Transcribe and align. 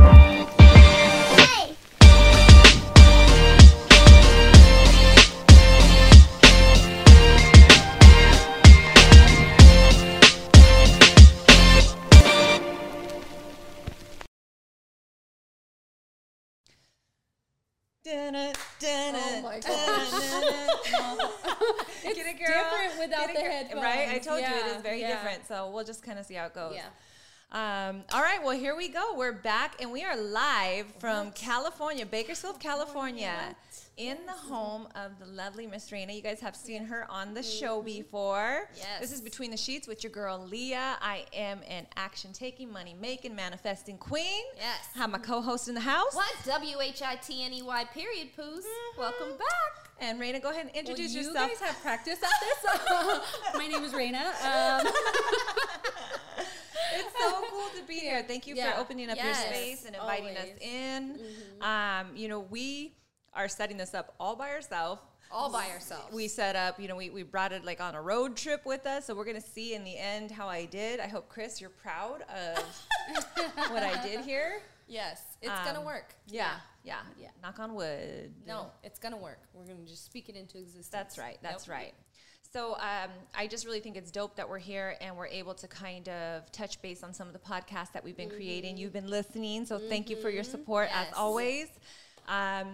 my 19.43 19.57
It's 22.03 22.17
Get 22.17 22.27
it, 22.27 22.39
girl? 22.39 22.47
different 22.49 22.99
without 22.99 23.27
the 23.35 23.41
headphones. 23.41 23.83
Right? 23.83 24.09
I 24.09 24.19
told 24.19 24.41
you 24.41 24.47
it 24.47 24.77
is 24.77 24.83
very 24.83 25.01
yeah. 25.01 25.09
different. 25.09 25.47
So 25.47 25.71
we'll 25.71 25.85
just 25.85 26.03
kind 26.03 26.19
of 26.19 26.27
see 26.27 26.35
how 26.35 26.47
it 26.47 26.55
goes. 26.55 26.73
Yeah. 26.75 26.87
Um, 27.53 28.05
all 28.13 28.23
right, 28.23 28.39
well, 28.41 28.57
here 28.57 28.77
we 28.77 28.89
go. 28.89 29.17
We're 29.17 29.33
back 29.33 29.75
and 29.81 29.91
we 29.91 30.05
are 30.05 30.17
live 30.17 30.87
from 31.01 31.33
California, 31.33 32.07
Bakersfield, 32.07 32.61
California, 32.61 33.57
in 33.97 34.19
the 34.25 34.33
home 34.33 34.87
of 34.95 35.19
the 35.19 35.27
lovely 35.27 35.67
Miss 35.67 35.91
Reyna. 35.91 36.13
You 36.13 36.23
guys 36.23 36.39
have 36.39 36.55
seen 36.55 36.85
her 36.85 37.11
on 37.11 37.35
the 37.35 37.43
show 37.43 37.83
before. 37.83 38.69
Yes. 38.77 39.01
This 39.01 39.11
is 39.11 39.21
Between 39.21 39.51
the 39.51 39.57
Sheets 39.57 39.89
with 39.89 40.05
your 40.05 40.13
girl 40.13 40.47
Leah. 40.47 40.97
I 41.03 41.25
am 41.33 41.59
an 41.69 41.89
action 41.97 42.33
taking, 42.33 42.73
money 42.73 42.95
making, 43.01 43.35
manifesting 43.35 43.99
queen. 43.99 44.45
Yes. 44.57 44.89
I 44.95 44.99
have 44.99 45.11
my 45.11 45.19
co 45.19 45.41
host 45.41 45.67
in 45.67 45.75
the 45.75 45.81
house. 45.81 46.15
What? 46.15 46.33
W 46.45 46.81
H 46.81 47.03
I 47.03 47.17
T 47.17 47.43
N 47.43 47.53
E 47.53 47.63
Y 47.63 47.85
period, 47.93 48.29
poos. 48.39 48.63
Welcome 48.97 49.37
back. 49.37 49.91
And 49.99 50.21
Reyna, 50.21 50.39
go 50.39 50.51
ahead 50.51 50.67
and 50.67 50.77
introduce 50.77 51.17
well, 51.17 51.25
yourself. 51.25 51.51
You 51.51 51.57
guys 51.57 51.67
have 51.67 51.83
practice 51.83 52.19
at 52.23 52.31
this. 53.21 53.57
My 53.57 53.67
name 53.67 53.83
is 53.83 53.93
Reyna. 53.93 54.33
Um, 54.45 54.93
it's 56.93 57.19
so 57.19 57.43
cool 57.51 57.69
to 57.81 57.83
be 57.87 57.95
here. 57.99 58.23
Thank 58.27 58.47
you 58.47 58.55
Yeah. 58.55 58.73
for 58.75 58.81
opening 58.81 59.11
up 59.11 59.17
Yes, 59.17 59.27
your 59.45 59.55
space 59.55 59.85
and 59.87 59.95
inviting 59.95 60.37
us 60.37 60.47
always. 60.47 60.59
in. 60.61 61.21
Um, 61.61 62.17
you 62.17 62.29
know, 62.29 62.41
we 62.41 62.95
are 63.35 63.49
setting 63.49 63.77
this 63.77 63.95
up 63.95 64.15
all 64.19 64.37
by 64.37 64.51
ourselves. 64.51 65.01
All 65.33 65.49
by 65.53 65.69
ourselves. 65.71 66.13
We 66.13 66.27
set 66.27 66.57
up, 66.57 66.81
you 66.81 66.89
know, 66.89 66.97
we, 66.97 67.09
we 67.11 67.23
brought 67.23 67.53
it 67.53 67.65
like 67.65 67.81
on 67.81 67.95
a 67.95 68.03
road 68.03 68.37
trip 68.37 68.67
with 68.67 68.85
us. 68.87 69.07
So 69.07 69.15
we're 69.15 69.25
going 69.25 69.41
to 69.41 69.49
see 69.49 69.75
in 69.75 69.85
the 69.85 69.97
end 69.97 70.33
how 70.33 70.49
I 70.49 70.65
did. 70.65 70.99
I 70.99 71.07
hope, 71.07 71.29
Chris, 71.29 71.61
you're 71.61 71.71
proud 71.71 72.23
of 72.23 72.59
what 73.71 73.85
I 73.85 74.03
did 74.05 74.21
here. 74.25 74.61
yes, 74.89 75.23
it's 75.41 75.53
gonna 75.65 75.79
Um, 75.79 75.85
work. 75.85 76.15
Yeah, 76.27 76.57
yeah, 76.83 76.99
Yeah. 77.17 77.29
Knock 77.43 77.61
on 77.61 77.75
wood. 77.77 78.35
No, 78.45 78.73
it's 78.83 78.99
gonna 78.99 79.17
work. 79.17 79.39
We're 79.55 79.65
gonna 79.67 79.87
just 79.87 80.05
speak 80.05 80.29
it 80.29 80.35
into 80.35 80.59
existence. 80.59 80.89
That's 80.89 81.17
right. 81.17 81.39
That's 81.43 81.69
Nope. 81.69 81.77
right. 81.77 81.95
So 82.53 82.75
um, 82.75 83.11
I 83.33 83.47
just 83.47 83.65
really 83.65 83.79
think 83.79 83.97
it's 83.97 84.11
dope 84.11 84.35
that 84.37 84.49
we're 84.49 84.59
here 84.59 84.97
and 85.01 85.17
we're 85.17 85.29
able 85.29 85.55
to 85.55 85.69
kind 85.69 86.09
of 86.09 86.51
touch 86.51 86.83
base 86.83 87.05
on 87.05 87.15
some 87.15 87.29
of 87.29 87.33
the 87.33 87.39
podcasts 87.39 87.93
that 87.93 88.03
we've 88.03 88.17
been 88.17 88.29
creating. 88.29 88.77
You've 88.77 88.93
been 88.93 89.09
listening, 89.09 89.65
so 89.67 89.79
thank 89.79 90.11
you 90.11 90.17
for 90.17 90.31
your 90.31 90.43
support 90.43 90.89
as 90.93 91.07
always. 91.17 91.69
Um, 92.27 92.69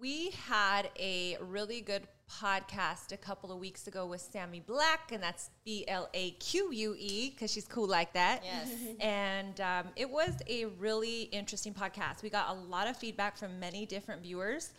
we 0.00 0.30
had 0.48 0.90
a 0.98 1.36
really 1.40 1.80
good 1.80 2.02
podcast 2.28 3.12
a 3.12 3.16
couple 3.16 3.52
of 3.52 3.58
weeks 3.58 3.86
ago 3.86 4.06
with 4.06 4.20
Sammy 4.20 4.60
Blaque, 4.66 5.12
and 5.12 5.22
that's 5.22 5.50
B 5.64 5.84
L 5.86 6.08
A 6.12 6.32
Q 6.32 6.72
U 6.72 6.96
E 6.98 7.30
because 7.30 7.52
she's 7.52 7.66
cool 7.66 7.86
like 7.86 8.12
that. 8.14 8.42
Yes. 8.44 8.68
And 9.00 9.60
um, 9.60 9.86
it 9.96 10.08
was 10.08 10.32
a 10.48 10.64
really 10.64 11.22
interesting 11.22 11.74
podcast. 11.74 12.22
We 12.22 12.30
got 12.30 12.50
a 12.50 12.54
lot 12.54 12.88
of 12.88 12.96
feedback 12.96 13.36
from 13.36 13.60
many 13.60 13.86
different 13.86 14.22
viewers. 14.22 14.72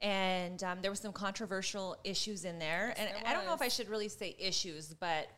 And 0.00 0.62
um, 0.62 0.82
there 0.82 0.90
were 0.90 0.96
some 0.96 1.12
controversial 1.12 1.96
issues 2.04 2.44
in 2.44 2.58
there. 2.58 2.94
and 2.96 3.08
there 3.08 3.22
I 3.26 3.32
don't 3.32 3.46
know 3.46 3.54
if 3.54 3.62
I 3.62 3.68
should 3.68 3.88
really 3.88 4.08
say 4.08 4.36
issues, 4.38 4.94
but 4.94 5.28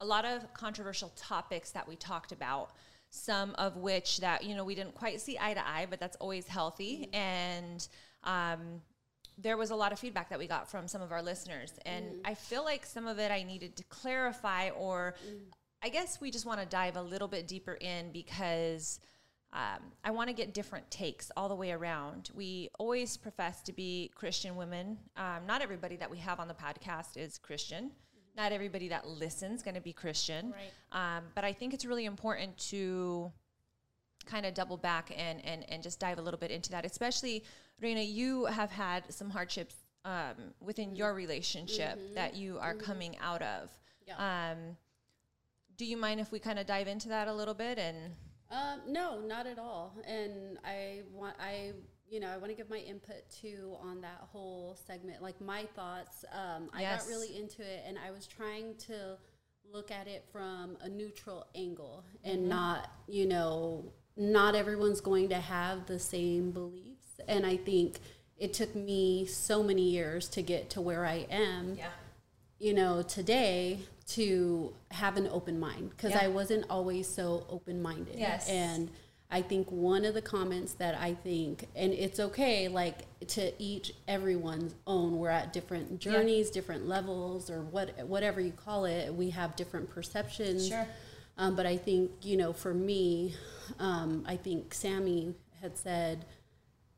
a 0.00 0.06
lot 0.06 0.24
of 0.24 0.52
controversial 0.54 1.12
topics 1.16 1.70
that 1.72 1.86
we 1.86 1.96
talked 1.96 2.32
about. 2.32 2.70
Some 3.10 3.54
of 3.56 3.76
which 3.76 4.18
that 4.18 4.44
you 4.44 4.54
know 4.54 4.64
we 4.64 4.74
didn't 4.74 4.94
quite 4.94 5.20
see 5.20 5.38
eye 5.40 5.54
to 5.54 5.66
eye, 5.66 5.86
but 5.88 6.00
that's 6.00 6.16
always 6.16 6.46
healthy. 6.46 7.08
And 7.12 7.86
um, 8.24 8.82
there 9.38 9.56
was 9.56 9.70
a 9.70 9.76
lot 9.76 9.92
of 9.92 9.98
feedback 9.98 10.28
that 10.30 10.38
we 10.38 10.46
got 10.46 10.70
from 10.70 10.88
some 10.88 11.02
of 11.02 11.12
our 11.12 11.22
listeners, 11.22 11.72
and 11.86 12.06
I 12.24 12.34
feel 12.34 12.64
like 12.64 12.84
some 12.84 13.06
of 13.06 13.18
it 13.18 13.30
I 13.30 13.42
needed 13.42 13.76
to 13.76 13.84
clarify, 13.84 14.70
or 14.70 15.14
I 15.82 15.88
guess 15.88 16.20
we 16.20 16.30
just 16.30 16.46
want 16.46 16.60
to 16.60 16.66
dive 16.66 16.96
a 16.96 17.02
little 17.02 17.28
bit 17.28 17.46
deeper 17.46 17.74
in 17.74 18.10
because 18.12 18.98
um, 19.56 19.80
I 20.04 20.10
want 20.10 20.28
to 20.28 20.34
get 20.34 20.52
different 20.52 20.90
takes 20.90 21.30
all 21.34 21.48
the 21.48 21.54
way 21.54 21.72
around. 21.72 22.28
We 22.34 22.68
always 22.78 23.16
profess 23.16 23.62
to 23.62 23.72
be 23.72 24.10
Christian 24.14 24.54
women. 24.54 24.98
Um, 25.16 25.46
not 25.46 25.62
everybody 25.62 25.96
that 25.96 26.10
we 26.10 26.18
have 26.18 26.38
on 26.40 26.46
the 26.46 26.54
podcast 26.54 27.16
is 27.16 27.38
Christian. 27.38 27.90
Not 28.36 28.52
everybody 28.52 28.88
that 28.88 29.08
listens 29.08 29.62
going 29.62 29.74
to 29.74 29.80
be 29.80 29.94
Christian. 29.94 30.52
Right. 30.52 31.16
Um, 31.16 31.24
but 31.34 31.42
I 31.42 31.54
think 31.54 31.72
it's 31.72 31.86
really 31.86 32.04
important 32.04 32.58
to 32.70 33.32
kind 34.26 34.44
of 34.44 34.52
double 34.52 34.76
back 34.76 35.10
and, 35.16 35.42
and, 35.42 35.64
and 35.70 35.82
just 35.82 35.98
dive 36.00 36.18
a 36.18 36.22
little 36.22 36.38
bit 36.38 36.50
into 36.50 36.70
that. 36.72 36.84
Especially, 36.84 37.42
Reyna, 37.80 38.02
you 38.02 38.44
have 38.44 38.70
had 38.70 39.10
some 39.10 39.30
hardships 39.30 39.74
um, 40.04 40.52
within 40.60 40.94
your 40.94 41.14
relationship 41.14 41.98
that 42.14 42.36
you 42.36 42.58
are 42.60 42.74
coming 42.74 43.16
out 43.22 43.40
of. 43.40 43.70
Yeah. 44.06 44.50
Um, 44.52 44.76
do 45.78 45.86
you 45.86 45.96
mind 45.96 46.20
if 46.20 46.30
we 46.30 46.40
kind 46.40 46.58
of 46.58 46.66
dive 46.66 46.88
into 46.88 47.08
that 47.08 47.26
a 47.26 47.32
little 47.32 47.54
bit? 47.54 47.78
And 47.78 48.12
um, 48.50 48.80
no, 48.86 49.20
not 49.20 49.46
at 49.46 49.58
all. 49.58 49.94
And 50.06 50.58
I 50.64 51.02
want, 51.12 51.36
I, 51.40 51.72
you 52.08 52.20
know, 52.20 52.28
I 52.28 52.36
want 52.36 52.48
to 52.50 52.54
give 52.54 52.70
my 52.70 52.78
input 52.78 53.28
too 53.30 53.76
on 53.80 54.00
that 54.02 54.20
whole 54.32 54.78
segment, 54.86 55.22
like 55.22 55.40
my 55.40 55.64
thoughts. 55.74 56.24
Um, 56.32 56.70
I 56.72 56.82
Yes. 56.82 57.02
got 57.04 57.08
really 57.10 57.36
into 57.36 57.62
it, 57.62 57.82
and 57.86 57.98
I 57.98 58.10
was 58.10 58.26
trying 58.26 58.76
to 58.86 59.18
look 59.72 59.90
at 59.90 60.06
it 60.06 60.24
from 60.30 60.76
a 60.80 60.88
neutral 60.88 61.46
angle, 61.56 62.04
and 62.22 62.48
not, 62.48 62.88
you 63.08 63.26
know, 63.26 63.84
not 64.16 64.54
everyone's 64.54 65.00
going 65.00 65.28
to 65.30 65.40
have 65.40 65.86
the 65.86 65.98
same 65.98 66.52
beliefs. 66.52 67.20
And 67.26 67.44
I 67.44 67.56
think 67.56 67.98
it 68.38 68.52
took 68.54 68.74
me 68.76 69.26
so 69.26 69.62
many 69.62 69.82
years 69.90 70.28
to 70.30 70.42
get 70.42 70.70
to 70.70 70.80
where 70.80 71.04
I 71.04 71.26
am. 71.30 71.74
yeah, 71.76 71.88
you 72.58 72.72
know, 72.74 73.02
today 73.02 73.80
to 74.08 74.72
have 74.92 75.16
an 75.16 75.28
open 75.28 75.58
mind 75.58 75.90
because 75.90 76.12
Yeah. 76.12 76.24
I 76.24 76.28
wasn't 76.28 76.64
always 76.70 77.08
so 77.08 77.44
open 77.48 77.82
minded. 77.82 78.18
Yes. 78.18 78.48
And 78.48 78.90
I 79.30 79.42
think 79.42 79.70
one 79.72 80.04
of 80.04 80.14
the 80.14 80.22
comments 80.22 80.74
that 80.74 80.94
I 80.94 81.14
think, 81.14 81.66
and 81.74 81.92
it's 81.92 82.20
okay, 82.20 82.68
like 82.68 82.98
to 83.28 83.52
each 83.60 83.92
everyone's 84.06 84.76
own. 84.86 85.18
We're 85.18 85.30
at 85.30 85.52
different 85.52 85.98
journeys, 85.98 86.50
different 86.50 86.86
levels, 86.86 87.50
or 87.50 87.62
what 87.62 88.06
whatever 88.06 88.40
you 88.40 88.52
call 88.52 88.84
it. 88.84 89.12
We 89.12 89.30
have 89.30 89.56
different 89.56 89.90
perceptions. 89.90 90.68
Sure. 90.68 90.86
Um, 91.38 91.56
but 91.56 91.66
I 91.66 91.76
think 91.76 92.12
you 92.22 92.36
know, 92.36 92.52
for 92.52 92.72
me, 92.72 93.34
um, 93.80 94.24
I 94.28 94.36
think 94.36 94.72
Sammy 94.72 95.34
had 95.60 95.76
said 95.76 96.24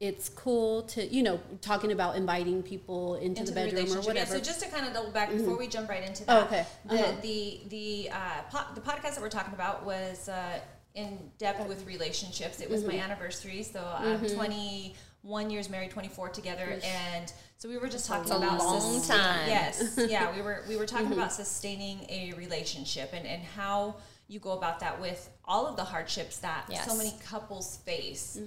it's 0.01 0.29
cool 0.29 0.83
to 0.83 1.05
you 1.07 1.23
know 1.23 1.41
talking 1.61 1.91
about 1.93 2.15
inviting 2.17 2.63
people 2.63 3.17
into, 3.17 3.43
the 3.45 3.53
bedroom 3.53 3.85
or 3.85 3.97
whatever. 4.01 4.09
Mm-hmm. 4.11 4.17
Yeah, 4.17 4.25
so 4.27 4.39
just 4.41 4.61
to 4.63 4.69
kind 4.69 4.87
of 4.87 4.93
double 4.93 5.11
back 5.11 5.31
before 5.31 5.57
we 5.59 5.67
jump 5.67 5.89
right 5.89 6.03
into 6.05 6.23
Oh, 6.29 6.35
that. 6.41 6.47
okay. 6.47 6.67
The 6.87 6.95
Uh-huh. 6.95 7.13
the 7.23 7.61
the 7.69 8.11
uh, 8.13 8.43
po- 8.51 8.75
the 8.75 8.81
podcast 8.81 9.15
that 9.15 9.21
we're 9.21 9.29
talking 9.29 9.55
about 9.55 9.85
was 9.85 10.29
uh, 10.29 10.61
in 10.95 11.19
depth 11.39 11.67
with 11.69 11.87
relationships. 11.87 12.61
It 12.61 12.71
was 12.71 12.83
Mm-hmm. 12.85 12.97
my 12.97 13.03
anniversary, 13.03 13.63
so 13.63 13.81
um, 13.97 14.25
twenty 14.35 14.95
one 15.23 15.51
years 15.51 15.69
married, 15.69 15.91
twenty 15.91 16.09
four 16.09 16.29
together, 16.29 16.79
and 16.85 17.33
so 17.59 17.69
we 17.69 17.77
were 17.77 17.89
just 17.89 18.07
talking 18.07 18.31
a 18.33 18.37
about 18.37 18.59
long 18.61 18.81
sustain- 19.01 19.19
time. 19.19 19.49
Yes, 19.49 19.99
yeah, 20.09 20.35
we 20.35 20.43
were 20.43 20.63
we 20.69 20.77
were 20.77 20.87
talking 20.87 21.07
Mm-hmm. 21.07 21.15
about 21.15 21.33
sustaining 21.33 22.07
a 22.09 22.35
relationship 22.37 23.11
and 23.13 23.27
and 23.27 23.43
how 23.43 23.97
you 24.29 24.39
go 24.39 24.53
about 24.53 24.79
that 24.81 25.01
with 25.01 25.29
all 25.45 25.67
of 25.67 25.75
the 25.77 25.83
hardships 25.85 26.37
that 26.39 26.67
so 26.87 26.95
many 26.95 27.13
couples 27.27 27.79
face. 27.79 28.39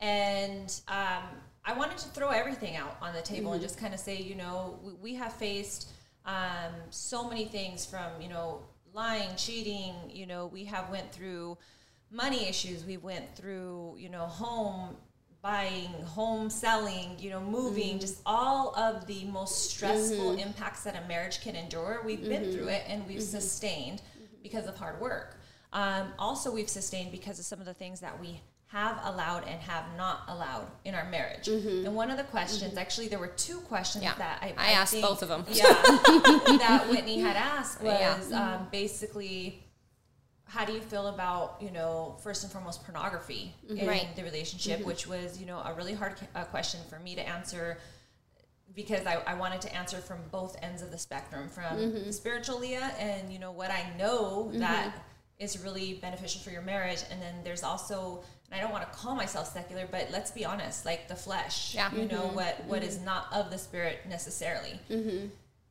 Mm-hmm. 0.00 0.06
And 0.08 0.80
um, 0.88 1.24
I 1.64 1.72
wanted 1.76 1.98
to 1.98 2.08
throw 2.10 2.30
everything 2.30 2.76
out 2.76 2.96
on 3.00 3.14
the 3.14 3.22
table 3.22 3.46
Mm-hmm. 3.46 3.52
and 3.54 3.62
just 3.62 3.78
kind 3.78 3.94
of 3.94 4.00
say, 4.00 4.16
you 4.20 4.34
know, 4.34 4.78
we, 4.82 4.92
we 4.94 5.14
have 5.14 5.32
faced 5.32 5.90
um, 6.24 6.72
so 6.90 7.28
many 7.28 7.44
things 7.46 7.84
from, 7.86 8.06
you 8.20 8.28
know, 8.28 8.60
lying, 8.94 9.30
cheating. 9.36 9.94
You 10.12 10.26
know, 10.26 10.46
we 10.46 10.64
have 10.64 10.90
went 10.90 11.12
through 11.12 11.56
money 12.10 12.48
issues. 12.48 12.84
We 12.84 12.96
went 12.96 13.34
through, 13.36 13.96
you 13.98 14.08
know, 14.08 14.26
home 14.26 14.96
buying, 15.42 15.92
home 16.04 16.50
selling, 16.50 17.16
you 17.18 17.30
know, 17.30 17.40
moving, 17.40 17.90
Mm-hmm. 17.90 17.98
just 18.00 18.20
all 18.26 18.74
of 18.76 19.06
the 19.06 19.24
most 19.26 19.70
stressful 19.70 20.36
impacts 20.38 20.82
that 20.84 20.96
a 20.96 21.06
marriage 21.06 21.40
can 21.40 21.54
endure. 21.54 22.02
We've 22.04 22.22
been 22.22 22.42
Mm-hmm. 22.42 22.52
through 22.52 22.68
it 22.68 22.82
and 22.88 23.06
we've 23.06 23.22
sustained 23.22 24.02
because 24.42 24.66
of 24.66 24.76
hard 24.76 25.00
work. 25.00 25.38
Um, 25.72 26.08
also, 26.18 26.50
we've 26.50 26.68
sustained 26.68 27.12
because 27.12 27.38
of 27.38 27.44
some 27.44 27.60
of 27.60 27.66
the 27.66 27.74
things 27.74 28.00
that 28.00 28.18
we 28.20 28.40
have 28.68 28.98
allowed 29.04 29.44
and 29.46 29.60
have 29.60 29.84
not 29.96 30.22
allowed 30.28 30.66
in 30.84 30.94
our 30.94 31.08
marriage. 31.08 31.46
Mm-hmm. 31.46 31.86
And 31.86 31.94
one 31.94 32.10
of 32.10 32.16
the 32.16 32.24
mm-hmm. 32.24 32.32
questions, 32.32 32.76
actually, 32.76 33.08
there 33.08 33.18
were 33.18 33.28
two 33.28 33.58
questions 33.60 34.02
Yeah. 34.02 34.14
that 34.18 34.38
I, 34.42 34.54
I 34.56 34.72
asked 34.72 35.00
both 35.00 35.22
of 35.22 35.30
'em. 35.30 35.44
Yeah, 35.48 35.64
that 36.58 36.86
Whitney 36.90 37.20
had 37.20 37.36
asked 37.36 37.80
was 37.80 38.00
Yeah. 38.00 38.14
um, 38.14 38.60
mm-hmm. 38.60 38.70
basically, 38.70 39.62
how 40.44 40.64
do 40.64 40.72
you 40.72 40.80
feel 40.80 41.06
about 41.08 41.58
you 41.60 41.70
know 41.70 42.16
first 42.22 42.42
and 42.42 42.52
foremost 42.52 42.84
pornography 42.84 43.54
in 43.68 43.86
Right. 43.86 44.08
the 44.16 44.24
relationship, 44.24 44.84
which 44.84 45.06
was 45.06 45.38
you 45.38 45.46
know 45.46 45.58
a 45.58 45.72
really 45.74 45.94
hard 45.94 46.14
uh, 46.34 46.44
question 46.44 46.80
for 46.90 46.98
me 46.98 47.14
to 47.14 47.26
answer 47.26 47.78
because 48.74 49.06
I, 49.06 49.22
I 49.26 49.34
wanted 49.34 49.60
to 49.62 49.74
answer 49.74 49.98
from 49.98 50.18
both 50.30 50.56
ends 50.60 50.82
of 50.82 50.90
the 50.90 50.98
spectrum 50.98 51.48
from 51.48 52.04
the 52.04 52.12
spiritual 52.12 52.58
Leah 52.58 52.92
and 52.98 53.32
you 53.32 53.38
know 53.38 53.52
what 53.52 53.70
I 53.70 53.86
know 53.96 54.50
that 54.54 54.92
is 55.38 55.62
really 55.62 55.94
beneficial 55.94 56.40
for 56.42 56.50
your 56.50 56.62
marriage 56.62 57.02
and 57.10 57.22
then 57.22 57.34
there's 57.44 57.62
also 57.62 58.22
and 58.50 58.58
I 58.58 58.62
don't 58.62 58.72
want 58.72 58.90
to 58.90 58.98
call 58.98 59.14
myself 59.14 59.52
secular, 59.52 59.88
but 59.90 60.08
let's 60.10 60.30
be 60.30 60.44
honest, 60.44 60.84
like 60.84 61.08
the 61.08 61.16
flesh, 61.16 61.74
Yeah. 61.74 61.92
you 61.92 62.06
know 62.06 62.22
mm-hmm. 62.22 62.36
what 62.36 62.64
what 62.66 62.82
is 62.82 62.96
mm-hmm. 62.96 63.06
not 63.06 63.32
of 63.32 63.50
the 63.50 63.58
spirit 63.58 64.00
necessarily. 64.08 64.80
Mm-hmm. 64.90 65.26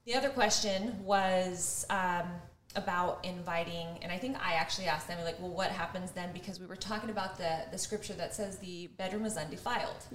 The 0.05 0.13
other 0.13 0.29
question 0.29 1.03
was 1.03 1.85
um, 1.89 2.27
about 2.75 3.25
inviting, 3.25 3.87
and 4.01 4.11
I 4.11 4.17
think 4.17 4.37
I 4.37 4.53
actually 4.53 4.85
asked 4.87 5.07
them 5.07 5.17
like, 5.23 5.39
well, 5.39 5.49
what 5.51 5.71
happens 5.71 6.11
then? 6.11 6.31
Because 6.33 6.59
we 6.59 6.67
were 6.67 6.75
talking 6.75 7.09
about 7.09 7.37
the 7.37 7.61
the 7.71 7.77
scripture 7.77 8.13
that 8.13 8.33
says 8.35 8.57
the 8.57 8.87
bedroom 8.97 9.25
is 9.25 9.37
undefiled. 9.37 10.05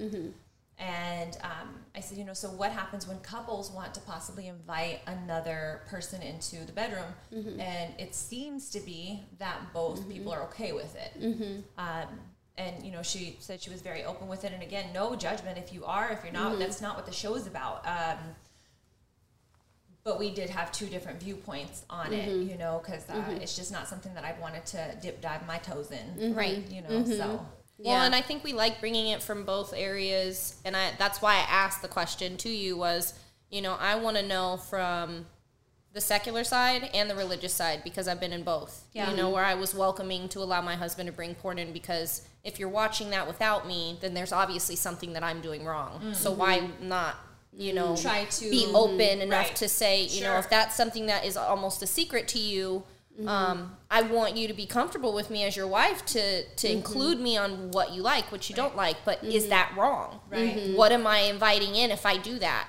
And 0.83 1.37
um, 1.43 1.75
I 1.95 2.01
said, 2.01 2.17
you 2.17 2.25
know, 2.25 2.33
so 2.33 2.49
what 2.49 2.73
happens 2.73 3.07
when 3.07 3.19
couples 3.19 3.71
want 3.71 3.93
to 3.95 4.01
possibly 4.01 4.47
invite 4.49 5.01
another 5.07 5.83
person 5.89 6.23
into 6.23 6.65
the 6.65 6.73
bedroom? 6.73 7.13
And 7.61 7.93
it 7.99 8.15
seems 8.15 8.71
to 8.71 8.81
be 8.81 9.25
that 9.39 9.59
both 9.75 10.09
people 10.09 10.33
are 10.33 10.43
okay 10.45 10.73
with 10.73 10.97
it. 10.97 11.13
Um, 11.77 12.09
and, 12.61 12.85
you 12.85 12.93
know, 12.93 13.03
she 13.03 13.37
said 13.41 13.63
she 13.63 13.71
was 13.71 13.81
very 13.81 14.05
open 14.05 14.29
with 14.29 14.45
it. 14.45 14.53
And 14.53 14.63
again, 14.63 14.87
no 14.93 15.17
judgment 15.17 15.59
if 15.59 15.73
you 15.73 15.85
are, 15.85 16.11
if 16.11 16.23
you're 16.23 16.33
not, 16.33 16.53
mm-hmm. 16.53 16.61
that's 16.61 16.81
not 16.81 16.97
what 16.97 17.07
the 17.07 17.13
show 17.13 17.35
is 17.35 17.47
about. 17.47 17.87
Um, 17.87 18.19
but 20.05 20.19
we 20.19 20.31
did 20.31 20.51
have 20.51 20.73
two 20.73 20.87
different 20.87 21.21
viewpoints 21.21 21.85
on 21.91 22.13
it, 22.13 22.29
mm-hmm. 22.29 22.49
you 22.51 22.57
know, 22.57 22.81
because 22.85 23.09
uh, 23.09 23.15
mm-hmm. 23.15 23.33
it's 23.43 23.57
just 23.57 23.71
not 23.71 23.89
something 23.89 24.13
that 24.15 24.25
I've 24.25 24.39
wanted 24.39 24.65
to 24.67 24.97
dip 25.03 25.21
dive 25.21 25.47
my 25.47 25.59
toes 25.59 25.91
in. 25.91 26.35
Right. 26.35 26.65
You 26.71 26.83
know, 26.83 27.05
so. 27.05 27.47
Well, 27.79 27.97
Yeah. 27.97 28.05
and 28.05 28.15
I 28.15 28.21
think 28.21 28.45
we 28.45 28.53
like 28.53 28.81
bringing 28.81 29.09
it 29.09 29.23
from 29.23 29.45
both 29.45 29.73
areas, 29.75 30.57
and 30.65 30.77
I 30.77 30.93
that's 30.99 31.23
why 31.23 31.35
I 31.37 31.47
asked 31.49 31.81
the 31.81 31.89
question 31.89 32.37
to 32.39 32.49
you 32.51 32.77
was, 32.77 33.15
you 33.51 33.63
know, 33.63 33.77
I 33.81 33.95
want 33.95 34.17
to 34.17 34.23
know 34.23 34.59
from 34.59 35.27
the 35.93 36.01
secular 36.01 36.45
side 36.45 36.89
and 36.95 37.11
the 37.11 37.17
religious 37.17 37.53
side 37.53 37.83
because 37.83 38.07
I've 38.07 38.21
been 38.21 38.33
in 38.33 38.43
both. 38.45 38.85
Yeah. 38.93 39.11
You 39.11 39.17
know, 39.17 39.31
where 39.31 39.45
I 39.45 39.55
was 39.55 39.75
welcoming 39.75 40.29
to 40.31 40.39
allow 40.41 40.61
my 40.63 40.77
husband 40.77 41.09
to 41.09 41.13
bring 41.13 41.35
porn 41.35 41.59
in 41.59 41.73
because 41.73 42.23
if 42.45 42.59
you're 42.59 42.69
watching 42.69 43.11
that 43.11 43.27
without 43.27 43.67
me, 43.67 43.99
then 44.01 44.15
there's 44.15 44.33
obviously 44.33 44.77
something 44.77 45.13
that 45.15 45.25
I'm 45.25 45.41
doing 45.41 45.65
wrong. 45.65 46.15
So 46.15 46.31
mm-hmm. 46.31 46.41
why 46.41 46.69
not, 46.81 47.17
you 47.53 47.73
know, 47.73 47.97
Try 47.97 48.25
to 48.25 48.51
be 48.51 48.71
open 48.73 49.21
enough 49.21 49.49
Right. 49.49 49.57
to 49.57 49.69
say, 49.69 50.03
you 50.05 50.23
know, 50.23 50.39
if 50.39 50.49
that's 50.49 50.77
something 50.77 51.07
that 51.07 51.25
is 51.25 51.37
almost 51.37 51.83
a 51.83 51.87
secret 51.87 52.29
to 52.29 52.39
you, 52.39 52.85
um, 53.27 53.77
I 53.91 54.03
want 54.03 54.37
you 54.37 54.49
to 54.49 54.55
be 54.55 54.67
comfortable 54.67 55.13
with 55.13 55.31
me 55.31 55.45
as 55.45 55.57
your 55.57 55.67
wife 55.67 56.05
to 56.07 56.43
to 56.45 56.67
mm-hmm. 56.67 56.77
include 56.77 57.21
me 57.21 57.37
on 57.37 57.71
what 57.71 57.93
you 57.93 58.03
like, 58.03 58.33
what 58.33 58.49
you 58.49 58.57
don't 58.57 58.77
like. 58.77 58.97
But 59.05 59.23
is 59.23 59.43
mm-hmm. 59.43 59.51
that 59.51 59.75
wrong? 59.77 60.21
Right. 60.31 60.57
Mm-hmm. 60.57 60.77
What 60.77 60.93
am 60.93 61.07
I 61.07 61.19
inviting 61.21 61.75
in 61.75 61.91
if 61.91 62.07
I 62.07 62.17
do 62.17 62.39
that? 62.39 62.69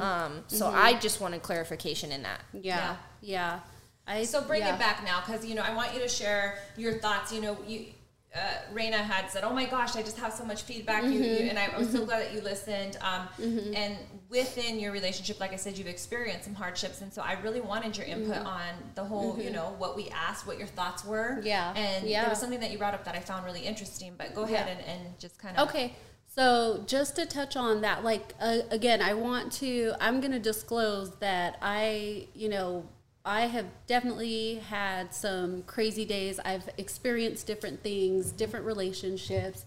Um, 0.00 0.44
so 0.48 0.66
I 0.66 0.94
just 0.94 1.20
wanted 1.20 1.42
clarification 1.42 2.12
in 2.12 2.22
that. 2.22 2.40
Yeah, 2.52 2.96
yeah. 3.20 3.60
I 4.06 4.24
So 4.24 4.42
bring 4.42 4.62
yeah. 4.62 4.74
it 4.74 4.78
back 4.78 5.04
now, 5.04 5.22
because 5.24 5.46
you 5.46 5.54
know 5.54 5.62
I 5.62 5.74
want 5.74 5.94
you 5.94 6.00
to 6.00 6.08
share 6.08 6.58
your 6.76 6.94
thoughts. 6.94 7.32
You 7.32 7.40
know, 7.40 7.58
you 7.66 7.86
uh, 8.34 8.38
Reyna 8.72 8.98
had 8.98 9.30
said, 9.30 9.44
"Oh 9.44 9.52
my 9.52 9.66
gosh, 9.66 9.94
I 9.96 10.02
just 10.02 10.18
have 10.18 10.32
so 10.32 10.44
much 10.44 10.62
feedback," 10.62 11.04
you, 11.04 11.10
you, 11.10 11.48
and 11.50 11.58
I, 11.58 11.66
I'm 11.66 11.84
so 11.90 12.04
glad 12.04 12.22
that 12.22 12.34
you 12.34 12.40
listened. 12.40 12.96
Um, 13.00 13.28
And 13.74 13.96
within 14.28 14.80
your 14.80 14.92
relationship, 14.92 15.38
like 15.38 15.52
I 15.52 15.56
said, 15.56 15.78
you've 15.78 15.86
experienced 15.86 16.44
some 16.44 16.54
hardships, 16.54 17.00
and 17.00 17.12
so 17.12 17.22
I 17.22 17.34
really 17.42 17.60
wanted 17.60 17.96
your 17.96 18.06
input 18.06 18.38
on 18.44 18.68
the 18.94 19.04
whole, 19.04 19.38
you 19.38 19.50
know, 19.50 19.74
what 19.78 19.94
we 19.96 20.08
asked, 20.10 20.46
what 20.46 20.58
your 20.58 20.66
thoughts 20.66 21.04
were. 21.04 21.40
Yeah, 21.44 21.72
and 21.76 22.06
yeah. 22.06 22.22
there 22.22 22.30
was 22.30 22.40
something 22.40 22.60
that 22.60 22.70
you 22.72 22.78
brought 22.78 22.94
up 22.94 23.04
that 23.04 23.14
I 23.14 23.20
found 23.20 23.44
really 23.44 23.60
interesting. 23.60 24.14
But 24.18 24.34
go 24.34 24.42
ahead 24.42 24.66
Yeah. 24.66 24.72
and, 24.72 25.02
and 25.06 25.18
just 25.18 25.38
kind 25.38 25.56
of 25.56 25.68
Okay. 25.68 25.94
So 26.26 26.82
just 26.86 27.14
to 27.14 27.26
touch 27.26 27.54
on 27.56 27.82
that, 27.82 28.02
like 28.02 28.34
uh, 28.40 28.58
again, 28.72 29.00
I 29.00 29.14
want 29.14 29.52
to. 29.62 29.92
I'm 30.00 30.18
going 30.20 30.32
to 30.32 30.40
disclose 30.40 31.14
that 31.20 31.56
I, 31.62 32.26
you 32.34 32.48
know, 32.48 32.88
I 33.24 33.42
have 33.42 33.66
definitely 33.86 34.56
had 34.56 35.14
some 35.14 35.62
crazy 35.62 36.04
days. 36.04 36.38
I've 36.44 36.68
experienced 36.76 37.46
different 37.46 37.82
things, 37.82 38.32
different 38.32 38.66
relationships, 38.66 39.64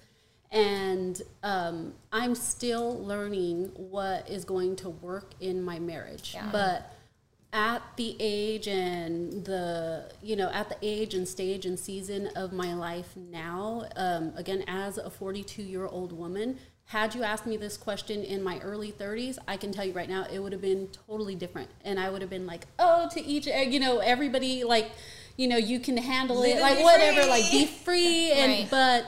and 0.51 1.19
um, 1.44 1.94
I'm 2.12 2.36
still 2.36 3.04
learning 3.04 3.71
what 3.75 4.30
is 4.30 4.45
going 4.45 4.75
to 4.77 4.89
work 4.89 5.33
in 5.39 5.63
my 5.63 5.80
marriage. 5.80 6.33
Yeah. 6.36 6.50
But 6.51 6.94
at 7.54 7.81
the 7.95 8.15
age 8.19 8.68
and 8.68 9.45
the 9.45 10.12
you 10.21 10.36
know 10.36 10.50
at 10.50 10.68
the 10.68 10.75
age 10.81 11.13
and 11.13 11.27
stage 11.27 11.65
and 11.65 11.80
season 11.80 12.27
of 12.36 12.51
my 12.51 12.74
life 12.74 13.15
now 13.15 13.88
um, 13.95 14.33
again 14.36 14.65
as 14.68 14.98
a 14.98 15.09
42 15.09 15.63
year 15.63 15.88
old 15.88 16.12
woman 16.12 16.59
had 16.88 17.13
you 17.13 17.22
asked 17.24 17.45
me 17.45 17.57
this 17.57 17.75
question 17.78 18.24
in 18.24 18.42
my 18.42 18.60
early 18.60 18.92
30s 18.92 19.38
i 19.48 19.57
can 19.57 19.72
tell 19.72 19.84
you 19.86 19.94
right 19.94 20.10
now 20.10 20.25
it 20.31 20.39
would 20.39 20.51
have 20.54 20.62
been 20.62 20.88
totally 21.07 21.36
different 21.36 21.69
and 21.84 22.00
i 22.00 22.10
would 22.10 22.22
have 22.22 22.30
been 22.30 22.45
like 22.45 22.66
oh 22.80 23.07
to 23.12 23.22
each 23.24 23.48
uh, 23.48 23.57
you 23.57 23.80
know 23.80 24.00
everybody 24.00 24.63
like 24.63 24.92
you 25.36 25.48
know 25.48 25.57
you 25.57 25.80
can 25.80 25.98
handle 25.98 26.39
Live 26.39 26.57
it 26.57 26.62
like 26.62 26.80
whatever 26.84 27.22
free. 27.22 27.30
like 27.30 27.51
be 27.51 27.66
free 27.66 28.31
and 28.31 28.51
Right. 28.51 28.68
but 28.72 29.06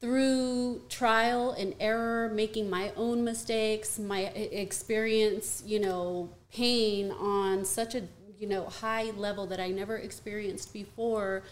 through 0.00 0.80
trial 0.88 1.50
and 1.52 1.74
error 1.80 2.30
making 2.32 2.70
my 2.70 2.92
own 2.96 3.24
mistakes 3.24 3.98
my 3.98 4.32
e- 4.34 4.44
experience 4.52 5.62
you 5.66 5.80
know 5.80 6.30
pain 6.52 7.10
on 7.12 7.64
such 7.64 7.94
a 7.94 8.02
you 8.38 8.46
know 8.46 8.64
high 8.66 9.10
level 9.16 9.44
that 9.46 9.58
i 9.60 9.68
never 9.68 9.96
experienced 9.96 10.72
before 10.72 11.42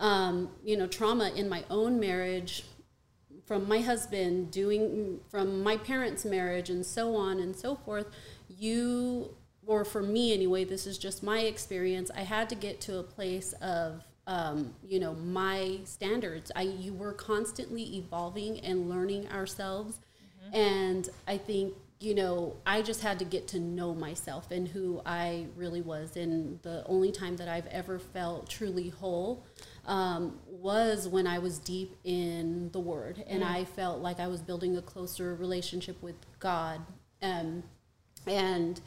um, 0.00 0.48
you 0.64 0.76
know 0.76 0.86
trauma 0.86 1.30
in 1.36 1.48
my 1.48 1.62
own 1.70 2.00
marriage 2.00 2.64
from 3.50 3.66
my 3.66 3.80
husband 3.80 4.48
doing 4.52 5.18
from 5.28 5.60
my 5.60 5.76
parents 5.76 6.24
marriage 6.24 6.70
and 6.70 6.86
so 6.86 7.16
on 7.16 7.40
and 7.40 7.56
so 7.56 7.74
forth 7.74 8.06
you 8.48 9.34
or 9.66 9.84
for 9.84 10.04
me 10.04 10.32
anyway 10.32 10.62
this 10.62 10.86
is 10.86 10.96
just 10.96 11.20
my 11.20 11.40
experience 11.40 12.12
i 12.14 12.20
had 12.20 12.48
to 12.48 12.54
get 12.54 12.80
to 12.80 12.98
a 12.98 13.02
place 13.02 13.52
of 13.54 14.04
um, 14.28 14.74
you 14.86 15.00
know 15.00 15.14
my 15.14 15.80
standards. 15.82 16.52
I 16.54 16.62
you 16.62 16.94
were 16.94 17.12
constantly 17.12 17.96
evolving 17.96 18.60
and 18.60 18.88
learning 18.88 19.26
ourselves. 19.32 19.98
And 20.52 21.08
i 21.26 21.36
think 21.36 21.74
you 22.00 22.14
know 22.14 22.56
i 22.64 22.80
just 22.80 23.02
had 23.02 23.18
to 23.18 23.24
get 23.24 23.46
to 23.46 23.60
know 23.60 23.94
myself 23.94 24.50
and 24.50 24.66
who 24.66 25.00
i 25.04 25.46
really 25.54 25.82
was 25.82 26.16
and 26.16 26.60
the 26.62 26.82
only 26.86 27.12
time 27.12 27.36
that 27.36 27.46
i've 27.46 27.66
ever 27.66 27.98
felt 27.98 28.48
truly 28.48 28.88
whole 28.88 29.44
um, 29.90 30.38
was 30.46 31.08
when 31.08 31.26
I 31.26 31.40
was 31.40 31.58
deep 31.58 31.96
in 32.04 32.70
the 32.70 32.78
Word, 32.78 33.24
and 33.26 33.42
I 33.42 33.64
felt 33.64 34.00
like 34.00 34.20
I 34.20 34.28
was 34.28 34.40
building 34.40 34.76
a 34.76 34.82
closer 34.82 35.34
relationship 35.34 36.00
with 36.00 36.14
God, 36.38 36.80
um, 37.20 37.64
and 38.24 38.80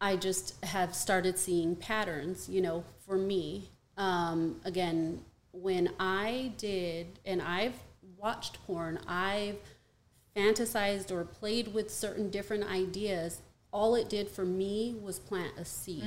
I 0.00 0.16
just 0.16 0.64
have 0.64 0.94
started 0.94 1.38
seeing 1.38 1.76
patterns. 1.76 2.48
You 2.48 2.62
know, 2.62 2.84
for 3.06 3.18
me, 3.18 3.68
um, 3.98 4.62
again, 4.64 5.20
when 5.52 5.90
I 6.00 6.52
did, 6.56 7.18
and 7.26 7.42
I've 7.42 7.78
watched 8.16 8.64
porn, 8.66 8.98
I've 9.06 9.58
fantasized 10.34 11.10
or 11.10 11.24
played 11.24 11.74
with 11.74 11.92
certain 11.92 12.30
different 12.30 12.64
ideas. 12.64 13.42
All 13.72 13.94
it 13.94 14.08
did 14.08 14.28
for 14.28 14.44
me 14.44 14.96
was 15.00 15.18
plant 15.18 15.52
a 15.56 15.64
seed. 15.64 16.02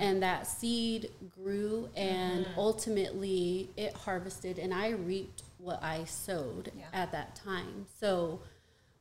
And 0.00 0.22
that 0.22 0.46
seed 0.46 1.10
grew 1.34 1.88
and 1.96 2.46
ultimately 2.56 3.70
it 3.76 3.94
harvested 3.94 4.58
and 4.58 4.72
I 4.74 4.90
reaped 4.90 5.42
what 5.58 5.82
I 5.82 6.04
sowed 6.04 6.72
Yeah. 6.76 6.84
at 6.92 7.12
that 7.12 7.36
time. 7.36 7.86
So 8.00 8.40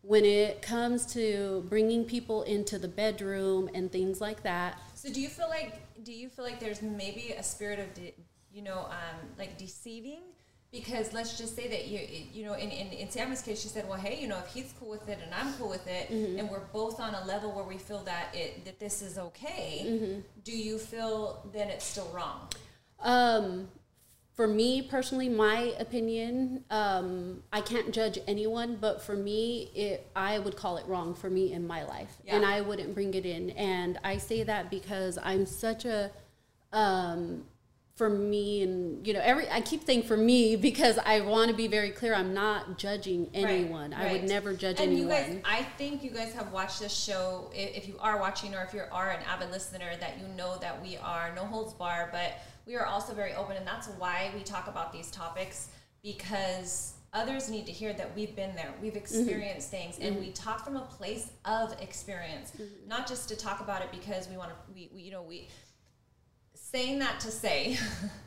when 0.01 0.25
it 0.25 0.61
comes 0.61 1.05
to 1.13 1.65
bringing 1.69 2.05
people 2.05 2.43
into 2.43 2.77
the 2.79 2.87
bedroom 2.87 3.69
and 3.73 3.91
things 3.91 4.21
like 4.21 4.43
that, 4.43 4.79
So 4.93 5.11
do 5.11 5.19
you 5.21 5.29
feel 5.29 5.49
like 5.49 5.81
do 6.03 6.13
you 6.13 6.29
feel 6.29 6.45
like 6.45 6.59
there's 6.59 6.81
maybe 6.81 7.33
a 7.37 7.43
spirit 7.43 7.79
of 7.79 7.93
de- 7.93 8.13
you 8.53 8.61
know 8.61 8.79
um, 8.89 9.27
like 9.37 9.57
deceiving? 9.57 10.21
Because 10.71 11.13
let's 11.13 11.37
just 11.37 11.55
say 11.55 11.67
that 11.69 11.87
you 11.87 11.99
you 12.33 12.45
know 12.45 12.53
in, 12.53 12.69
in, 12.69 12.87
in 12.87 13.09
Sammy's 13.09 13.41
case 13.41 13.61
she 13.61 13.69
said 13.69 13.87
well 13.87 13.97
hey 13.97 14.19
you 14.21 14.27
know 14.27 14.37
if 14.37 14.47
he's 14.53 14.73
cool 14.79 14.89
with 14.89 15.07
it 15.07 15.17
and 15.23 15.33
I'm 15.33 15.53
cool 15.53 15.69
with 15.69 15.87
it 15.87 16.09
and 16.39 16.49
we're 16.49 16.65
both 16.73 16.99
on 16.99 17.15
a 17.15 17.25
level 17.25 17.51
where 17.53 17.63
we 17.63 17.77
feel 17.77 18.03
that 18.03 18.35
it 18.35 18.65
that 18.65 18.77
this 18.79 19.01
is 19.01 19.17
okay 19.17 20.21
do 20.43 20.51
you 20.51 20.77
feel 20.77 21.41
then 21.53 21.69
it's 21.69 21.85
still 21.85 22.09
wrong? 22.13 22.49
Um, 22.99 23.69
for 24.35 24.47
me 24.47 24.83
personally, 24.83 25.29
my 25.29 25.73
opinion, 25.79 26.63
um, 26.69 27.41
I 27.51 27.61
can't 27.61 27.91
judge 27.91 28.19
anyone, 28.27 28.77
but 28.79 29.01
for 29.01 29.15
me, 29.15 29.71
it 29.73 30.07
I 30.15 30.37
would 30.37 30.55
call 30.55 30.77
it 30.77 30.85
wrong 30.85 31.15
for 31.15 31.27
me 31.29 31.53
in 31.53 31.65
my 31.65 31.83
life, 31.85 32.17
and 32.27 32.45
I 32.45 32.61
wouldn't 32.61 32.93
bring 32.93 33.15
it 33.15 33.25
in. 33.25 33.49
And 33.51 33.97
I 34.03 34.17
say 34.17 34.43
that 34.43 34.69
because 34.69 35.17
I'm 35.23 35.45
such 35.47 35.85
a, 35.85 36.11
um, 36.71 37.45
for 37.97 38.09
me, 38.09 38.61
and 38.61 39.05
you 39.05 39.13
know, 39.13 39.21
every 39.23 39.49
I 39.49 39.61
keep 39.61 39.85
saying 39.85 40.03
for 40.03 40.15
me 40.15 40.55
because 40.55 40.97
I 41.03 41.21
want 41.21 41.49
to 41.49 41.55
be 41.55 41.67
very 41.67 41.91
clear. 41.91 42.13
I'm 42.13 42.33
not 42.33 42.77
judging 42.77 43.29
anyone. 43.33 43.93
I 43.93 44.13
would 44.13 44.23
never 44.23 44.53
judge 44.53 44.79
and 44.79 44.91
anyone. 44.91 45.01
you 45.01 45.07
guys 45.07 45.41
i 45.45 45.63
think 45.77 46.03
you 46.03 46.09
guys 46.09 46.33
have 46.33 46.51
watched 46.51 46.79
this 46.79 46.95
show 46.95 47.49
if 47.53 47.87
you 47.87 47.95
are 47.99 48.19
watching 48.19 48.53
or 48.55 48.63
if 48.63 48.73
you 48.73 48.81
are 48.91 49.11
an 49.11 49.23
avid 49.27 49.51
listener 49.51 49.91
that 49.99 50.17
you 50.19 50.27
know 50.35 50.57
that 50.57 50.81
we 50.81 50.97
are 50.97 51.33
no 51.35 51.45
holds 51.45 51.73
bar 51.73 52.09
but 52.11 52.39
we 52.65 52.75
are 52.75 52.85
also 52.85 53.13
very 53.13 53.33
open 53.33 53.57
and 53.57 53.65
that's 53.65 53.87
why 53.97 54.31
we 54.35 54.43
talk 54.43 54.67
about 54.67 54.91
these 54.91 55.09
topics 55.11 55.69
because 56.03 56.93
others 57.13 57.49
need 57.49 57.65
to 57.65 57.71
hear 57.71 57.93
that 57.93 58.13
we've 58.15 58.35
been 58.35 58.55
there 58.55 58.73
we've 58.81 58.93
mm-hmm. 58.93 58.99
experienced 58.99 59.69
things 59.69 59.97
and 59.99 60.15
mm-hmm. 60.15 60.25
we 60.25 60.31
talk 60.31 60.63
from 60.63 60.75
a 60.75 60.81
place 60.81 61.31
of 61.45 61.73
experience 61.81 62.51
mm-hmm. 62.51 62.87
not 62.87 63.07
just 63.07 63.29
to 63.29 63.35
talk 63.35 63.61
about 63.61 63.81
it 63.81 63.89
because 63.91 64.27
we 64.29 64.37
want 64.37 64.49
to 64.49 64.55
we, 64.73 64.89
we 64.93 65.01
you 65.01 65.11
know 65.11 65.21
we 65.21 65.47
saying 66.71 66.99
that 66.99 67.19
to 67.21 67.31
say 67.31 67.77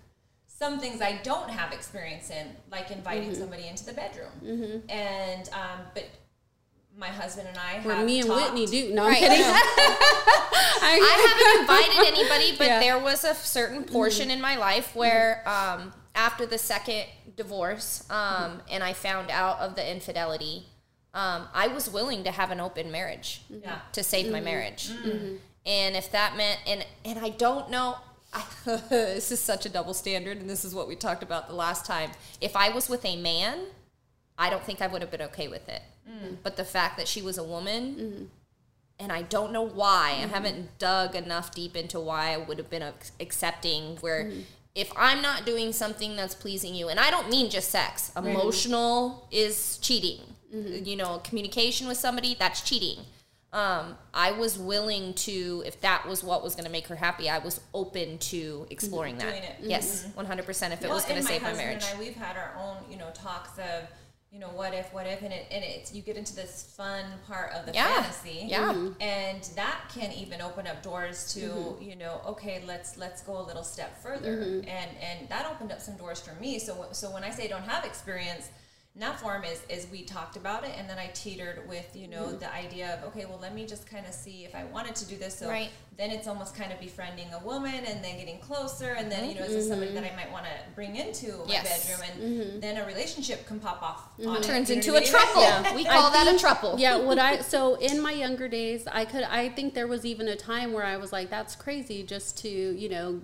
some 0.47 0.79
things 0.81 1.01
I 1.01 1.21
don't 1.23 1.51
have 1.51 1.73
experience 1.73 2.31
in, 2.31 2.47
like 2.71 2.91
inviting 2.91 3.31
Mm-hmm. 3.31 3.41
somebody 3.41 3.67
into 3.69 3.85
the 3.85 3.93
bedroom. 3.93 4.83
And 4.89 5.49
um, 5.53 5.81
but 5.95 6.05
my 6.97 7.09
husband 7.09 7.49
and 7.49 7.57
I 7.59 7.81
Where 7.81 8.05
me 8.05 8.21
and 8.21 8.29
talked- 8.29 8.53
Whitney 8.53 8.67
do. 8.67 8.93
No, 8.95 9.05
I'm 9.05 9.15
kidding. 9.15 9.41
I 10.83 10.95
haven't 11.23 11.61
invited 11.61 12.19
anybody, 12.19 12.57
but 12.59 12.67
Yeah. 12.67 12.73
Mm-hmm. 12.75 12.81
there 12.81 12.99
was 12.99 13.25
a 13.25 13.35
certain 13.35 13.85
portion 13.85 14.31
in 14.31 14.41
my 14.41 14.57
life 14.57 14.95
where, 14.95 15.47
um, 15.49 15.93
after 16.15 16.45
the 16.47 16.59
second 16.59 17.05
divorce, 17.37 18.05
um, 18.11 18.61
and 18.71 18.83
I 18.83 18.93
found 18.93 19.31
out 19.31 19.61
of 19.61 19.77
the 19.77 19.89
infidelity, 19.91 20.67
um, 21.15 21.47
I 21.55 21.69
was 21.69 21.89
willing 21.89 22.25
to 22.25 22.31
have 22.31 22.51
an 22.51 22.61
open 22.61 22.91
marriage 22.91 23.43
Yeah. 23.49 23.79
to 23.93 24.03
save 24.03 24.25
Mm-hmm. 24.25 24.33
my 24.33 24.41
marriage. 24.41 24.91
And 25.67 25.95
if 25.95 26.11
that 26.13 26.37
meant, 26.37 26.59
and 26.67 26.85
and 27.05 27.19
I 27.19 27.29
don't 27.31 27.71
know. 27.71 27.97
This 28.91 29.33
is 29.33 29.41
such 29.41 29.67
a 29.67 29.69
double 29.69 29.95
standard, 29.95 30.39
and 30.39 30.49
this 30.49 30.65
is 30.65 30.75
what 30.75 30.87
we 30.89 30.95
talked 30.97 31.23
about 31.23 31.49
the 31.49 31.55
last 31.55 31.85
time. 31.85 32.11
If 32.41 32.55
I 32.57 32.69
was 32.71 32.89
with 32.89 33.05
a 33.05 33.17
man, 33.17 33.59
I 34.39 34.51
don't 34.51 34.63
think 34.65 34.81
I 34.81 34.87
would 34.87 35.03
have 35.03 35.11
been 35.11 35.23
okay 35.23 35.49
with 35.49 35.69
it. 35.69 35.83
Mm. 36.09 36.37
But 36.43 36.57
the 36.57 36.65
fact 36.65 36.97
that 36.97 37.09
she 37.09 37.23
was 37.23 37.39
a 37.39 37.45
woman, 37.45 37.95
Mm-hmm. 37.97 38.25
and 39.01 39.13
I 39.13 39.23
don't 39.23 39.53
know 39.53 39.67
why. 39.67 40.11
I 40.23 40.27
haven't 40.27 40.79
dug 40.79 41.15
enough 41.17 41.53
deep 41.55 41.77
into 41.77 41.99
why 41.99 42.33
I 42.35 42.37
would 42.37 42.59
have 42.59 42.71
been 42.71 42.85
accepting. 43.19 43.97
Where 44.01 44.25
Mm-hmm. 44.25 44.41
if 44.75 44.93
I'm 44.97 45.21
not 45.23 45.45
doing 45.45 45.73
something 45.73 46.15
that's 46.17 46.35
pleasing 46.35 46.75
you, 46.75 46.89
and 46.89 47.01
I 47.01 47.11
don't 47.11 47.29
mean 47.31 47.51
just 47.51 47.71
sex, 47.71 48.13
emotional 48.17 49.27
is 49.31 49.79
cheating. 49.79 50.21
Mm-hmm. 50.55 50.85
You 50.85 50.97
know, 50.97 51.21
communication 51.25 51.89
with 51.89 51.99
somebody 51.99 52.37
that's 52.39 52.61
cheating. 52.61 52.99
Um, 53.53 53.97
I 54.15 54.31
was 54.31 54.57
willing 54.57 55.15
to, 55.15 55.65
if 55.67 55.81
that 55.81 56.07
was 56.07 56.23
what 56.23 56.45
was 56.45 56.55
going 56.55 56.67
to 56.67 56.71
make 56.71 56.87
her 56.87 56.95
happy, 56.95 57.29
I 57.29 57.39
was 57.39 57.61
open 57.75 58.19
to 58.19 58.67
exploring 58.71 59.19
that. 59.19 59.31
Doing 59.31 59.43
it. 59.43 59.57
Mm-hmm. 59.59 59.71
Yes, 59.71 60.07
one 60.15 60.25
hundred 60.25 60.47
percent. 60.47 60.73
If 60.73 60.85
it 60.85 60.89
was 60.89 61.05
going 61.05 61.21
to 61.21 61.27
save 61.27 61.43
my 61.43 61.49
husband 61.49 61.67
marriage. 61.67 61.85
And 61.91 61.97
I, 61.97 62.01
we've 62.01 62.15
had 62.15 62.37
our 62.37 62.55
own, 62.57 62.77
you 62.89 62.97
know, 62.97 63.11
talks 63.13 63.59
of, 63.59 63.89
you 64.31 64.39
know, 64.39 64.51
what 64.51 64.73
if, 64.73 64.95
what 64.95 65.09
if, 65.09 65.23
and 65.23 65.33
it, 65.33 65.47
and 65.51 65.65
it's 65.65 65.93
you 65.93 66.03
get 66.03 66.17
into 66.17 66.37
this 66.37 66.73
fun 66.77 67.05
part 67.27 67.51
of 67.53 67.67
the 67.67 67.73
Yeah. 67.73 67.93
fantasy, 67.95 68.47
Yeah. 68.47 68.73
Mm-hmm. 68.73 69.03
and 69.03 69.43
that 69.57 69.91
can 69.93 70.13
even 70.13 70.41
open 70.41 70.69
up 70.69 70.85
doors 70.85 71.35
to, 71.35 71.41
mm-hmm. 71.41 71.83
you 71.83 71.97
know, 71.97 72.21
okay, 72.29 72.63
let's 72.65 72.97
let's 72.97 73.23
go 73.23 73.41
a 73.41 73.43
little 73.43 73.65
step 73.65 74.01
further, 74.01 74.63
and 74.69 74.91
and 75.03 75.29
that 75.29 75.51
opened 75.51 75.73
up 75.73 75.81
some 75.81 75.97
doors 75.97 76.21
for 76.21 76.41
me. 76.41 76.61
So 76.61 76.87
so 76.93 77.11
when 77.11 77.25
I 77.25 77.31
say 77.31 77.49
don't 77.49 77.65
have 77.65 77.85
experience. 77.85 78.49
That 79.01 79.19
form 79.19 79.45
is 79.45 79.63
is 79.69 79.87
we 79.91 80.03
talked 80.03 80.37
about 80.37 80.63
it 80.65 80.73
and 80.79 80.89
then 80.89 80.99
I 80.99 81.07
teetered 81.15 81.67
with 81.69 81.97
you 81.97 82.07
know 82.07 82.33
the 82.33 82.53
idea 82.55 82.99
of 82.99 83.09
okay 83.09 83.25
well 83.25 83.39
let 83.41 83.55
me 83.55 83.65
just 83.67 83.89
kind 83.89 84.05
of 84.07 84.13
see 84.13 84.45
if 84.45 84.55
I 84.55 84.65
wanted 84.65 84.95
to 84.97 85.07
do 85.07 85.17
this 85.17 85.35
so 85.39 85.49
Right. 85.49 85.71
then 85.97 86.11
it's 86.11 86.29
almost 86.29 86.55
kind 86.55 86.71
of 86.71 86.79
befriending 86.81 87.27
a 87.33 87.39
woman 87.45 87.75
and 87.87 88.05
then 88.05 88.19
getting 88.19 88.39
closer 88.41 88.91
and 88.99 89.11
then 89.11 89.29
you 89.31 89.37
know 89.37 89.47
is 89.47 89.55
this 89.55 89.69
somebody 89.69 89.93
that 89.93 90.05
I 90.05 90.15
might 90.15 90.31
want 90.31 90.45
to 90.45 90.51
bring 90.75 90.97
into 90.97 91.29
my 91.29 91.33
Mm-hmm. 91.33 91.51
Yes. 91.51 91.89
bedroom 91.89 92.11
and 92.53 92.63
then 92.63 92.77
a 92.77 92.85
relationship 92.87 93.47
can 93.47 93.59
pop 93.59 93.83
off 93.83 94.09
on 94.27 94.37
it, 94.37 94.43
Turns 94.43 94.69
you 94.69 94.77
into 94.77 94.95
a 94.97 95.01
throuple. 95.01 95.41
Yeah. 95.49 95.75
We 95.75 95.85
call 95.85 96.11
that 96.11 96.27
a 96.29 96.33
throuple 96.39 96.79
yeah 96.79 96.97
what 96.99 97.19
i 97.19 97.41
so 97.55 97.77
in 97.77 98.01
my 98.03 98.13
younger 98.13 98.49
days 98.49 98.87
i 98.93 99.05
could 99.07 99.25
i 99.25 99.49
think 99.49 99.73
there 99.75 99.87
was 99.89 100.05
even 100.05 100.29
a 100.29 100.37
time 100.37 100.73
where 100.75 100.85
i 100.85 100.97
was 100.99 101.11
like 101.11 101.31
that's 101.31 101.57
crazy 101.57 102.03
just 102.03 102.37
to 102.39 102.49
you 102.51 102.89
know 102.91 103.21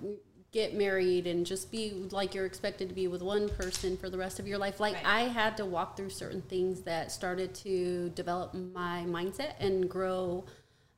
get 0.57 0.73
married 0.73 1.27
and 1.27 1.45
just 1.45 1.71
be 1.71 1.91
like 2.09 2.33
you're 2.33 2.47
expected 2.47 2.89
to 2.89 2.95
be 2.95 3.07
with 3.07 3.21
one 3.21 3.47
person 3.47 3.95
for 3.95 4.09
the 4.09 4.17
rest 4.17 4.39
of 4.39 4.47
your 4.47 4.57
life 4.57 4.79
like 4.79 4.95
Right. 4.95 5.05
i 5.05 5.21
had 5.39 5.55
to 5.57 5.65
walk 5.65 5.95
through 5.95 6.09
certain 6.09 6.41
things 6.41 6.81
that 6.81 7.11
started 7.11 7.53
to 7.65 8.09
develop 8.15 8.55
my 8.55 9.03
mindset 9.07 9.53
and 9.59 9.87
grow 9.87 10.45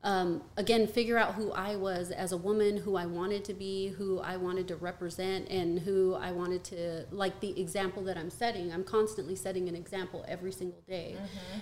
um, 0.02 0.42
again 0.56 0.86
figure 0.86 1.18
out 1.18 1.34
who 1.34 1.52
i 1.52 1.76
was 1.76 2.10
as 2.10 2.32
a 2.32 2.36
woman 2.36 2.78
who 2.78 2.96
i 2.96 3.06
wanted 3.06 3.44
to 3.44 3.52
be 3.54 3.88
who 3.88 4.18
i 4.20 4.36
wanted 4.36 4.66
to 4.66 4.76
represent 4.76 5.48
and 5.48 5.80
who 5.80 6.14
i 6.14 6.32
wanted 6.32 6.64
to 6.64 7.04
like 7.10 7.38
the 7.40 7.60
example 7.60 8.02
that 8.02 8.16
i'm 8.16 8.30
setting. 8.30 8.72
I'm 8.72 8.84
constantly 8.84 9.36
setting 9.36 9.68
an 9.68 9.76
example 9.76 10.24
every 10.26 10.52
single 10.52 10.82
day. 10.88 11.16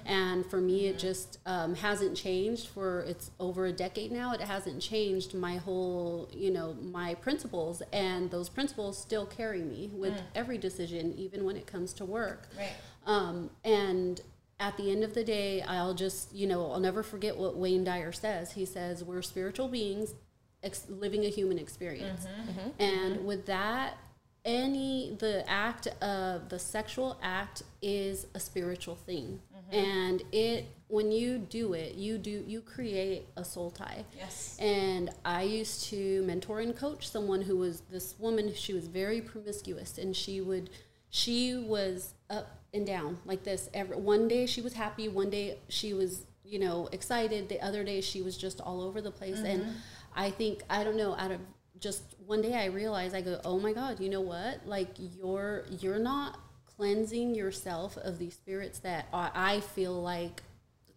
And 0.07 0.47
for 0.47 0.61
me 0.61 0.87
it 0.87 0.99
just 0.99 1.39
um, 1.47 1.75
hasn't 1.75 2.17
changed 2.17 2.69
for 2.69 3.01
it's 3.01 3.31
over 3.41 3.67
a 3.67 3.73
decade 3.73 4.13
now. 4.13 4.33
It 4.33 4.41
hasn't 4.41 4.81
changed 4.81 5.35
my 5.35 5.57
whole 5.57 6.31
you 6.33 6.51
know 6.51 6.75
my 6.75 7.15
principles. 7.15 7.83
And 7.93 8.31
those 8.31 8.49
principles 8.49 8.97
still 8.99 9.27
carry 9.27 9.63
me 9.63 9.91
with 9.93 10.15
every 10.35 10.59
decision 10.59 11.15
even 11.17 11.45
when 11.45 11.57
it 11.57 11.67
comes 11.67 11.93
to 11.95 12.05
work. 12.05 12.49
Right. 12.57 12.73
Um, 13.07 13.51
and 13.65 14.21
at 14.61 14.77
the 14.77 14.91
end 14.91 15.05
of 15.05 15.15
the 15.15 15.25
day, 15.25 15.63
I'll 15.63 15.95
just, 15.95 16.35
you 16.35 16.47
know, 16.47 16.71
I'll 16.71 16.81
never 16.81 17.03
forget 17.03 17.37
what 17.37 17.57
Wayne 17.57 17.85
Dyer 17.85 18.13
says. 18.13 18.53
He 18.53 18.65
says, 18.65 19.05
We're 19.05 19.23
spiritual 19.23 19.69
beings 19.69 20.15
ex- 20.63 20.87
living 20.89 21.25
a 21.25 21.29
human 21.29 21.59
experience. 21.59 22.27
Mm-hmm, 22.27 22.51
mm-hmm. 22.51 22.83
And 22.83 23.27
with 23.27 23.47
that, 23.47 23.99
any, 24.45 25.17
the 25.19 25.49
act 25.49 25.89
of 26.03 26.49
the 26.49 26.59
sexual 26.59 27.19
act 27.23 27.63
is 27.83 28.27
a 28.35 28.41
spiritual 28.41 28.97
thing. 28.97 29.41
Mm-hmm. 29.55 29.75
And 29.75 30.23
it, 30.33 30.67
when 30.89 31.13
you 31.13 31.39
do 31.39 31.75
it, 31.75 31.95
you 31.95 32.19
do, 32.19 32.45
you 32.47 32.61
create 32.63 33.27
a 33.37 33.45
soul 33.45 33.71
tie. 33.71 34.05
yes 34.17 34.57
And 34.59 35.11
I 35.25 35.43
used 35.43 35.85
to 35.85 36.23
mentor 36.23 36.61
and 36.61 36.75
coach 36.75 37.09
someone 37.09 37.43
who 37.43 37.57
was 37.59 37.83
this 37.91 38.15
woman. 38.19 38.55
She 38.55 38.73
was 38.73 38.89
very 38.89 39.21
promiscuous, 39.21 39.99
and 39.99 40.17
she 40.17 40.41
would, 40.41 40.71
she 41.11 41.57
was 41.57 42.15
up 42.31 42.63
and 42.75 42.87
down 42.87 43.19
like 43.25 43.45
this. 43.45 43.69
Every 43.73 43.97
one 43.97 44.29
day 44.29 44.47
she 44.47 44.61
was 44.61 44.75
happy, 44.75 45.09
one 45.09 45.31
day 45.31 45.59
she 45.69 45.95
was, 45.95 46.25
you 46.45 46.59
know, 46.59 46.89
excited. 46.93 47.49
The 47.49 47.61
other 47.61 47.85
day 47.85 48.01
she 48.01 48.23
was 48.23 48.37
just 48.37 48.61
all 48.61 48.83
over 48.83 49.01
the 49.01 49.11
place. 49.11 49.39
And 49.39 49.63
mm-hmm. 49.63 49.73
I 50.15 50.31
think 50.31 50.63
I 50.69 50.85
don't 50.85 50.97
know. 50.97 51.15
Out 51.17 51.31
of 51.31 51.41
just 51.81 52.03
one 52.27 52.43
day, 52.43 52.55
I 52.55 52.67
realized 52.67 53.15
I 53.15 53.21
go, 53.21 53.41
oh 53.45 53.59
my 53.59 53.73
god, 53.73 54.01
you 54.01 54.09
know 54.09 54.21
what? 54.21 54.67
Like 54.67 54.91
you're 54.97 55.65
you're 55.81 55.99
not 55.99 56.39
cleansing 56.77 57.35
yourself 57.35 57.97
of 57.99 58.19
these 58.19 58.35
spirits 58.35 58.79
that 58.81 59.07
I 59.13 59.31
I 59.35 59.61
feel 59.61 60.01
like 60.01 60.43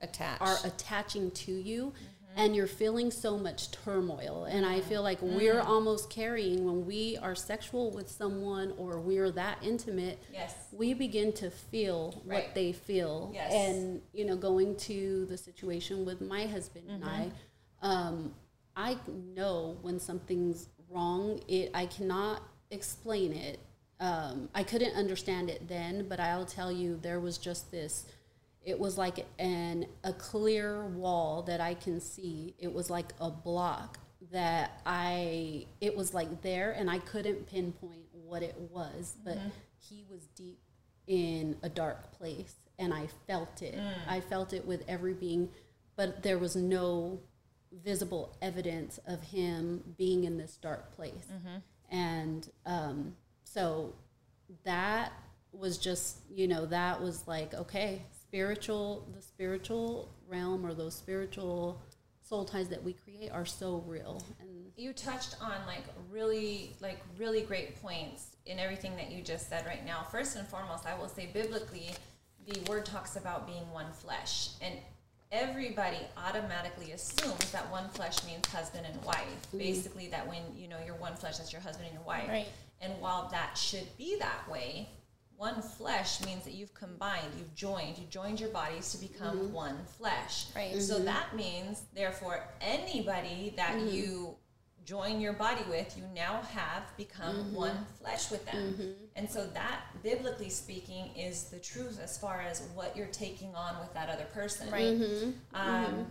Attached. 0.01 0.41
are 0.41 0.57
attaching 0.65 1.31
to 1.31 1.51
you 1.51 1.85
mm-hmm. 1.87 2.20
And 2.35 2.55
you're 2.55 2.67
feeling 2.67 3.11
so 3.11 3.37
much 3.37 3.71
turmoil. 3.71 4.45
And 4.45 4.65
i 4.65 4.79
feel 4.81 5.03
like 5.03 5.19
we're 5.21 5.59
almost 5.59 6.09
carrying 6.09 6.65
when 6.65 6.85
we 6.85 7.17
are 7.21 7.35
sexual 7.35 7.91
with 7.91 8.09
someone 8.09 8.73
or 8.77 8.99
we're 8.99 9.31
that 9.31 9.57
intimate 9.61 10.19
yes. 10.33 10.53
we 10.71 10.93
begin 10.93 11.33
to 11.33 11.49
feel 11.51 12.21
Right. 12.25 12.45
what 12.45 12.55
they 12.55 12.71
feel. 12.71 13.31
Yes. 13.33 13.51
and 13.53 14.01
you 14.13 14.25
know 14.25 14.35
going 14.37 14.75
to 14.77 15.25
the 15.27 15.37
situation 15.37 16.05
with 16.05 16.21
my 16.21 16.45
husband 16.45 16.89
and 16.89 17.03
i 17.05 17.31
um, 17.81 18.33
i 18.75 18.97
know 19.35 19.77
when 19.81 19.99
something's 19.99 20.69
wrong 20.89 21.39
it 21.47 21.71
i 21.73 21.85
cannot 21.85 22.41
explain 22.69 23.33
it. 23.33 23.59
Um, 23.99 24.49
i 24.55 24.63
couldn't 24.63 24.95
understand 24.95 25.49
it 25.49 25.67
then 25.67 26.07
but 26.07 26.19
i'll 26.19 26.45
tell 26.45 26.71
you 26.71 26.97
there 27.01 27.19
was 27.19 27.37
just 27.37 27.71
this 27.71 28.05
it 28.63 28.79
was 28.79 28.97
like 28.97 29.25
an 29.39 29.85
a 30.03 30.13
clear 30.13 30.85
wall 30.85 31.43
that 31.43 31.61
i 31.61 31.73
can 31.73 31.99
see. 31.99 32.55
It 32.59 32.71
was 32.71 32.89
like 32.89 33.13
a 33.19 33.29
block 33.29 33.99
that 34.31 34.81
i 34.85 35.65
it 35.81 35.97
was 35.97 36.13
like 36.13 36.41
there 36.43 36.71
and 36.71 36.91
i 36.91 36.99
couldn't 36.99 37.47
pinpoint 37.47 38.05
what 38.13 38.43
it 38.43 38.55
was 38.55 39.17
but 39.25 39.35
mm-hmm. 39.35 39.49
he 39.79 40.05
was 40.09 40.27
deep 40.35 40.59
in 41.07 41.57
a 41.63 41.69
dark 41.69 42.11
place 42.13 42.53
and 42.77 42.93
i 42.93 43.07
felt 43.27 43.61
it. 43.61 43.75
Mm. 43.75 43.93
I 44.07 44.19
felt 44.19 44.53
it 44.53 44.65
with 44.65 44.83
every 44.87 45.13
being 45.13 45.49
but 45.95 46.23
there 46.23 46.37
was 46.37 46.55
no 46.55 47.19
visible 47.71 48.35
evidence 48.41 48.99
of 49.07 49.21
him 49.23 49.83
being 49.97 50.23
in 50.23 50.37
this 50.37 50.57
dark 50.57 50.95
place. 50.95 51.27
Mm-hmm. 51.31 51.95
And 51.95 52.49
um, 52.65 53.15
so 53.43 53.93
that 54.63 55.13
was 55.53 55.77
just 55.77 56.17
you 56.29 56.47
know 56.47 56.65
that 56.65 57.01
was 57.01 57.27
like 57.27 57.53
okay 57.53 58.01
spiritual 58.31 59.05
the 59.13 59.21
spiritual 59.21 60.09
realm 60.29 60.65
or 60.65 60.73
those 60.73 60.95
spiritual 60.95 61.81
soul 62.21 62.45
ties 62.45 62.69
that 62.69 62.81
we 62.81 62.93
create 62.93 63.29
are 63.29 63.45
so 63.45 63.83
real. 63.85 64.23
And 64.39 64.71
you 64.77 64.93
touched 64.93 65.35
on 65.41 65.51
like 65.67 65.83
really 66.09 66.73
like 66.79 66.99
really 67.17 67.41
great 67.41 67.81
points 67.81 68.37
in 68.45 68.57
everything 68.57 68.95
that 68.95 69.11
you 69.11 69.21
just 69.21 69.49
said 69.49 69.65
right 69.65 69.85
now. 69.85 70.03
First 70.09 70.37
and 70.37 70.47
foremost 70.47 70.85
i 70.85 70.97
will 70.97 71.09
say 71.09 71.29
biblically 71.33 71.89
the 72.47 72.61
word 72.69 72.85
talks 72.85 73.17
about 73.17 73.47
being 73.47 73.69
one 73.71 73.91
flesh 73.91 74.51
and 74.61 74.75
everybody 75.33 75.99
automatically 76.15 76.93
assumes 76.93 77.51
that 77.51 77.69
one 77.69 77.89
flesh 77.89 78.25
means 78.25 78.47
husband 78.47 78.85
and 78.89 79.03
wife. 79.03 79.25
Mm-hmm. 79.47 79.57
Basically 79.57 80.07
that 80.07 80.25
when 80.25 80.41
you 80.55 80.69
know 80.69 80.77
you're 80.85 80.95
one 80.95 81.15
flesh 81.15 81.37
that's 81.37 81.51
your 81.51 81.61
husband 81.61 81.87
and 81.87 81.95
your 81.95 82.07
wife. 82.07 82.29
Right. 82.29 82.47
and 82.79 82.93
while 83.01 83.27
that 83.33 83.57
should 83.57 83.87
be 83.97 84.17
that 84.19 84.49
way 84.49 84.87
one 85.41 85.59
flesh 85.59 86.23
means 86.23 86.43
that 86.43 86.53
you've 86.53 86.73
combined 86.75 87.25
you've 87.35 87.55
joined 87.55 87.97
you 87.97 88.05
joined 88.11 88.39
your 88.39 88.51
bodies 88.51 88.91
to 88.91 88.99
become 88.99 89.39
mm-hmm. 89.39 89.53
one 89.53 89.77
flesh. 89.97 90.45
Right. 90.55 90.79
so 90.79 90.97
mm-hmm. 90.97 91.05
that 91.05 91.35
means 91.35 91.81
therefore 91.95 92.43
anybody 92.61 93.51
that 93.57 93.71
mm-hmm. 93.75 93.89
you 93.89 94.35
join 94.85 95.19
your 95.19 95.33
body 95.33 95.63
with 95.67 95.97
you 95.97 96.03
now 96.13 96.41
have 96.53 96.83
become 96.95 97.55
one 97.55 97.87
flesh 97.99 98.29
with 98.29 98.45
them. 98.45 98.95
And 99.15 99.29
so 99.29 99.47
that 99.47 99.81
biblically 100.03 100.49
speaking 100.49 101.09
is 101.15 101.45
the 101.45 101.59
truth 101.59 101.99
as 102.03 102.17
far 102.17 102.41
as 102.41 102.67
what 102.75 102.95
you're 102.95 103.07
taking 103.07 103.55
on 103.55 103.79
with 103.79 103.93
that 103.93 104.09
other 104.09 104.25
person. 104.25 104.69
Right. 104.71 105.33
um, 105.53 106.07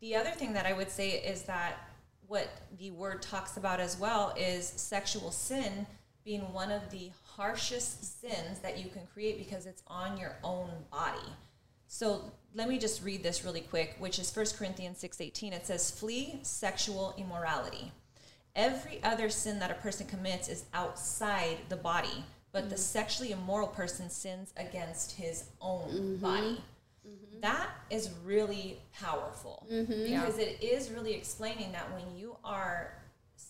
the 0.00 0.16
other 0.16 0.30
thing 0.30 0.52
that 0.54 0.66
I 0.66 0.72
would 0.72 0.90
say 0.90 1.10
is 1.10 1.42
that 1.42 1.88
what 2.26 2.48
the 2.78 2.90
word 2.90 3.22
talks 3.22 3.56
about 3.56 3.80
as 3.80 3.98
well 3.98 4.34
is 4.36 4.66
sexual 4.66 5.30
sin 5.30 5.86
being 6.24 6.52
one 6.52 6.70
of 6.70 6.90
the 6.90 7.10
harshest 7.40 8.20
sins 8.20 8.58
that 8.60 8.76
you 8.76 8.90
can 8.90 9.06
create 9.14 9.38
because 9.38 9.64
it's 9.64 9.82
on 9.86 10.18
your 10.18 10.36
own 10.44 10.68
body. 10.90 11.26
So 11.86 12.30
let 12.54 12.68
me 12.68 12.78
just 12.78 13.02
read 13.02 13.22
this 13.22 13.46
really 13.46 13.62
quick, 13.62 13.96
which 13.98 14.18
is 14.18 14.30
1 14.30 14.58
Corinthians 14.58 14.98
6:18. 14.98 15.54
It 15.54 15.66
says, 15.66 15.90
"Flee 15.90 16.40
sexual 16.42 17.14
immorality. 17.16 17.92
Every 18.54 19.02
other 19.02 19.30
sin 19.30 19.58
that 19.60 19.70
a 19.70 19.74
person 19.74 20.06
commits 20.06 20.48
is 20.48 20.64
outside 20.74 21.56
the 21.70 21.76
body, 21.76 22.26
but 22.52 22.68
the 22.68 22.74
mm-hmm. 22.74 22.98
sexually 22.98 23.32
immoral 23.32 23.68
person 23.68 24.10
sins 24.10 24.52
against 24.58 25.12
his 25.12 25.44
own 25.62 25.88
mm-hmm. 25.88 26.16
body." 26.16 26.62
Mm-hmm. 27.08 27.40
That 27.40 27.70
is 27.88 28.10
really 28.22 28.82
powerful 28.92 29.66
because 29.66 30.36
it 30.36 30.62
is 30.62 30.90
really 30.90 31.14
explaining 31.14 31.72
that 31.72 31.90
when 31.94 32.14
you 32.14 32.36
are 32.44 32.99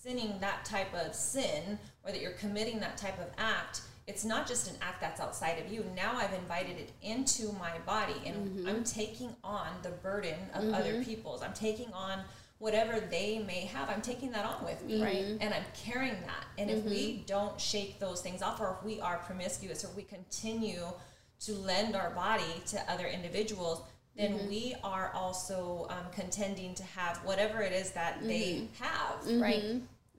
sinning 0.03 0.39
that 0.41 0.65
type 0.65 0.93
of 0.95 1.15
sin 1.15 1.79
or 2.05 2.13
that 2.13 2.21
you're 2.21 2.33
committing 2.33 2.81
that 2.81 2.97
type 2.97 3.19
of 3.21 3.29
act, 3.39 3.83
it's 4.07 4.25
not 4.25 4.47
just 4.47 4.71
an 4.71 4.77
act 4.83 5.01
that's 5.01 5.21
outside 5.21 5.59
of 5.65 5.73
you. 5.73 5.85
Now 5.95 6.17
I've 6.17 6.33
invited 6.33 6.79
it 6.79 6.91
into 7.03 7.53
my 7.53 7.79
body 7.87 8.15
and 8.27 8.37
mm-hmm. 8.37 8.69
I'm 8.69 8.85
taking 8.85 9.35
on 9.45 9.69
the 9.83 9.91
burden 9.91 10.35
of 10.55 10.65
mm-hmm. 10.65 10.75
other 10.75 11.05
people's. 11.05 11.43
I'm 11.43 11.53
taking 11.53 11.93
on 11.93 12.21
whatever 12.59 13.01
they 13.01 13.39
may 13.47 13.61
have. 13.67 13.89
I'm 13.89 14.03
taking 14.03 14.33
that 14.33 14.45
on 14.45 14.65
with 14.65 14.85
me. 14.85 15.03
Right. 15.03 15.17
Mm-hmm. 15.17 15.43
And 15.43 15.55
I'm 15.55 15.65
carrying 15.75 16.21
that. 16.23 16.45
And 16.59 16.71
if 16.71 16.85
we 16.85 17.25
don't 17.27 17.59
shake 17.61 18.01
those 18.01 18.21
things 18.21 18.43
off 18.43 18.61
or 18.61 18.77
if 18.79 18.85
we 18.85 19.01
are 19.01 19.19
promiscuous 19.19 19.85
or 19.85 19.89
we 19.97 20.03
continue 20.03 20.87
to 21.41 21.55
lend 21.55 21.97
our 21.97 22.11
body 22.11 22.63
to 22.67 22.91
other 22.91 23.07
individuals, 23.07 23.83
then 24.17 24.35
mm-hmm. 24.35 24.49
we 24.49 24.75
are 24.83 25.13
also 25.15 25.87
um, 25.91 26.05
contending 26.13 26.75
to 26.75 26.83
have 26.83 27.19
whatever 27.19 27.63
it 27.63 27.73
is 27.73 27.93
that 27.93 28.21
they 28.23 28.69
mm-hmm. 28.69 28.85
have, 28.85 29.21
mm-hmm. 29.25 29.41
Right. 29.41 29.65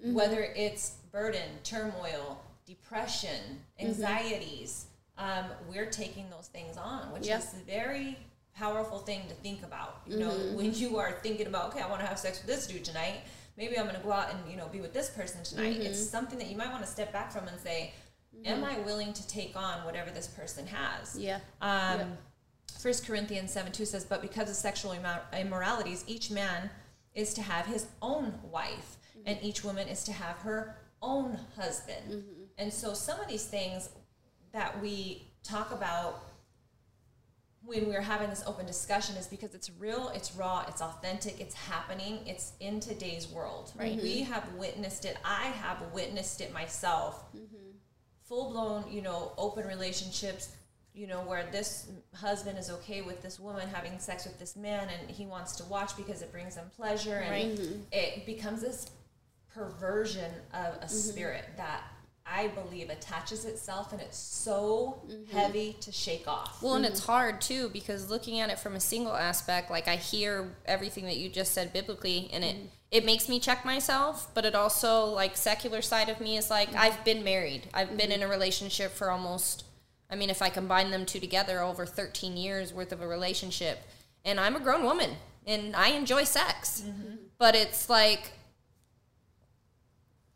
whether 0.03 0.41
it's 0.55 0.97
burden, 1.11 1.49
turmoil, 1.63 2.41
depression, 2.65 3.59
anxieties. 3.79 4.85
Um, 5.17 5.45
we're 5.69 5.87
taking 5.87 6.29
those 6.29 6.47
things 6.47 6.77
on, 6.77 7.11
which 7.11 7.27
Yeah. 7.27 7.39
is 7.39 7.53
a 7.53 7.57
very 7.65 8.17
powerful 8.55 8.99
thing 8.99 9.21
to 9.27 9.33
think 9.35 9.63
about. 9.63 10.01
You 10.07 10.17
know, 10.19 10.31
when 10.55 10.73
you 10.73 10.97
are 10.97 11.11
thinking 11.23 11.47
about, 11.47 11.69
okay, 11.69 11.81
I 11.81 11.89
want 11.89 12.01
to 12.01 12.07
have 12.07 12.17
sex 12.17 12.39
with 12.39 12.47
this 12.47 12.67
dude 12.67 12.83
tonight. 12.83 13.21
Maybe 13.57 13.77
I'm 13.77 13.85
going 13.85 13.97
to 13.97 14.01
go 14.01 14.11
out 14.11 14.31
and 14.31 14.39
you 14.49 14.57
know 14.57 14.67
be 14.67 14.79
with 14.79 14.93
this 14.93 15.09
person 15.09 15.43
tonight. 15.43 15.77
It's 15.77 15.99
something 16.09 16.39
that 16.39 16.47
you 16.47 16.57
might 16.57 16.71
want 16.71 16.83
to 16.83 16.89
step 16.89 17.11
back 17.11 17.31
from 17.31 17.47
and 17.47 17.59
say, 17.59 17.93
"Am 18.45 18.63
I 18.63 18.79
willing 18.79 19.13
to 19.13 19.27
take 19.27 19.55
on 19.55 19.83
whatever 19.83 20.09
this 20.09 20.27
person 20.27 20.65
has?" 20.67 21.17
Yeah. 21.19 21.35
Um, 21.61 21.99
Yeah. 21.99 22.05
1 22.81 22.93
Corinthians 23.05 23.51
7 23.51 23.71
2 23.71 23.85
says, 23.85 24.05
But 24.05 24.21
because 24.21 24.49
of 24.49 24.55
sexual 24.55 24.91
immor- 24.91 25.21
immoralities, 25.37 26.03
each 26.07 26.31
man 26.31 26.69
is 27.13 27.33
to 27.35 27.41
have 27.41 27.65
his 27.65 27.87
own 28.01 28.33
wife, 28.49 28.97
mm-hmm. 29.17 29.27
and 29.27 29.39
each 29.41 29.63
woman 29.63 29.87
is 29.87 30.03
to 30.05 30.11
have 30.11 30.37
her 30.37 30.77
own 31.01 31.37
husband. 31.55 32.09
Mm-hmm. 32.09 32.43
And 32.57 32.73
so, 32.73 32.93
some 32.93 33.19
of 33.19 33.27
these 33.27 33.45
things 33.45 33.89
that 34.53 34.81
we 34.81 35.27
talk 35.43 35.71
about 35.71 36.23
when 37.63 37.87
we're 37.87 38.01
having 38.01 38.29
this 38.29 38.43
open 38.47 38.65
discussion 38.65 39.15
is 39.17 39.27
because 39.27 39.53
it's 39.53 39.69
real, 39.79 40.11
it's 40.15 40.35
raw, 40.35 40.65
it's 40.67 40.81
authentic, 40.81 41.39
it's 41.39 41.53
happening, 41.53 42.19
it's 42.25 42.53
in 42.59 42.79
today's 42.79 43.27
world. 43.27 43.71
Right. 43.77 44.01
We 44.01 44.21
mm-hmm. 44.21 44.33
have 44.33 44.51
witnessed 44.55 45.05
it. 45.05 45.17
I 45.23 45.45
have 45.45 45.77
witnessed 45.93 46.41
it 46.41 46.51
myself. 46.53 47.25
Full 48.23 48.49
blown, 48.51 48.85
you 48.89 49.01
know, 49.01 49.33
open 49.37 49.67
relationships, 49.67 50.55
you 50.93 51.07
know, 51.07 51.21
where 51.21 51.47
this 51.51 51.89
husband 52.15 52.57
is 52.57 52.69
okay 52.69 53.01
with 53.01 53.21
this 53.21 53.39
woman 53.39 53.67
having 53.69 53.97
sex 53.99 54.25
with 54.25 54.37
this 54.39 54.55
man 54.55 54.87
and 54.89 55.09
he 55.09 55.25
wants 55.25 55.55
to 55.57 55.63
watch 55.65 55.95
because 55.95 56.21
it 56.21 56.31
brings 56.31 56.55
him 56.55 56.65
pleasure 56.75 57.17
and 57.17 57.31
Right. 57.31 57.57
Mm-hmm. 57.57 57.81
it 57.91 58.25
becomes 58.25 58.61
this 58.61 58.91
perversion 59.53 60.31
of 60.53 60.75
a 60.75 60.77
mm-hmm. 60.77 60.87
spirit 60.87 61.45
that 61.57 61.83
I 62.25 62.47
believe 62.49 62.89
attaches 62.89 63.45
itself 63.45 63.91
and 63.91 64.01
it's 64.01 64.17
so 64.17 65.01
mm-hmm. 65.05 65.35
heavy 65.35 65.75
to 65.81 65.91
shake 65.91 66.27
off. 66.27 66.61
Well, 66.61 66.75
and 66.75 66.85
it's 66.85 67.05
hard 67.05 67.41
too 67.41 67.69
because 67.69 68.09
looking 68.09 68.39
at 68.39 68.49
it 68.49 68.59
from 68.59 68.75
a 68.75 68.79
single 68.79 69.15
aspect, 69.15 69.69
like 69.71 69.87
I 69.87 69.95
hear 69.95 70.55
everything 70.65 71.05
that 71.05 71.17
you 71.17 71.29
just 71.29 71.53
said 71.53 71.73
biblically, 71.73 72.29
and 72.31 72.43
it 72.43 72.55
it 72.91 73.05
makes 73.05 73.27
me 73.27 73.39
check 73.39 73.65
myself. 73.65 74.33
But 74.33 74.45
it 74.45 74.55
also 74.55 75.05
like 75.05 75.35
secular 75.35 75.81
side 75.81 76.09
of 76.09 76.21
me 76.21 76.37
is 76.37 76.49
like 76.49 76.73
I've 76.75 77.03
been 77.03 77.23
married, 77.23 77.67
I've 77.73 77.97
been 77.97 78.11
in 78.11 78.21
a 78.21 78.27
relationship 78.27 78.91
for 78.91 79.09
almost, 79.09 79.65
I 80.11 80.15
mean, 80.15 80.29
if 80.29 80.41
I 80.41 80.49
combine 80.49 80.91
them 80.91 81.05
two 81.05 81.19
together, 81.19 81.61
over 81.61 81.85
thirteen 81.85 82.37
years 82.37 82.73
worth 82.73 82.91
of 82.91 83.01
a 83.01 83.07
relationship, 83.07 83.79
and 84.25 84.39
I'm 84.39 84.55
a 84.55 84.59
grown 84.59 84.83
woman 84.83 85.11
and 85.45 85.75
I 85.75 85.89
enjoy 85.89 86.23
sex, 86.23 86.83
mm-hmm. 86.85 87.15
but 87.37 87.55
it's 87.55 87.89
like 87.89 88.33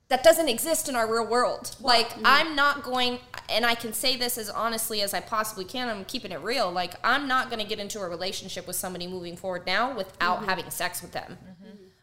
that 0.07 0.23
doesn't 0.23 0.49
exist 0.49 0.87
in 0.87 0.95
our 0.95 1.11
real 1.11 1.25
world. 1.25 1.75
like 1.79 2.09
mm-hmm. 2.09 2.23
I'm 2.25 2.55
not 2.55 2.83
going 2.83 3.19
and 3.49 3.65
I 3.65 3.75
can 3.75 3.93
say 3.93 4.15
this 4.15 4.37
as 4.37 4.49
honestly 4.49 5.01
as 5.01 5.13
I 5.13 5.19
possibly 5.19 5.65
can. 5.65 5.87
I'm 5.87 6.05
keeping 6.05 6.31
it 6.31 6.39
real. 6.41 6.71
Like 6.71 6.93
I'm 7.03 7.27
not 7.27 7.49
going 7.49 7.61
to 7.61 7.67
get 7.67 7.79
into 7.79 7.99
a 7.99 8.07
relationship 8.07 8.67
with 8.67 8.75
somebody 8.75 9.07
moving 9.07 9.35
forward 9.35 9.65
now 9.65 9.95
without 9.95 10.37
mm-hmm. 10.37 10.49
having 10.49 10.69
sex 10.69 11.01
with 11.01 11.11
them. 11.11 11.37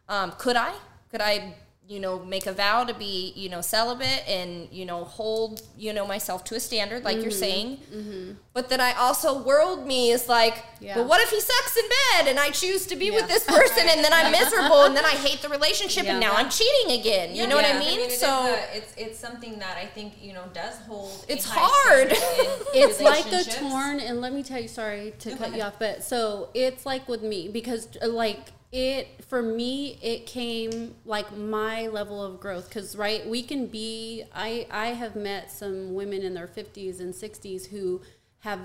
Um, 0.08 0.32
could 0.38 0.56
I? 0.56 0.72
Could 1.10 1.20
I, 1.20 1.54
you 1.88 1.98
know, 1.98 2.24
make 2.24 2.46
a 2.46 2.52
vow 2.52 2.84
to 2.84 2.94
be, 2.94 3.32
you 3.34 3.48
know, 3.48 3.60
celibate 3.60 4.22
and, 4.28 4.68
you 4.70 4.86
know, 4.86 5.04
hold, 5.04 5.62
you 5.76 5.92
know, 5.92 6.06
myself 6.06 6.44
to 6.44 6.54
a 6.54 6.60
standard 6.60 7.04
like 7.04 7.16
you're 7.16 7.26
mm-hmm. 7.26 7.38
saying? 7.38 7.78
Mm-hmm. 7.92 8.32
But 8.54 8.68
then 8.68 8.80
I 8.80 8.92
also 8.92 9.42
world 9.42 9.86
me 9.86 10.10
is 10.10 10.28
like, 10.28 10.64
Yeah. 10.80 10.94
but 10.94 11.08
what 11.08 11.20
if 11.20 11.30
he 11.30 11.40
sucks 11.40 11.76
in 11.76 11.84
bed 11.88 12.28
and 12.30 12.38
I 12.38 12.50
choose 12.50 12.86
to 12.86 12.96
be 12.96 13.10
with 13.10 13.26
this 13.26 13.44
person 13.44 13.88
and 13.88 14.02
then 14.04 14.12
I'm 14.12 14.30
miserable 14.40 14.84
and 14.84 14.96
then 14.96 15.04
I 15.04 15.10
hate 15.10 15.42
the 15.42 15.48
relationship 15.48 16.04
and 16.06 16.20
now 16.20 16.32
I'm 16.34 16.48
cheating 16.48 16.98
again. 17.00 17.34
You 17.34 17.46
know 17.48 17.56
what 17.56 17.64
I 17.64 17.72
Yeah, 17.72 17.78
mean? 17.80 18.00
it 18.00 18.12
is 18.12 18.20
so 18.20 18.28
a- 18.28 18.76
it's 18.76 18.94
it's 18.96 19.18
something 19.18 19.58
that 19.58 19.76
I 19.76 19.86
think 19.86 20.14
you 20.22 20.32
know 20.34 20.44
does 20.54 20.78
hold. 20.86 21.24
It's 21.28 21.44
hard. 21.46 22.08
it's 22.12 23.00
like 23.00 23.24
the 23.24 23.30
relationships. 23.30 23.58
torn 23.58 24.00
and 24.00 24.20
let 24.20 24.32
me 24.32 24.42
tell 24.42 24.60
you 24.60 24.68
sorry 24.68 25.14
to 25.18 25.30
No, 25.30 25.36
go 25.36 25.44
cut 25.44 25.56
you 25.56 25.62
off 25.62 25.78
but 25.78 26.04
so 26.04 26.48
it's 26.54 26.86
like 26.86 27.08
with 27.08 27.22
me 27.22 27.48
because 27.48 27.88
uh, 28.00 28.08
like 28.08 28.52
it 28.72 29.22
for 29.28 29.42
me 29.42 29.98
it 30.02 30.24
came 30.26 30.94
like 31.04 31.36
my 31.36 31.86
level 31.88 32.24
of 32.24 32.40
growth 32.40 32.68
because 32.68 32.96
right 32.96 33.28
we 33.28 33.42
can 33.42 33.66
be 33.66 34.24
i 34.34 34.66
i 34.70 34.86
have 34.86 35.14
met 35.14 35.50
some 35.50 35.92
women 35.94 36.22
in 36.22 36.32
their 36.32 36.46
50s 36.48 36.98
and 36.98 37.12
60s 37.12 37.66
who 37.68 38.00
have 38.40 38.58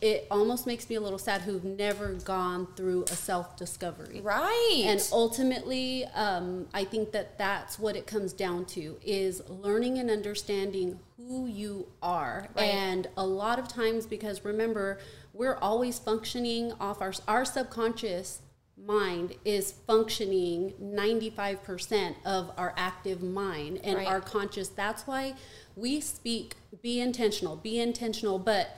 it 0.00 0.26
almost 0.30 0.66
makes 0.66 0.88
me 0.88 0.94
a 0.96 1.00
little 1.00 1.18
sad 1.18 1.40
who've 1.40 1.64
never 1.64 2.12
gone 2.14 2.68
through 2.76 3.02
a 3.04 3.08
self 3.16 3.56
discovery 3.56 4.20
right. 4.20 4.82
and 4.84 5.08
ultimately 5.10 6.04
um, 6.14 6.66
i 6.74 6.84
think 6.84 7.10
that 7.12 7.38
that's 7.38 7.78
what 7.78 7.96
it 7.96 8.06
comes 8.06 8.32
down 8.34 8.64
to 8.66 8.98
is 9.02 9.42
learning 9.48 9.98
and 9.98 10.10
understanding 10.10 11.00
who 11.16 11.46
you 11.46 11.86
are 12.02 12.46
Right. 12.54 12.64
and 12.66 13.08
a 13.16 13.26
lot 13.26 13.58
of 13.58 13.68
times 13.68 14.06
because 14.06 14.44
remember 14.44 14.98
we're 15.32 15.56
always 15.56 15.98
functioning 15.98 16.72
off 16.78 17.00
our 17.00 17.14
our 17.26 17.44
subconscious 17.46 18.42
mind 18.86 19.34
is 19.44 19.72
functioning 19.86 20.72
95% 20.82 22.14
of 22.24 22.50
our 22.56 22.72
active 22.76 23.22
mind 23.22 23.80
and 23.84 23.96
Right. 23.96 24.06
our 24.06 24.20
conscious 24.20 24.68
that's 24.68 25.06
why 25.06 25.34
we 25.76 26.00
speak 26.00 26.56
be 26.82 27.00
intentional 27.00 27.56
be 27.56 27.78
intentional 27.78 28.38
but 28.38 28.76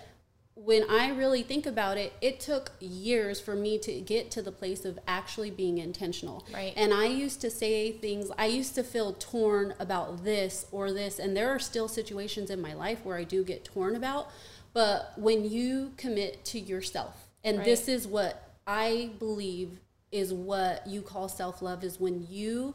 when 0.54 0.88
I 0.88 1.08
really 1.08 1.42
think 1.42 1.64
about 1.64 1.96
it, 1.96 2.12
it 2.20 2.38
took 2.38 2.72
years 2.78 3.40
for 3.40 3.54
me 3.54 3.78
to 3.78 4.00
get 4.00 4.30
to 4.32 4.42
the 4.42 4.52
place 4.52 4.84
of 4.84 4.98
actually 5.08 5.50
being 5.50 5.78
intentional. 5.78 6.44
Right. 6.52 6.74
And 6.76 6.92
I 6.92 7.06
used 7.06 7.40
to 7.40 7.50
say 7.50 7.92
things, 7.92 8.30
I 8.36 8.46
used 8.46 8.74
to 8.74 8.84
feel 8.84 9.14
torn 9.14 9.74
about 9.80 10.24
this 10.24 10.66
or 10.70 10.92
this. 10.92 11.18
And 11.18 11.34
there 11.34 11.48
are 11.48 11.58
still 11.58 11.88
situations 11.88 12.50
in 12.50 12.60
my 12.60 12.74
life 12.74 13.02
where 13.02 13.16
I 13.16 13.24
do 13.24 13.42
get 13.44 13.64
torn 13.64 13.96
about. 13.96 14.30
But 14.74 15.14
when 15.16 15.50
you 15.50 15.92
commit 15.96 16.44
to 16.46 16.60
yourself, 16.60 17.28
and 17.42 17.58
Right. 17.58 17.64
this 17.64 17.88
is 17.88 18.06
what 18.06 18.50
I 18.66 19.10
believe 19.18 19.80
is 20.12 20.32
what 20.32 20.86
you 20.86 21.02
call 21.02 21.28
self 21.28 21.60
love, 21.62 21.82
is 21.82 21.98
when 21.98 22.26
you 22.28 22.74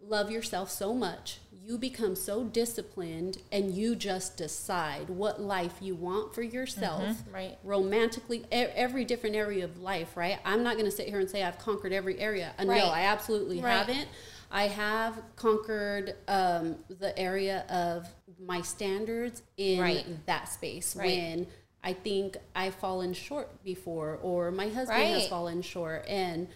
love 0.00 0.30
yourself 0.30 0.70
so 0.70 0.94
much, 0.94 1.40
you 1.52 1.76
become 1.76 2.14
so 2.14 2.44
disciplined 2.44 3.38
and 3.52 3.74
you 3.74 3.94
just 3.96 4.36
decide 4.36 5.10
what 5.10 5.40
life 5.40 5.74
you 5.80 5.94
want 5.94 6.32
for 6.34 6.40
yourself. 6.40 7.18
Right. 7.30 7.58
Romantically, 7.64 8.38
e- 8.52 8.70
every 8.74 9.04
different 9.04 9.34
area 9.36 9.64
of 9.64 9.78
life, 9.82 10.16
right? 10.16 10.38
I'm 10.44 10.62
not 10.62 10.74
going 10.74 10.86
to 10.86 10.90
sit 10.96 11.08
here 11.08 11.18
and 11.18 11.28
say 11.28 11.42
I've 11.42 11.58
conquered 11.58 11.92
every 11.92 12.18
area. 12.18 12.52
Uh, 12.58 12.64
Right. 12.64 12.78
No, 12.78 12.86
I 12.90 13.02
absolutely 13.02 13.60
Right. 13.60 13.72
haven't. 13.76 14.08
I 14.50 14.68
have 14.68 15.20
conquered 15.36 16.14
um, 16.28 16.76
the 16.88 17.12
area 17.18 17.66
of 17.68 18.06
my 18.40 18.62
standards 18.62 19.42
in 19.58 19.80
Right. 19.80 20.06
that 20.26 20.48
space 20.48 20.94
when 20.96 21.48
I 21.82 21.92
think 21.92 22.36
I've 22.54 22.76
fallen 22.76 23.12
short 23.12 23.62
before 23.62 24.18
or 24.22 24.50
my 24.52 24.68
husband 24.68 25.02
has 25.08 25.28
fallen 25.28 25.60
short. 25.60 26.06
And 26.08 26.48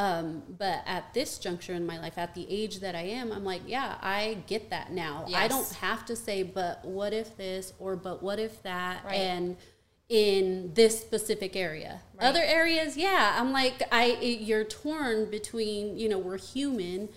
um, 0.00 0.42
but 0.58 0.78
at 0.86 1.12
this 1.12 1.38
juncture 1.38 1.74
in 1.74 1.84
my 1.84 1.98
life, 2.00 2.16
at 2.16 2.34
the 2.34 2.46
age 2.48 2.80
that 2.80 2.94
I 2.94 3.02
am, 3.02 3.32
I'm 3.32 3.44
like, 3.44 3.60
yeah, 3.66 3.96
I 4.00 4.38
get 4.46 4.70
that 4.70 4.92
now. 4.92 5.26
I 5.34 5.46
don't 5.46 5.70
have 5.74 6.06
to 6.06 6.16
say, 6.16 6.42
but 6.42 6.82
what 6.84 7.12
if 7.12 7.36
this 7.36 7.74
or 7.78 7.96
but 7.96 8.22
what 8.22 8.38
if 8.38 8.62
that, 8.62 9.04
Right. 9.04 9.14
and 9.16 9.56
in 10.08 10.72
this 10.74 10.98
specific 11.00 11.54
area. 11.54 12.00
Right. 12.14 12.26
Other 12.28 12.42
areas, 12.42 12.96
yeah, 12.96 13.36
I'm 13.38 13.52
like, 13.52 13.82
I 13.92 14.06
it- 14.22 14.40
you're 14.40 14.64
torn 14.64 15.30
between, 15.30 15.98
you 15.98 16.08
know, 16.08 16.18
we're 16.18 16.38
human, 16.38 17.10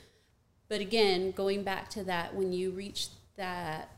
but 0.67 0.81
again, 0.81 1.31
going 1.31 1.63
back 1.63 1.89
to 1.91 2.03
that, 2.03 2.35
when 2.35 2.51
you 2.53 2.71
reach 2.71 3.07
that 3.37 3.89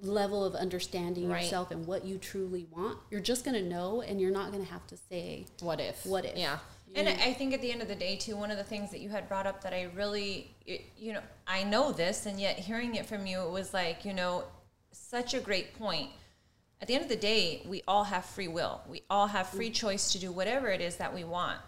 level 0.00 0.44
of 0.44 0.54
understanding 0.54 1.28
Right. 1.28 1.42
yourself 1.44 1.70
and 1.70 1.86
what 1.86 2.04
you 2.04 2.18
truly 2.18 2.66
want, 2.72 2.98
you're 3.10 3.20
just 3.20 3.44
gonna 3.44 3.62
know, 3.62 4.00
and 4.00 4.20
you're 4.20 4.32
not 4.32 4.50
gonna 4.50 4.64
have 4.64 4.86
to 4.88 4.96
say 4.96 5.46
What 5.60 5.78
if? 5.80 6.04
What 6.06 6.24
if? 6.24 6.36
Yeah. 6.36 6.58
And 6.94 7.08
I 7.08 7.32
think 7.32 7.54
at 7.54 7.62
the 7.62 7.72
end 7.72 7.80
of 7.80 7.88
the 7.88 7.94
day, 7.94 8.16
too, 8.16 8.36
one 8.36 8.50
of 8.50 8.58
the 8.58 8.64
things 8.64 8.90
that 8.90 9.00
you 9.00 9.08
had 9.08 9.28
brought 9.28 9.46
up 9.46 9.62
that 9.62 9.72
I 9.72 9.88
really, 9.94 10.54
you 10.98 11.14
know, 11.14 11.22
I 11.46 11.64
know 11.64 11.92
this, 11.92 12.26
and 12.26 12.40
yet 12.40 12.58
hearing 12.58 12.94
it 12.96 13.06
from 13.06 13.26
you, 13.26 13.40
it 13.42 13.50
was 13.50 13.72
like, 13.72 14.04
you 14.04 14.12
know, 14.12 14.44
such 14.90 15.32
a 15.32 15.40
great 15.40 15.78
point. 15.78 16.10
At 16.80 16.88
the 16.88 16.94
end 16.94 17.04
of 17.04 17.08
the 17.08 17.16
day, 17.16 17.62
we 17.66 17.82
all 17.88 18.04
have 18.04 18.24
free 18.24 18.48
will. 18.48 18.82
We 18.88 19.02
all 19.08 19.28
have 19.28 19.48
free 19.48 19.70
mm. 19.70 19.74
choice 19.74 20.12
to 20.12 20.18
do 20.18 20.32
whatever 20.32 20.68
it 20.68 20.80
is 20.80 20.96
that 20.96 21.14
we 21.14 21.24
want. 21.24 21.58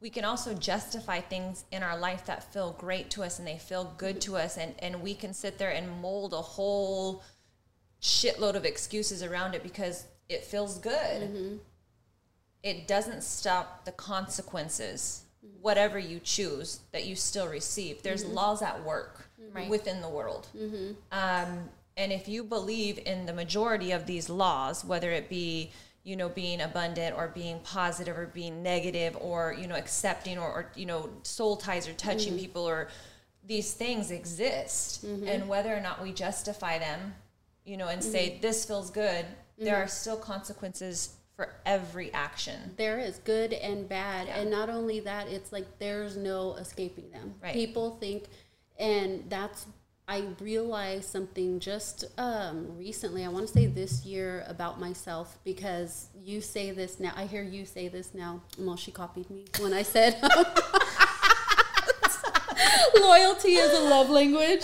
We 0.00 0.10
can 0.10 0.24
also 0.24 0.54
justify 0.54 1.20
things 1.20 1.64
in 1.72 1.82
our 1.82 1.98
life 1.98 2.26
that 2.26 2.52
feel 2.52 2.72
great 2.78 3.10
to 3.10 3.22
us 3.22 3.38
and 3.38 3.48
they 3.48 3.58
feel 3.58 3.94
good 3.98 4.20
to 4.22 4.36
us, 4.36 4.58
and, 4.58 4.74
and 4.78 5.02
we 5.02 5.14
can 5.14 5.34
sit 5.34 5.58
there 5.58 5.70
and 5.70 6.00
mold 6.00 6.34
a 6.34 6.42
whole 6.42 7.22
shitload 8.00 8.54
of 8.54 8.64
excuses 8.64 9.22
around 9.22 9.54
it 9.54 9.62
because 9.62 10.04
it 10.28 10.44
feels 10.44 10.78
good 10.78 11.22
mm-hmm. 11.22 11.56
It 12.62 12.86
doesn't 12.86 13.22
stop 13.22 13.84
the 13.84 13.92
consequences 13.92 15.24
whatever 15.60 15.98
you 15.98 16.20
choose 16.20 16.80
that 16.92 17.06
you 17.06 17.14
still 17.14 17.48
receive. 17.48 18.02
There's 18.02 18.24
mm-hmm. 18.24 18.34
laws 18.34 18.62
at 18.62 18.84
work 18.84 19.28
mm-hmm. 19.40 19.56
Right. 19.56 19.70
within 19.70 20.00
the 20.00 20.08
world. 20.08 20.48
Mm-hmm. 20.56 20.92
Um, 21.12 21.68
and 21.96 22.12
if 22.12 22.28
you 22.28 22.44
believe 22.44 22.98
in 23.04 23.26
the 23.26 23.32
majority 23.32 23.92
of 23.92 24.06
these 24.06 24.28
laws 24.28 24.84
whether 24.84 25.10
it 25.10 25.28
be 25.28 25.70
you 26.04 26.16
know 26.16 26.28
being 26.28 26.60
abundant 26.60 27.16
or 27.16 27.28
being 27.28 27.58
positive 27.60 28.16
or 28.18 28.26
being 28.26 28.62
negative 28.62 29.16
or 29.20 29.54
you 29.58 29.66
know 29.66 29.76
accepting 29.76 30.38
or, 30.38 30.48
or 30.48 30.70
you 30.74 30.86
know 30.86 31.08
soul 31.22 31.56
ties 31.56 31.88
or 31.88 31.92
touching 31.94 32.38
people 32.38 32.68
or 32.68 32.88
these 33.46 33.72
things 33.72 34.10
exist 34.10 35.04
and 35.04 35.48
whether 35.48 35.74
or 35.74 35.80
not 35.80 36.02
we 36.02 36.12
justify 36.12 36.78
them 36.78 37.14
you 37.64 37.76
know 37.76 37.88
and 37.88 38.02
say 38.02 38.38
this 38.40 38.64
feels 38.64 38.90
good 38.90 39.24
there 39.58 39.76
are 39.76 39.88
still 39.88 40.16
consequences 40.16 41.16
for 41.36 41.54
every 41.64 42.12
action. 42.12 42.74
There 42.76 42.98
is 42.98 43.18
good 43.18 43.52
and 43.52 43.88
bad. 43.88 44.28
And 44.28 44.50
not 44.50 44.68
only 44.68 45.00
that 45.00 45.28
it's 45.28 45.52
like 45.52 45.78
there's 45.78 46.16
no 46.16 46.54
escaping 46.54 47.10
them. 47.10 47.34
Right. 47.42 47.54
people 47.54 47.96
think 48.00 48.24
and 48.78 49.24
that's 49.28 49.66
i 50.08 50.24
realized 50.40 51.08
something 51.08 51.60
just 51.60 52.04
um, 52.18 52.76
recently 52.76 53.24
i 53.24 53.28
want 53.28 53.46
to 53.46 53.52
say 53.52 53.66
this 53.66 54.04
year 54.04 54.44
about 54.48 54.80
myself 54.80 55.38
because 55.44 56.08
you 56.20 56.40
say 56.40 56.70
this 56.70 56.98
now 56.98 57.12
i 57.16 57.24
hear 57.26 57.42
you 57.42 57.64
say 57.64 57.88
this 57.88 58.14
now. 58.14 58.42
Well 58.58 58.76
she 58.76 58.90
copied 58.90 59.30
me 59.30 59.44
when 59.60 59.72
i 59.72 59.82
said 59.82 60.20
loyalty 63.00 63.54
is 63.54 63.78
a 63.78 63.82
love 63.82 64.10
language 64.10 64.60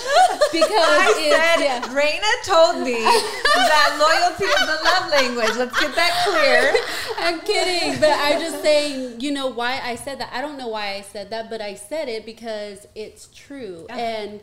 because 0.52 1.16
it's, 1.16 1.60
yeah. 1.60 1.94
Reyna 1.94 2.26
told 2.44 2.84
me 2.84 3.02
that 3.02 3.96
loyalty 3.98 4.44
is 4.44 4.68
a 4.68 4.84
love 4.84 5.10
language. 5.10 5.56
Let's 5.56 5.78
get 5.80 5.94
that 5.94 6.12
clear. 6.24 6.74
I'm 7.18 7.40
kidding, 7.40 8.00
but 8.00 8.10
I'm 8.10 8.40
just 8.40 8.62
saying, 8.62 9.20
you 9.20 9.32
know, 9.32 9.48
why 9.48 9.80
I 9.82 9.96
said 9.96 10.20
that. 10.20 10.30
I 10.32 10.40
don't 10.40 10.58
know 10.58 10.68
why 10.68 10.94
I 10.94 11.00
said 11.02 11.30
that, 11.30 11.50
but 11.50 11.60
I 11.60 11.74
said 11.74 12.08
it 12.08 12.24
because 12.24 12.86
it's 12.94 13.28
true. 13.34 13.86
And 13.90 14.40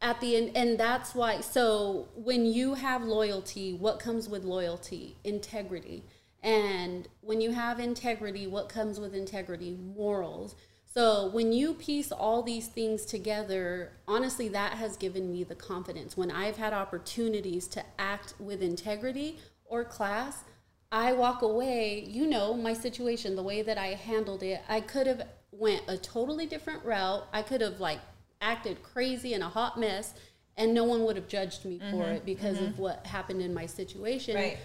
at 0.00 0.20
the 0.20 0.36
end, 0.36 0.52
and 0.54 0.78
that's 0.78 1.14
why. 1.14 1.40
So 1.40 2.08
when 2.14 2.46
you 2.46 2.74
have 2.74 3.02
loyalty, 3.02 3.74
what 3.74 3.98
comes 3.98 4.28
with 4.28 4.44
loyalty? 4.44 5.16
Integrity. 5.24 6.04
And 6.42 7.08
when 7.20 7.40
you 7.40 7.50
have 7.52 7.80
integrity, 7.80 8.46
what 8.46 8.68
comes 8.68 9.00
with 9.00 9.14
integrity? 9.14 9.76
Morals. 9.96 10.54
So 10.98 11.28
when 11.28 11.52
you 11.52 11.74
piece 11.74 12.10
all 12.10 12.42
these 12.42 12.66
things 12.66 13.04
together, 13.04 13.92
honestly, 14.08 14.48
that 14.48 14.72
has 14.72 14.96
given 14.96 15.30
me 15.30 15.44
the 15.44 15.54
confidence. 15.54 16.16
When 16.16 16.28
I've 16.28 16.56
had 16.56 16.72
opportunities 16.72 17.68
to 17.68 17.84
act 18.00 18.34
with 18.40 18.62
integrity 18.62 19.38
or 19.64 19.84
class, 19.84 20.42
I 20.90 21.12
walk 21.12 21.42
away, 21.42 22.04
you 22.08 22.26
know, 22.26 22.52
my 22.52 22.72
situation, 22.72 23.36
the 23.36 23.44
way 23.44 23.62
that 23.62 23.78
I 23.78 23.94
handled 23.94 24.42
it, 24.42 24.60
I 24.68 24.80
could 24.80 25.06
have 25.06 25.22
went 25.52 25.82
a 25.86 25.96
totally 25.96 26.46
different 26.46 26.84
route. 26.84 27.28
I 27.32 27.42
could 27.42 27.60
have 27.60 27.78
like 27.78 28.00
acted 28.40 28.82
crazy 28.82 29.34
and 29.34 29.44
a 29.44 29.48
hot 29.48 29.78
mess 29.78 30.14
and 30.56 30.74
no 30.74 30.82
one 30.82 31.04
would 31.04 31.14
have 31.14 31.28
judged 31.28 31.64
me 31.64 31.78
for 31.78 32.02
mm-hmm. 32.02 32.14
it 32.14 32.26
because 32.26 32.58
of 32.58 32.70
mm-hmm. 32.70 32.82
what 32.82 33.06
happened 33.06 33.40
in 33.40 33.54
my 33.54 33.66
situation. 33.66 34.34
Right. 34.34 34.58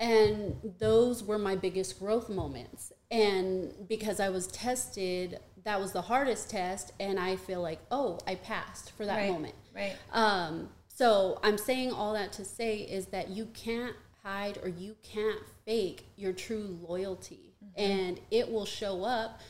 And 0.00 0.56
those 0.78 1.22
were 1.22 1.38
my 1.38 1.56
biggest 1.56 1.98
growth 1.98 2.30
moments. 2.30 2.90
And 3.10 3.72
because 3.86 4.18
I 4.18 4.30
was 4.30 4.46
tested, 4.48 5.38
that 5.64 5.80
was 5.80 5.92
the 5.92 6.02
hardest 6.02 6.50
test 6.50 6.92
and 7.00 7.18
I 7.18 7.36
feel 7.36 7.60
like, 7.62 7.80
"Oh, 7.90 8.18
I 8.26 8.34
passed 8.36 8.90
for 8.92 9.06
that 9.06 9.16
Right. 9.16 9.30
moment." 9.30 9.54
Right. 9.74 9.96
Um, 10.12 10.68
so 10.88 11.40
I'm 11.42 11.58
saying 11.58 11.90
all 11.92 12.12
that 12.14 12.32
to 12.34 12.44
say 12.44 12.78
is 12.78 13.06
that 13.06 13.30
you 13.30 13.46
can't 13.46 13.96
hide 14.22 14.58
or 14.62 14.68
you 14.68 14.96
can't 15.02 15.40
fake 15.66 16.06
your 16.16 16.32
true 16.32 16.78
loyalty, 16.88 17.54
and 17.76 18.20
it 18.30 18.50
will 18.50 18.64
show 18.66 19.02
up. 19.04 19.40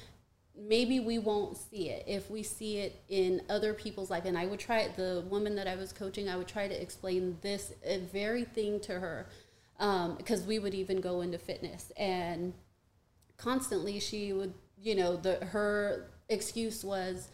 Maybe 0.56 1.00
we 1.00 1.18
won't 1.18 1.56
see 1.56 1.90
it 1.90 2.04
if 2.06 2.30
we 2.30 2.42
see 2.44 2.78
it 2.78 3.02
in 3.08 3.42
other 3.50 3.74
people's 3.74 4.08
life. 4.10 4.24
And 4.24 4.38
I 4.38 4.46
would 4.46 4.60
try 4.60 4.88
the 4.88 5.24
woman 5.28 5.56
that 5.56 5.66
I 5.66 5.74
was 5.74 5.92
coaching. 5.92 6.28
I 6.28 6.36
would 6.36 6.46
try 6.48 6.68
to 6.68 6.80
explain 6.80 7.38
this 7.42 7.72
very 8.12 8.44
thing 8.44 8.78
to 8.80 9.00
her 9.00 9.26
because 10.16 10.44
we 10.44 10.58
would 10.60 10.72
even 10.74 11.00
go 11.00 11.20
into 11.22 11.38
fitness 11.38 11.90
and 11.96 12.54
constantly 13.44 14.00
she 14.00 14.32
would 14.32 14.54
you 14.80 14.94
know 14.94 15.16
the 15.16 15.36
her 15.44 16.10
excuse 16.30 16.82
was 16.82 17.28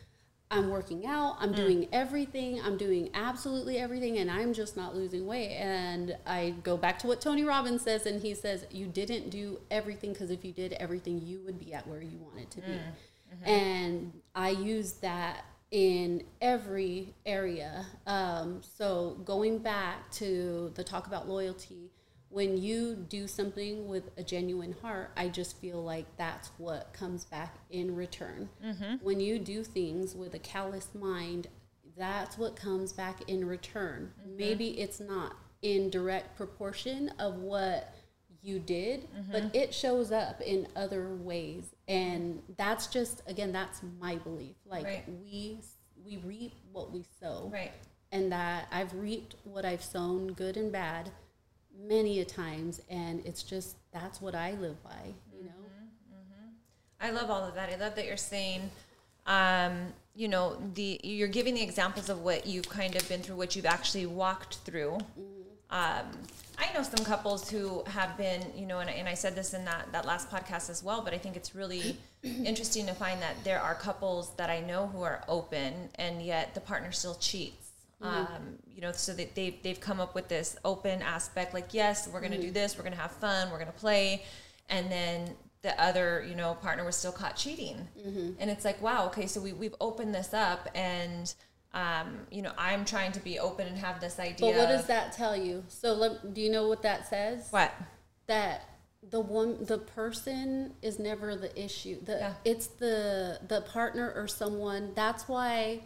i'm 0.50 0.68
working 0.68 1.06
out 1.06 1.36
i'm 1.38 1.52
mm. 1.52 1.56
doing 1.56 1.88
everything 1.92 2.60
i'm 2.62 2.76
doing 2.76 3.08
absolutely 3.14 3.78
everything 3.78 4.18
and 4.18 4.28
i'm 4.28 4.52
just 4.52 4.76
not 4.76 4.96
losing 4.96 5.24
weight. 5.24 5.50
And 5.50 6.16
i 6.26 6.54
go 6.64 6.76
back 6.76 6.98
to 7.00 7.06
what 7.06 7.20
tony 7.20 7.44
robbins 7.44 7.82
says 7.82 8.06
and 8.06 8.20
he 8.20 8.34
says 8.34 8.66
you 8.72 8.86
didn't 8.86 9.30
do 9.30 9.60
everything 9.70 10.12
because 10.12 10.32
if 10.32 10.44
you 10.44 10.52
did 10.52 10.72
everything 10.74 11.20
you 11.24 11.40
would 11.44 11.60
be 11.60 11.72
at 11.72 11.86
where 11.86 12.02
you 12.02 12.18
wanted 12.18 12.50
to 12.50 12.60
be. 12.60 12.72
Mm. 12.72 12.80
Mm-hmm. 13.32 13.48
And 13.48 14.12
i 14.34 14.50
use 14.50 14.94
that 14.94 15.44
in 15.70 16.24
every 16.40 17.14
area. 17.24 17.86
Um, 18.04 18.60
so 18.76 19.20
going 19.24 19.58
back 19.58 20.10
to 20.14 20.72
the 20.74 20.82
talk 20.82 21.06
about 21.06 21.28
loyalty 21.28 21.92
when 22.30 22.56
you 22.56 22.94
do 22.94 23.26
something 23.26 23.88
with 23.88 24.10
a 24.16 24.22
genuine 24.22 24.74
heart, 24.80 25.10
I 25.16 25.28
just 25.28 25.58
feel 25.58 25.82
like 25.82 26.06
that's 26.16 26.50
what 26.58 26.92
comes 26.92 27.24
back 27.24 27.56
in 27.70 27.94
return. 27.94 28.48
Mm-hmm. 28.64 28.94
When 29.02 29.18
you 29.20 29.38
do 29.38 29.64
things 29.64 30.14
with 30.14 30.34
a 30.34 30.38
callous 30.38 30.88
mind, 30.94 31.48
that's 31.96 32.38
what 32.38 32.54
comes 32.54 32.92
back 32.92 33.28
in 33.28 33.46
return. 33.46 34.12
Mm-hmm. 34.20 34.36
Maybe 34.36 34.80
it's 34.80 35.00
not 35.00 35.36
in 35.62 35.90
direct 35.90 36.36
proportion 36.36 37.10
of 37.18 37.34
what 37.36 37.92
you 38.42 38.60
did, 38.60 39.08
mm-hmm. 39.12 39.32
but 39.32 39.54
it 39.54 39.74
shows 39.74 40.12
up 40.12 40.40
in 40.40 40.68
other 40.76 41.14
ways. 41.16 41.74
And 41.88 42.42
that's 42.56 42.86
just 42.86 43.22
again, 43.26 43.52
that's 43.52 43.80
my 43.98 44.16
belief. 44.16 44.54
Like 44.64 44.84
Right. 44.84 45.04
we 45.20 45.58
we 46.02 46.16
reap 46.18 46.54
what 46.72 46.92
we 46.92 47.04
sow 47.20 47.50
Right. 47.52 47.72
and 48.12 48.32
that 48.32 48.68
I've 48.70 48.94
reaped 48.94 49.34
what 49.44 49.64
I've 49.64 49.82
sown, 49.82 50.28
good 50.28 50.56
and 50.56 50.72
bad, 50.72 51.10
many 51.86 52.20
a 52.20 52.24
times, 52.24 52.80
and 52.88 53.24
it's 53.24 53.42
just 53.42 53.76
that's 53.92 54.20
what 54.20 54.34
I 54.34 54.52
live 54.52 54.82
by, 54.82 55.14
you 55.36 55.44
know. 55.44 55.50
I 57.00 57.10
love 57.10 57.30
all 57.30 57.44
of 57.44 57.54
that. 57.54 57.70
I 57.70 57.76
love 57.76 57.94
that 57.94 58.04
you're 58.06 58.16
saying, 58.16 58.70
um, 59.26 59.92
you 60.14 60.28
know, 60.28 60.56
the 60.74 61.00
you're 61.02 61.28
giving 61.28 61.54
the 61.54 61.62
examples 61.62 62.08
of 62.08 62.22
what 62.22 62.46
you've 62.46 62.68
kind 62.68 62.94
of 62.96 63.08
been 63.08 63.22
through, 63.22 63.36
what 63.36 63.56
you've 63.56 63.66
actually 63.66 64.06
walked 64.06 64.56
through. 64.56 64.98
Um, 65.70 66.06
I 66.58 66.72
know 66.74 66.82
some 66.82 67.04
couples 67.04 67.48
who 67.48 67.82
have 67.86 68.18
been, 68.18 68.44
you 68.54 68.66
know, 68.66 68.80
and, 68.80 68.90
and 68.90 69.08
I 69.08 69.14
said 69.14 69.34
this 69.34 69.54
in 69.54 69.64
that 69.64 69.90
that 69.92 70.04
last 70.04 70.30
podcast 70.30 70.68
as 70.68 70.82
well, 70.82 71.00
but 71.00 71.14
I 71.14 71.18
think 71.18 71.36
it's 71.36 71.54
really 71.54 71.96
interesting 72.22 72.86
to 72.86 72.92
find 72.92 73.22
that 73.22 73.34
there 73.44 73.60
are 73.60 73.74
couples 73.74 74.34
that 74.36 74.50
I 74.50 74.60
know 74.60 74.88
who 74.88 75.02
are 75.02 75.22
open, 75.26 75.72
and 75.94 76.22
yet 76.22 76.54
the 76.54 76.60
partner 76.60 76.92
still 76.92 77.14
cheats. 77.14 77.59
Um, 78.02 78.58
you 78.74 78.80
know, 78.80 78.92
so 78.92 79.12
that 79.12 79.34
they've 79.34 79.62
they've 79.62 79.80
come 79.80 80.00
up 80.00 80.14
with 80.14 80.28
this 80.28 80.56
open 80.64 81.02
aspect, 81.02 81.52
like 81.52 81.74
yes, 81.74 82.08
we're 82.08 82.20
going 82.20 82.32
to 82.32 82.40
do 82.40 82.50
this, 82.50 82.76
we're 82.76 82.82
going 82.84 82.94
to 82.94 83.00
have 83.00 83.12
fun, 83.12 83.50
we're 83.50 83.58
going 83.58 83.66
to 83.66 83.78
play, 83.78 84.24
and 84.70 84.90
then 84.90 85.34
the 85.62 85.78
other, 85.78 86.24
you 86.26 86.34
know, 86.34 86.54
partner 86.54 86.84
was 86.84 86.96
still 86.96 87.12
caught 87.12 87.36
cheating, 87.36 87.86
and 88.38 88.50
it's 88.50 88.64
like, 88.64 88.80
wow, 88.80 89.06
okay, 89.08 89.26
so 89.26 89.38
we 89.40 89.52
we've 89.52 89.74
opened 89.80 90.14
this 90.14 90.32
up, 90.32 90.68
and 90.74 91.34
um, 91.74 92.20
you 92.30 92.40
know, 92.42 92.52
I'm 92.56 92.84
trying 92.86 93.12
to 93.12 93.20
be 93.20 93.38
open 93.38 93.66
and 93.66 93.76
have 93.76 94.00
this 94.00 94.18
idea. 94.18 94.52
But 94.52 94.58
what 94.58 94.68
does 94.68 94.86
that 94.86 95.12
tell 95.12 95.36
you? 95.36 95.62
So, 95.68 95.92
let, 95.92 96.34
do 96.34 96.40
you 96.40 96.50
know 96.50 96.68
what 96.68 96.82
that 96.82 97.06
says? 97.08 97.48
What? 97.50 97.72
That 98.26 98.62
the 99.08 99.20
one, 99.20 99.64
the 99.64 99.78
person 99.78 100.72
is 100.82 100.98
never 100.98 101.36
the 101.36 101.52
issue. 101.62 102.02
The 102.04 102.12
Yeah. 102.12 102.32
it's 102.44 102.66
the 102.66 103.40
the 103.46 103.60
partner 103.62 104.12
or 104.16 104.26
someone. 104.26 104.92
That's 104.94 105.28
why 105.28 105.82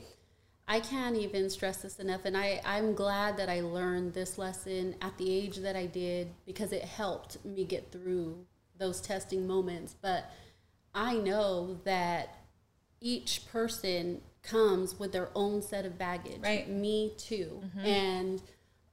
I 0.66 0.81
can't 0.81 1.16
even 1.16 1.50
stress 1.50 1.83
this 1.83 1.98
enough. 1.98 2.24
And 2.24 2.37
I 2.37 2.61
I'm 2.64 2.94
glad 2.94 3.37
that 3.37 3.48
I 3.48 3.61
learned 3.61 4.14
this 4.14 4.38
lesson 4.38 4.94
at 5.03 5.16
the 5.18 5.31
age 5.31 5.57
that 5.59 5.77
I 5.77 5.87
did 5.87 6.29
because 6.46 6.72
it 6.72 6.83
helped 6.85 7.44
me 7.44 7.64
get 7.64 7.92
through 7.92 8.46
those 8.79 9.00
testing 9.00 9.46
moments. 9.46 9.94
But 10.00 10.31
I 10.94 11.14
know 11.16 11.79
that 11.85 12.37
each 13.00 13.46
person 13.53 14.22
comes 14.42 14.98
with 14.98 15.12
their 15.12 15.29
own 15.35 15.61
set 15.62 15.85
of 15.85 15.98
baggage. 15.98 16.40
Right. 16.42 16.68
Me 16.68 17.12
too. 17.18 17.62
And 17.83 18.40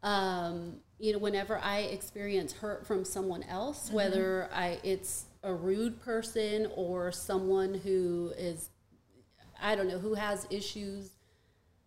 um, 0.03 0.77
you 0.99 1.13
know, 1.13 1.19
whenever 1.19 1.57
I 1.57 1.79
experience 1.79 2.53
hurt 2.53 2.85
from 2.85 3.05
someone 3.05 3.43
else, 3.43 3.85
Mm-hmm. 3.87 3.95
whether 3.95 4.49
I 4.53 4.79
it's 4.83 5.25
a 5.43 5.53
rude 5.53 6.01
person 6.01 6.67
or 6.75 7.11
someone 7.11 7.73
who 7.73 8.31
is, 8.37 8.69
I 9.61 9.75
don't 9.75 9.87
know, 9.87 9.97
who 9.99 10.13
has 10.15 10.45
issues 10.51 11.11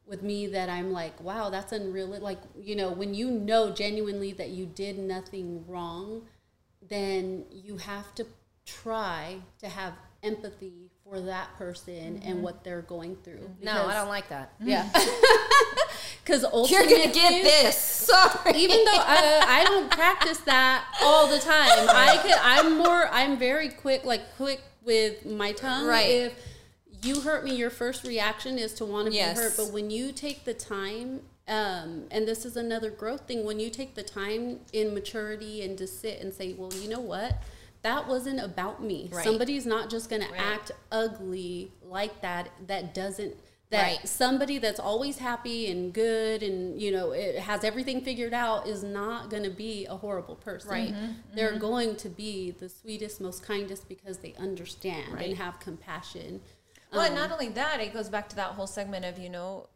with 0.07 0.23
me 0.23 0.47
that 0.49 0.69
I'm 0.69 0.93
like, 0.93 1.21
wow, 1.23 1.51
that's 1.51 1.73
unreal. 1.73 2.09
Like, 2.09 2.39
you 2.61 2.77
know, 2.77 2.91
when 2.91 3.15
you 3.15 3.31
know 3.31 3.71
genuinely 3.71 4.33
that 4.33 4.51
you 4.51 4.67
did 4.67 4.99
nothing 4.99 5.65
wrong, 5.67 6.23
then 6.87 7.45
you 7.51 7.79
have 7.79 8.15
to 8.17 8.27
try 8.67 9.37
to 9.59 9.69
have 9.69 9.95
empathy 10.23 10.91
for 11.05 11.21
that 11.21 11.55
person 11.57 12.21
and 12.25 12.43
what 12.43 12.65
they're 12.65 12.83
going 12.83 13.17
through. 13.17 13.41
Mm-hmm. 13.41 13.65
No, 13.65 13.87
I 13.87 13.95
don't 13.95 14.09
like 14.09 14.29
that. 14.29 14.53
Yeah. 14.61 14.89
Because 16.25 16.71
You're 16.71 16.85
gonna 16.85 17.13
get 17.13 17.43
this. 17.43 17.77
Sorry. 17.77 18.57
even 18.57 18.83
though 18.87 18.93
I, 18.93 19.45
I 19.47 19.65
don't 19.65 19.91
practice 19.91 20.39
that 20.39 20.87
all 21.03 21.27
the 21.27 21.39
time, 21.39 21.69
I 21.69 22.19
could. 22.23 22.33
I'm 22.41 22.79
more. 22.79 23.09
I'm 23.09 23.39
very 23.39 23.69
quick, 23.69 24.05
like 24.05 24.35
quick 24.37 24.63
with 24.83 25.27
my 25.27 25.53
tongue. 25.53 25.87
Right. 25.87 26.09
If 26.09 26.33
you 27.05 27.21
hurt 27.21 27.45
me, 27.45 27.55
your 27.55 27.71
first 27.71 28.05
reaction 28.05 28.59
is 28.59 28.73
to 28.75 28.85
want 28.85 29.09
to 29.09 29.15
Yes. 29.15 29.37
be 29.37 29.43
hurt. 29.43 29.57
But 29.57 29.73
when 29.73 29.91
you 29.91 30.13
take 30.13 30.45
the 30.45 30.55
time, 30.55 31.21
um, 31.47 32.05
and 32.11 32.27
this 32.27 32.45
is 32.47 32.57
another 32.57 32.91
growth 32.91 33.27
thing, 33.27 33.45
when 33.45 33.61
you 33.61 33.71
take 33.71 33.95
the 33.95 34.03
time 34.03 34.61
in 34.73 34.95
maturity 34.95 35.63
and 35.63 35.77
to 35.79 35.87
sit 35.87 36.21
and 36.21 36.33
say, 36.33 36.55
well, 36.55 36.73
you 36.75 36.89
know 36.89 37.01
what. 37.01 37.35
That 37.83 38.09
wasn't 38.09 38.41
about 38.41 38.83
me. 38.83 39.11
Right. 39.13 39.23
Somebody's 39.23 39.67
not 39.67 39.91
just 39.91 40.09
going 40.09 40.23
to 40.23 40.39
act 40.41 40.71
ugly 40.91 41.71
like 41.83 42.23
that. 42.23 42.49
That 42.67 42.95
doesn't 42.95 43.37
that 43.71 43.83
Right. 43.99 44.09
somebody 44.09 44.59
that's 44.59 44.79
always 44.81 45.19
happy 45.19 45.71
and 45.71 45.93
good 45.93 46.43
and 46.43 46.81
you 46.81 46.93
know 46.93 47.11
it 47.13 47.39
has 47.41 47.65
everything 47.65 48.03
figured 48.03 48.33
out 48.35 48.69
is 48.69 48.85
not 48.85 49.31
going 49.31 49.43
to 49.43 49.51
be 49.51 49.85
a 49.87 49.97
horrible 49.97 50.37
person 50.37 50.71
Right. 50.71 50.95
they're 51.35 51.59
going 51.59 51.97
to 51.97 52.09
be 52.11 52.53
the 52.53 52.69
sweetest 52.69 53.21
most 53.23 53.43
kindest 53.43 53.89
because 53.89 54.19
they 54.19 54.35
understand 54.39 55.15
Right. 55.15 55.31
and 55.31 55.39
have 55.39 55.59
compassion 55.61 56.41
Well, 56.95 57.07
and 57.07 57.15
um, 57.15 57.21
not 57.21 57.33
only 57.33 57.49
that, 57.51 57.81
it 57.81 57.93
goes 57.93 58.09
back 58.09 58.29
to 58.31 58.37
that 58.37 58.51
whole 58.53 58.67
segment 58.67 59.05
of, 59.05 59.19
you 59.19 59.29
know, 59.29 59.69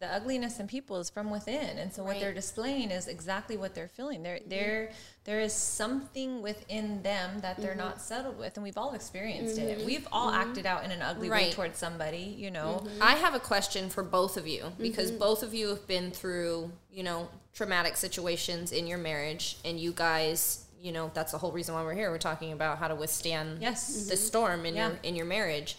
the 0.00 0.06
ugliness 0.06 0.58
in 0.58 0.66
people 0.66 0.96
is 0.98 1.10
from 1.10 1.30
within. 1.30 1.76
And 1.78 1.92
so 1.92 2.02
what 2.02 2.12
Right. 2.12 2.20
they're 2.20 2.32
displaying 2.32 2.90
is 2.90 3.06
exactly 3.06 3.58
what 3.58 3.74
they're 3.74 3.88
feeling. 3.88 4.22
There 4.22 4.36
mm-hmm. 4.36 4.48
there 4.48 4.90
there 5.24 5.40
is 5.40 5.52
something 5.52 6.40
within 6.40 7.02
them 7.02 7.40
that 7.40 7.58
they're 7.58 7.72
mm-hmm. 7.72 7.80
not 7.80 8.00
settled 8.00 8.38
with. 8.38 8.56
And 8.56 8.64
we've 8.64 8.78
all 8.78 8.94
experienced 8.94 9.58
it. 9.58 9.76
Mm-hmm. 9.76 9.86
We've 9.86 10.08
all 10.10 10.30
acted 10.30 10.64
out 10.64 10.84
in 10.84 10.90
an 10.90 11.02
ugly 11.02 11.28
way 11.28 11.52
towards 11.52 11.78
somebody, 11.78 12.34
you 12.38 12.50
know. 12.50 12.86
I 13.00 13.16
have 13.16 13.34
a 13.34 13.40
question 13.40 13.90
for 13.90 14.02
both 14.02 14.38
of 14.38 14.46
you 14.48 14.72
because 14.78 15.10
both 15.10 15.42
of 15.42 15.52
you 15.52 15.68
have 15.68 15.86
been 15.86 16.10
through, 16.10 16.72
you 16.90 17.02
know, 17.02 17.28
traumatic 17.52 17.96
situations 17.96 18.72
in 18.72 18.86
your 18.86 18.98
marriage, 18.98 19.58
and 19.66 19.78
you 19.78 19.92
guys, 19.92 20.64
you 20.80 20.92
know, 20.92 21.10
that's 21.12 21.32
the 21.32 21.38
whole 21.38 21.52
reason 21.52 21.74
why 21.74 21.82
we're 21.82 21.94
here. 21.94 22.10
We're 22.10 22.16
talking 22.18 22.52
about 22.52 22.78
how 22.78 22.88
to 22.88 22.94
withstand 22.94 23.60
Yes. 23.60 24.06
the 24.06 24.16
storm 24.16 24.64
in 24.64 24.74
Yeah. 24.74 24.88
your 24.88 24.98
in 25.02 25.14
your 25.14 25.26
marriage, 25.26 25.76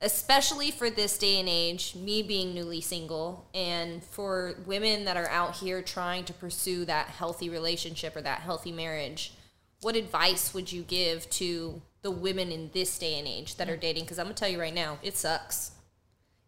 especially 0.00 0.70
for 0.70 0.90
this 0.90 1.16
day 1.18 1.40
and 1.40 1.48
age. 1.48 1.94
Me 1.94 2.22
being 2.22 2.54
newly 2.54 2.80
single, 2.80 3.48
and 3.54 4.02
for 4.02 4.56
women 4.66 5.04
that 5.04 5.16
are 5.16 5.28
out 5.28 5.56
here 5.56 5.82
trying 5.82 6.24
to 6.24 6.32
pursue 6.32 6.84
that 6.84 7.08
healthy 7.08 7.48
relationship 7.48 8.14
or 8.16 8.22
that 8.22 8.40
healthy 8.40 8.72
marriage. 8.72 9.32
What 9.82 9.96
advice 9.96 10.54
would 10.54 10.72
you 10.72 10.82
give 10.82 11.28
to 11.30 11.82
the 12.02 12.10
women 12.10 12.50
in 12.50 12.70
this 12.72 12.98
day 12.98 13.18
and 13.18 13.28
age 13.28 13.56
that 13.56 13.68
are 13.68 13.76
dating? 13.76 14.04
Because 14.04 14.18
I'm 14.18 14.26
gonna 14.26 14.34
tell 14.34 14.48
you 14.48 14.60
right 14.60 14.74
now, 14.74 14.98
it 15.02 15.16
sucks 15.16 15.72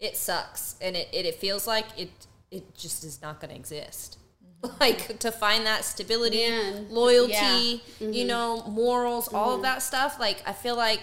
it 0.00 0.16
sucks 0.16 0.76
and 0.80 0.96
it, 0.96 1.08
it, 1.12 1.26
it 1.26 1.34
feels 1.34 1.66
like 1.66 1.86
it 1.96 2.10
it 2.50 2.74
just 2.74 3.04
is 3.04 3.20
not 3.20 3.40
going 3.40 3.50
to 3.50 3.56
exist 3.56 4.18
mm-hmm. 4.64 4.76
like 4.80 5.18
to 5.18 5.30
find 5.30 5.66
that 5.66 5.84
stability 5.84 6.48
Man, 6.48 6.86
loyalty 6.90 7.32
yeah. 7.32 7.78
you 8.00 8.08
mm-hmm. 8.08 8.26
know 8.28 8.64
morals 8.68 9.32
all 9.32 9.50
of 9.50 9.54
mm-hmm. 9.56 9.62
that 9.64 9.82
stuff 9.82 10.18
like 10.20 10.42
i 10.46 10.52
feel 10.52 10.76
like 10.76 11.02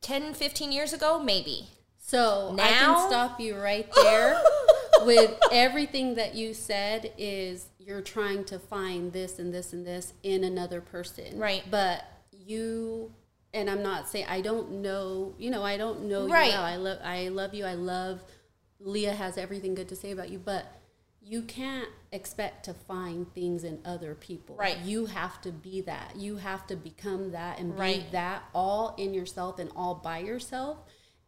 10 0.00 0.34
15 0.34 0.72
years 0.72 0.92
ago 0.92 1.22
maybe. 1.22 1.68
So 1.98 2.56
i 2.58 2.68
can 2.68 3.08
stop 3.08 3.38
you 3.40 3.56
right 3.56 3.86
there 3.94 4.40
with 5.02 5.38
everything 5.52 6.14
that 6.14 6.34
you 6.34 6.54
said 6.54 7.12
is 7.18 7.66
you're 7.78 8.00
trying 8.02 8.44
to 8.44 8.58
find 8.58 9.12
this 9.12 9.38
and 9.38 9.52
this 9.52 9.72
and 9.72 9.86
this 9.86 10.14
in 10.22 10.44
another 10.44 10.80
person. 10.80 11.38
Right. 11.38 11.62
but 11.70 12.04
you 12.32 13.12
and 13.54 13.68
i'm 13.70 13.82
not 13.82 14.08
saying 14.08 14.26
i 14.28 14.40
don't 14.40 14.70
know 14.70 15.34
you 15.38 15.50
know 15.50 15.62
i 15.62 15.76
don't 15.76 16.02
know 16.04 16.28
Right. 16.28 16.46
you 16.46 16.52
well. 16.52 16.62
I 16.64 16.76
love 16.76 16.98
i 17.04 17.28
love 17.28 17.54
you. 17.54 17.64
I 17.64 17.74
love 17.74 18.20
leah 18.80 19.12
has 19.14 19.36
everything 19.36 19.74
good 19.74 19.88
to 19.88 19.96
say 19.96 20.12
about 20.12 20.30
you. 20.30 20.38
But 20.38 20.64
you 21.28 21.42
can't 21.42 21.88
expect 22.10 22.64
to 22.64 22.72
find 22.72 23.32
things 23.34 23.62
in 23.62 23.78
other 23.84 24.14
people 24.14 24.56
Right. 24.56 24.78
you 24.78 25.06
have 25.06 25.40
to 25.42 25.52
be 25.52 25.82
that 25.82 26.16
you 26.16 26.36
have 26.36 26.66
to 26.68 26.76
become 26.76 27.32
that 27.32 27.58
and 27.58 27.74
be 27.74 27.78
Right. 27.80 28.12
that 28.12 28.44
all 28.54 28.94
in 28.96 29.12
yourself 29.12 29.58
and 29.58 29.70
all 29.76 29.94
by 29.96 30.18
yourself 30.20 30.78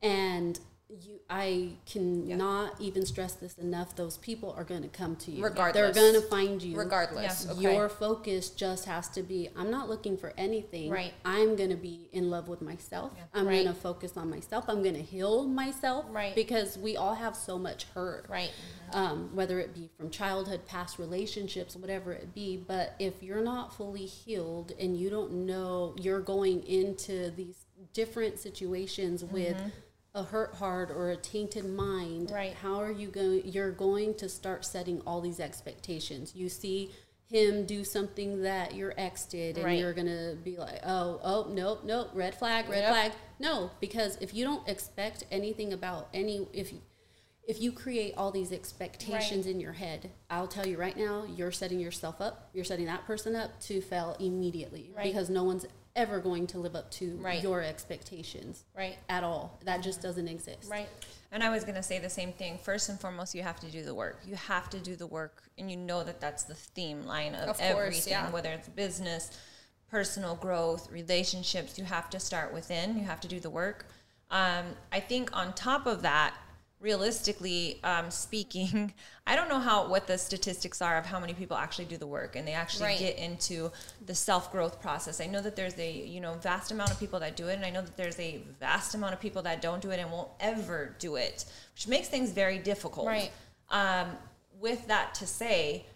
and 0.01 0.59
you 1.03 1.21
i 1.31 1.71
cannot 1.87 2.81
even 2.81 3.05
stress 3.07 3.35
this 3.35 3.55
enough 3.59 3.95
those 3.97 4.17
people 4.19 4.53
are 4.57 4.65
going 4.65 4.83
to 4.83 4.89
come 4.89 5.15
to 5.17 5.31
you 5.31 5.43
Regardless. 5.45 5.95
they're 5.95 6.03
going 6.11 6.21
to 6.21 6.27
find 6.29 6.63
you 6.63 6.77
regardless 6.77 7.45
Yeah. 7.47 7.53
okay 7.53 7.75
your 7.77 7.89
focus 7.89 8.51
just 8.51 8.87
has 8.87 9.09
to 9.11 9.23
be 9.23 9.49
i'm 9.57 9.71
not 9.71 9.89
looking 9.89 10.17
for 10.17 10.33
anything 10.37 10.91
Right. 10.91 11.13
i'm 11.25 11.55
going 11.57 11.71
to 11.71 11.77
be 11.77 12.09
in 12.13 12.29
love 12.31 12.49
with 12.49 12.61
myself 12.61 13.13
i'm 13.35 13.47
Right. 13.47 13.63
going 13.65 13.75
to 13.75 13.81
focus 13.81 14.17
on 14.17 14.29
myself 14.31 14.65
i'm 14.69 14.83
going 14.83 14.95
to 14.97 15.03
heal 15.03 15.47
myself 15.47 16.07
Right. 16.11 16.35
because 16.35 16.77
we 16.77 16.97
all 16.97 17.15
have 17.15 17.37
so 17.37 17.59
much 17.59 17.85
hurt 17.95 18.27
right 18.29 18.51
um, 18.93 19.31
whether 19.37 19.61
it 19.61 19.73
be 19.73 19.89
from 19.97 20.11
childhood, 20.11 20.67
past 20.67 20.99
relationships, 20.99 21.77
whatever 21.77 22.13
it 22.13 22.35
be. 22.35 22.57
But 22.57 22.97
if 22.99 23.23
you're 23.23 23.41
not 23.41 23.73
fully 23.73 24.05
healed 24.05 24.73
and 24.81 24.97
you 24.97 25.09
don't 25.11 25.31
know 25.47 25.95
you're 26.01 26.19
going 26.19 26.65
into 26.67 27.31
these 27.31 27.67
different 27.93 28.41
situations 28.41 29.23
with 29.23 29.57
a 30.15 30.23
hurt 30.25 30.55
heart 30.55 30.91
or 30.91 31.11
a 31.11 31.17
tainted 31.17 31.65
mind, 31.65 32.31
Right. 32.31 32.53
how 32.55 32.81
are 32.81 32.91
you 32.91 33.09
going? 33.09 33.43
You're 33.47 33.71
going 33.71 34.15
to 34.15 34.29
start 34.29 34.65
setting 34.65 35.01
all 35.07 35.21
these 35.21 35.39
expectations. 35.41 36.35
You 36.35 36.49
see 36.49 36.91
him 37.27 37.65
do 37.65 37.85
something 37.85 38.43
that 38.43 38.75
your 38.75 38.93
ex 38.97 39.25
did, 39.25 39.57
and 39.57 39.65
Right. 39.65 39.79
you're 39.79 39.93
gonna 39.93 40.35
be 40.43 40.57
like, 40.57 40.81
oh, 40.85 41.21
oh, 41.23 41.47
nope, 41.51 41.85
nope, 41.85 42.11
red 42.13 42.35
flag, 42.35 42.69
red 42.69 42.81
Yep. 42.81 42.89
flag. 42.91 43.13
No, 43.39 43.71
because 43.81 44.17
if 44.21 44.35
you 44.35 44.45
don't 44.45 44.69
expect 44.69 45.25
anything 45.31 45.73
about 45.73 46.09
any, 46.13 46.49
if 46.53 46.73
you, 46.73 46.81
if 47.47 47.61
you 47.61 47.71
create 47.71 48.15
all 48.17 48.33
these 48.33 48.51
expectations 48.53 49.47
in 49.47 49.61
your 49.61 49.75
head, 49.75 50.11
I'll 50.29 50.49
tell 50.49 50.67
you 50.67 50.77
right 50.77 50.97
now, 50.97 51.25
you're 51.25 51.53
setting 51.53 51.79
yourself 51.79 52.21
up, 52.21 52.51
you're 52.53 52.65
setting 52.65 52.87
that 52.87 53.05
person 53.07 53.37
up 53.37 53.61
to 53.61 53.81
fail 53.81 54.17
immediately 54.19 54.91
Right. 54.93 55.05
because 55.05 55.31
no 55.31 55.45
one's 55.45 55.67
ever 55.97 56.21
going 56.21 56.47
to 56.49 56.59
live 56.59 56.75
up 56.77 56.91
to 56.93 57.17
Right. 57.17 57.43
your 57.43 57.63
expectations 57.63 58.65
right 58.77 58.97
at 59.09 59.25
all. 59.25 59.59
That 59.65 59.83
just 59.83 60.01
doesn't 60.01 60.29
exist. 60.29 60.71
right 60.71 60.89
And 61.33 61.43
I 61.45 61.51
was 61.51 61.63
going 61.65 61.77
to 61.77 61.83
say 61.83 61.99
the 61.99 62.11
same 62.11 62.33
thing. 62.33 62.59
First 62.59 62.89
and 62.89 63.01
foremost, 63.01 63.35
you 63.35 63.43
have 63.43 63.61
to 63.61 63.67
do 63.71 63.83
the 63.85 63.95
work. 63.95 64.21
You 64.27 64.35
have 64.35 64.69
to 64.71 64.79
do 64.81 64.97
the 64.97 65.07
work, 65.07 65.45
and 65.59 65.71
you 65.71 65.77
know 65.77 66.03
that 66.03 66.21
that's 66.21 66.43
the 66.45 66.55
theme 66.57 67.05
line 67.07 67.35
of, 67.37 67.51
Of 67.51 67.59
course, 67.59 67.69
everything, 67.71 68.13
yeah. 68.13 68.31
whether 68.31 68.51
it's 68.51 68.69
business, 68.69 69.31
personal 69.91 70.35
growth, 70.37 70.91
relationships. 70.91 71.79
You 71.79 71.85
have 71.85 72.11
to 72.11 72.19
start 72.21 72.53
within. 72.53 72.97
You 72.99 73.05
have 73.05 73.21
to 73.21 73.29
do 73.29 73.39
the 73.41 73.51
work. 73.51 73.87
Um, 74.31 74.65
I 74.93 75.01
think 75.01 75.37
on 75.37 75.53
top 75.53 75.87
of 75.87 76.03
that, 76.03 76.35
realistically 76.81 77.79
um, 77.85 78.11
speaking, 78.11 78.93
I 79.27 79.37
don't 79.37 79.49
know 79.49 79.59
how 79.61 79.89
what 79.89 80.07
the 80.07 80.17
statistics 80.19 80.81
are 80.83 80.97
of 80.97 81.07
how 81.07 81.21
many 81.21 81.35
people 81.35 81.57
actually 81.57 81.85
do 81.85 81.97
the 81.97 82.07
work 82.07 82.37
and 82.37 82.49
they 82.49 82.53
actually 82.55 82.87
Right. 82.87 82.99
get 82.99 83.19
into 83.19 83.71
the 84.07 84.15
self 84.15 84.51
growth 84.51 84.81
process. 84.81 85.21
I 85.21 85.27
know 85.27 85.41
that 85.43 85.55
there's 85.57 85.79
a 85.79 85.91
you 85.93 86.21
know 86.21 86.35
vast 86.35 86.71
amount 86.73 86.91
of 86.91 86.99
people 86.99 87.21
that 87.21 87.37
do 87.37 87.49
it, 87.49 87.55
and 87.55 87.65
I 87.65 87.71
know 87.71 87.83
that 87.83 87.97
there's 87.97 88.19
a 88.19 88.41
vast 88.59 88.95
amount 88.95 89.13
of 89.15 89.21
people 89.21 89.43
that 89.43 89.61
don't 89.63 89.81
do 89.83 89.91
it 89.91 90.01
and 90.01 90.11
won't 90.11 90.31
ever 90.41 90.97
do 90.99 91.17
it, 91.17 91.45
which 91.75 91.87
makes 91.87 92.09
things 92.09 92.31
very 92.31 92.59
difficult. 92.59 93.07
Right. 93.07 93.31
Um, 93.69 94.09
with 94.59 94.87
that 94.89 95.15
to 95.15 95.27
say, 95.27 95.87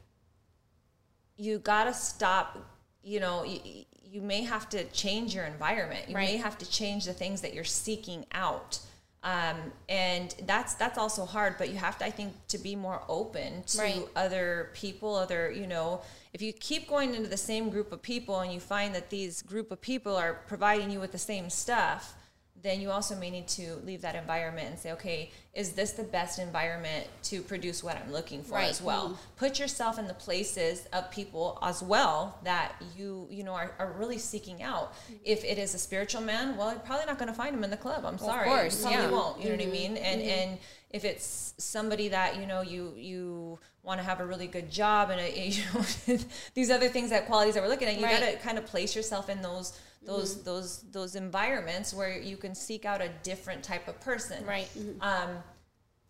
you 1.37 1.59
gotta 1.59 1.92
stop. 1.94 2.59
You 3.03 3.20
know, 3.20 3.44
you, 3.44 3.85
you 4.03 4.20
may 4.23 4.42
have 4.42 4.68
to 4.70 4.85
change 4.85 5.35
your 5.35 5.44
environment. 5.44 6.09
You 6.09 6.14
may 6.14 6.37
have 6.37 6.57
to 6.59 6.70
change 6.70 7.05
the 7.05 7.12
things 7.12 7.40
that 7.42 7.53
you're 7.53 7.64
seeking 7.64 8.25
out. 8.33 8.79
Um, 9.24 9.56
and 9.88 10.34
that's 10.46 10.74
that's 10.74 10.98
also 10.98 11.24
hard, 11.24 11.56
but 11.56 11.70
you 11.70 11.76
have 11.76 11.96
to, 11.98 12.04
I 12.04 12.10
think, 12.10 12.34
to 12.48 12.58
be 12.58 12.76
more 12.76 13.02
open 13.08 13.62
to 13.68 13.78
Right. 13.78 14.06
other 14.14 14.68
people, 14.74 15.14
other 15.16 15.50
you 15.50 15.66
know, 15.66 16.02
if 16.34 16.42
you 16.42 16.52
keep 16.52 16.87
going 16.88 17.14
into 17.14 17.28
the 17.28 17.38
same 17.38 17.70
group 17.70 17.90
of 17.90 18.02
people 18.02 18.40
and 18.40 18.52
you 18.52 18.60
find 18.60 18.94
that 18.94 19.08
these 19.08 19.40
group 19.40 19.70
of 19.72 19.80
people 19.80 20.14
are 20.14 20.34
providing 20.46 20.90
you 20.90 21.00
with 21.00 21.12
the 21.12 21.18
same 21.18 21.48
stuff, 21.48 22.14
then 22.64 22.81
you 22.81 22.90
also 22.90 23.14
may 23.14 23.29
need 23.29 23.46
to 23.46 23.77
leave 23.85 24.00
that 24.00 24.14
environment 24.14 24.66
and 24.68 24.79
say, 24.79 24.90
okay, 24.90 25.31
is 25.53 25.72
this 25.72 25.92
the 25.92 26.03
best 26.03 26.38
environment 26.38 27.07
to 27.22 27.42
produce 27.42 27.85
what 27.85 27.94
I'm 27.94 28.11
looking 28.11 28.42
for 28.42 28.55
Right. 28.55 28.70
as 28.70 28.81
well? 28.81 29.11
Mm-hmm. 29.11 29.37
Put 29.37 29.61
yourself 29.61 29.98
in 29.98 30.09
the 30.09 30.14
places 30.14 30.87
of 30.94 31.11
people 31.11 31.59
as 31.62 31.83
well 31.83 32.38
that 32.42 32.72
you 32.96 33.29
you 33.31 33.44
know 33.44 33.53
are, 33.53 33.72
are 33.79 33.92
really 33.98 34.16
seeking 34.16 34.62
out. 34.62 34.94
Mm-hmm. 34.94 35.14
If 35.24 35.44
it 35.44 35.59
is 35.59 35.74
a 35.74 35.79
spiritual 35.79 36.22
man, 36.22 36.57
well, 36.57 36.70
you're 36.70 36.81
probably 36.81 37.05
not 37.05 37.18
going 37.18 37.29
to 37.29 37.35
find 37.35 37.55
him 37.55 37.64
in 37.64 37.70
the 37.70 37.77
club. 37.77 38.07
I'm 38.07 38.16
sorry, 38.18 38.48
of 38.48 38.57
course, 38.57 38.81
you 38.81 38.87
probably 38.88 39.05
yeah. 39.05 39.11
won't. 39.11 39.38
You 39.40 39.44
know 39.44 39.57
what 39.57 39.61
I 39.61 39.64
mm-hmm. 39.64 39.72
mean? 39.72 39.96
And 39.98 40.22
and 40.22 40.59
if 40.90 41.05
it's 41.05 41.53
somebody 41.59 42.09
that 42.09 42.40
you 42.40 42.46
know 42.46 42.62
you 42.62 42.94
you 42.96 43.59
want 43.83 44.00
to 44.00 44.05
have 44.05 44.20
a 44.20 44.27
really 44.27 44.46
good 44.46 44.70
job 44.70 45.11
and 45.11 45.20
uh, 45.20 45.24
a, 45.24 45.48
you 45.48 45.62
know 45.74 46.18
these 46.55 46.70
other 46.70 46.88
things 46.88 47.11
that 47.11 47.27
qualities 47.27 47.55
that 47.55 47.62
we're 47.62 47.68
looking 47.68 47.88
at, 47.88 47.98
you 47.98 48.05
Right. 48.05 48.20
got 48.20 48.31
to 48.31 48.37
kind 48.38 48.57
of 48.57 48.64
place 48.64 48.96
yourself 48.96 49.29
in 49.29 49.42
those 49.42 49.79
those 50.04 50.36
mm-hmm. 50.36 50.44
those 50.44 50.82
those 50.92 51.14
environments 51.14 51.94
where 51.94 52.18
you 52.18 52.36
can 52.36 52.54
seek 52.54 52.84
out 52.84 53.00
a 53.00 53.10
different 53.22 53.62
type 53.62 53.88
of 53.88 54.00
person. 54.00 54.44
Right. 54.46 54.68
Mm-hmm. 54.76 55.02
um, 55.02 55.36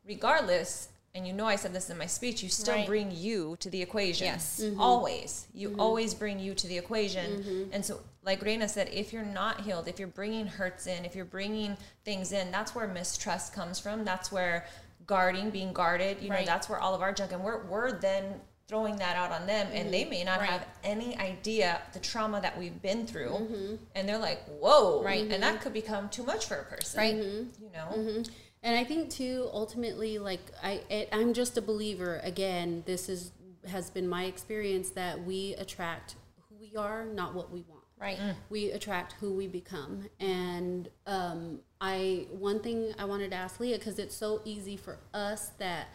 regardless 0.07 0.89
and 1.15 1.27
you 1.27 1.33
know 1.33 1.47
i 1.47 1.57
said 1.57 1.73
this 1.73 1.89
in 1.89 1.97
my 1.97 2.05
speech 2.07 2.43
you 2.43 2.51
still 2.51 2.75
Right. 2.75 2.87
bring 2.87 3.11
you 3.11 3.57
to 3.61 3.71
the 3.71 3.81
equation. 3.81 4.27
Yes. 4.27 4.61
Mm-hmm. 4.63 4.81
always. 4.81 5.47
You 5.55 5.75
always 5.79 6.13
bring 6.13 6.39
you 6.39 6.55
to 6.55 6.67
the 6.67 6.77
equation. 6.77 7.71
And 7.73 7.85
so 7.85 8.01
like 8.23 8.43
Reyna 8.43 8.69
said 8.69 8.89
if 8.93 9.13
you're 9.13 9.25
not 9.25 9.61
healed 9.63 9.89
if 9.89 9.99
you're 9.99 10.09
bringing 10.09 10.47
hurts 10.47 10.87
in 10.87 11.05
if 11.05 11.15
you're 11.15 11.25
bringing 11.25 11.77
things 12.05 12.33
in 12.33 12.51
that's 12.51 12.75
where 12.75 12.89
mistrust 12.89 13.55
comes 13.55 13.79
from. 13.79 14.05
That's 14.05 14.31
where 14.33 14.67
guarding 15.07 15.51
being 15.51 15.73
guarded 15.73 16.21
you 16.21 16.31
know 16.31 16.45
that's 16.45 16.69
where 16.69 16.81
all 16.81 16.95
of 16.95 17.03
our 17.03 17.13
junk 17.13 17.33
and 17.33 17.45
we're, 17.45 17.63
we're 17.67 17.93
then 17.93 18.41
throwing 18.67 18.97
that 18.97 19.17
out 19.17 19.31
on 19.31 19.47
them 19.47 19.69
and 19.73 19.93
they 19.93 20.03
mm-hmm. 20.03 20.11
may 20.11 20.25
not 20.25 20.39
Right. 20.41 20.49
have 20.49 20.67
any 20.83 21.17
idea 21.19 21.83
the 21.93 21.99
trauma 21.99 22.41
that 22.41 22.59
we've 22.59 22.81
been 22.81 23.07
through 23.07 23.29
mm-hmm. 23.31 23.75
and 23.95 24.09
they're 24.09 24.19
like 24.19 24.43
whoa 24.61 25.03
Right. 25.03 25.21
and 25.21 25.31
that 25.31 25.43
mm-hmm. 25.43 25.63
could 25.63 25.73
become 25.73 26.09
too 26.09 26.23
much 26.23 26.47
for 26.47 26.57
a 26.57 26.65
person 26.65 26.99
Right. 26.99 27.15
you 27.15 27.71
know 27.73 28.23
And 28.65 28.75
I 28.75 28.83
think 28.83 29.11
too, 29.11 29.51
ultimately, 29.53 30.19
like 30.19 30.41
I, 30.63 30.81
it, 30.89 31.11
I'm 31.13 31.35
just 31.35 31.59
a 31.59 31.63
believer. 31.63 32.21
Again, 32.25 32.83
this 32.87 33.11
is 33.11 33.31
has 33.69 33.91
been 33.91 34.09
my 34.09 34.25
experience 34.25 34.89
that 34.91 35.23
we 35.23 35.55
attract 35.59 36.17
who 36.49 36.57
we 36.59 36.75
are, 36.75 37.05
not 37.05 37.35
what 37.35 37.53
we 37.53 37.61
want. 37.69 37.85
Right. 38.01 38.19
Mm. 38.19 38.35
We 38.49 38.71
attract 38.71 39.13
who 39.21 39.35
we 39.35 39.49
become. 39.49 40.09
And 40.19 40.89
um, 41.07 41.61
I 41.79 42.27
one 42.31 42.61
thing 42.61 42.95
I 42.99 43.05
wanted 43.05 43.33
to 43.33 43.37
ask 43.37 43.61
Leah 43.61 43.77
because 43.79 43.99
it's 43.99 44.17
so 44.17 44.41
easy 44.47 44.79
for 44.79 44.99
us 45.13 45.49
that 45.59 45.89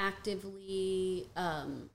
actively 0.00 1.26
um, 1.36 1.90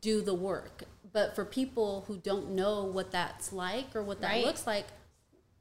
do 0.00 0.20
the 0.20 0.34
work, 0.34 0.84
but 1.12 1.34
for 1.36 1.44
people 1.44 2.04
who 2.06 2.16
don't 2.18 2.50
know 2.50 2.84
what 2.84 3.10
that's 3.10 3.52
like 3.52 3.94
or 3.96 4.02
what 4.02 4.20
that 4.20 4.32
Right. 4.32 4.44
looks 4.44 4.66
like, 4.66 4.86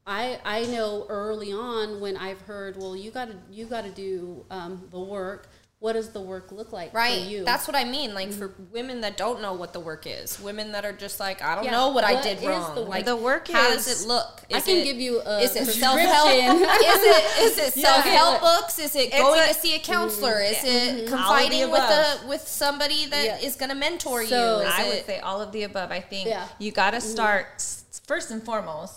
I 0.06 0.40
I 0.46 0.66
know 0.66 1.06
early 1.10 1.52
on 1.52 2.00
when 2.00 2.16
I've 2.18 2.42
heard, 2.42 2.78
well, 2.78 2.96
you 2.96 3.12
got 3.12 3.28
to 3.30 3.36
you 3.52 3.66
got 3.66 3.84
to 3.84 3.92
do 3.92 4.46
um, 4.50 4.88
the 4.92 5.00
work. 5.00 5.50
What 5.80 5.94
does 5.94 6.10
the 6.10 6.22
work 6.22 6.52
look 6.52 6.74
like 6.74 6.92
Right. 6.92 7.22
for 7.24 7.30
you? 7.30 7.46
That's 7.46 7.68
what 7.68 7.76
I 7.76 7.84
mean. 7.84 8.16
Like 8.16 8.34
for 8.34 8.50
mm-hmm. 8.50 8.74
women 8.74 9.02
that 9.02 9.16
don't 9.16 9.44
know 9.44 9.54
what 9.54 9.74
the 9.74 9.80
work 9.80 10.06
is, 10.08 10.40
women 10.40 10.72
that 10.72 10.86
are 10.86 10.92
just 10.92 11.20
like, 11.20 11.40
I 11.44 11.54
don't 11.54 11.66
Yeah, 11.66 11.72
know 11.72 11.90
what, 11.90 12.04
I 12.04 12.20
did 12.20 12.40
is 12.40 12.46
wrong. 12.48 12.74
the 12.74 12.82
work? 12.82 12.90
Like 12.90 13.06
The 13.06 13.16
work 13.16 13.48
how 13.48 13.70
is- 13.70 13.86
does 13.86 14.04
it 14.04 14.08
look? 14.08 14.42
I 14.52 14.60
can 14.60 14.78
it- 14.78 14.84
give 14.86 14.98
you 14.98 15.22
a 15.24 15.40
is 15.42 15.56
it 15.56 15.66
prescription. 15.66 15.82
self 15.82 16.00
help? 16.00 16.30
is 16.32 17.04
it 17.04 17.42
is 17.44 17.58
it 17.60 17.74
self 17.74 18.04
help 18.04 18.42
books? 18.42 18.80
Is 18.80 18.96
it 18.96 19.12
going 19.12 19.40
a- 19.40 19.48
to 19.50 19.54
see 19.54 19.76
a 19.76 19.80
counselor? 19.80 20.42
Is 20.42 20.58
mm-hmm. 20.58 20.66
it 20.68 20.72
mm-hmm. 20.72 21.06
the 21.06 21.12
confiding 21.12 21.70
with 21.70 21.82
a 21.82 22.28
with 22.28 22.48
somebody 22.48 23.06
that 23.06 23.44
is 23.44 23.54
Yeah. 23.54 23.60
going 23.60 23.70
to 23.70 23.76
mentor 23.76 24.26
So- 24.26 24.62
you? 24.62 24.66
Is 24.66 24.74
I 24.74 24.82
it, 24.84 24.96
would 24.96 25.06
say 25.06 25.20
all 25.20 25.42
of 25.42 25.52
the 25.52 25.62
above. 25.62 25.92
I 25.92 26.00
think 26.02 26.28
Yeah. 26.30 26.48
you 26.58 26.72
got 26.72 26.92
to 26.92 27.02
start 27.02 27.46
s- 27.58 27.84
first 28.08 28.32
and 28.32 28.44
foremost. 28.44 28.96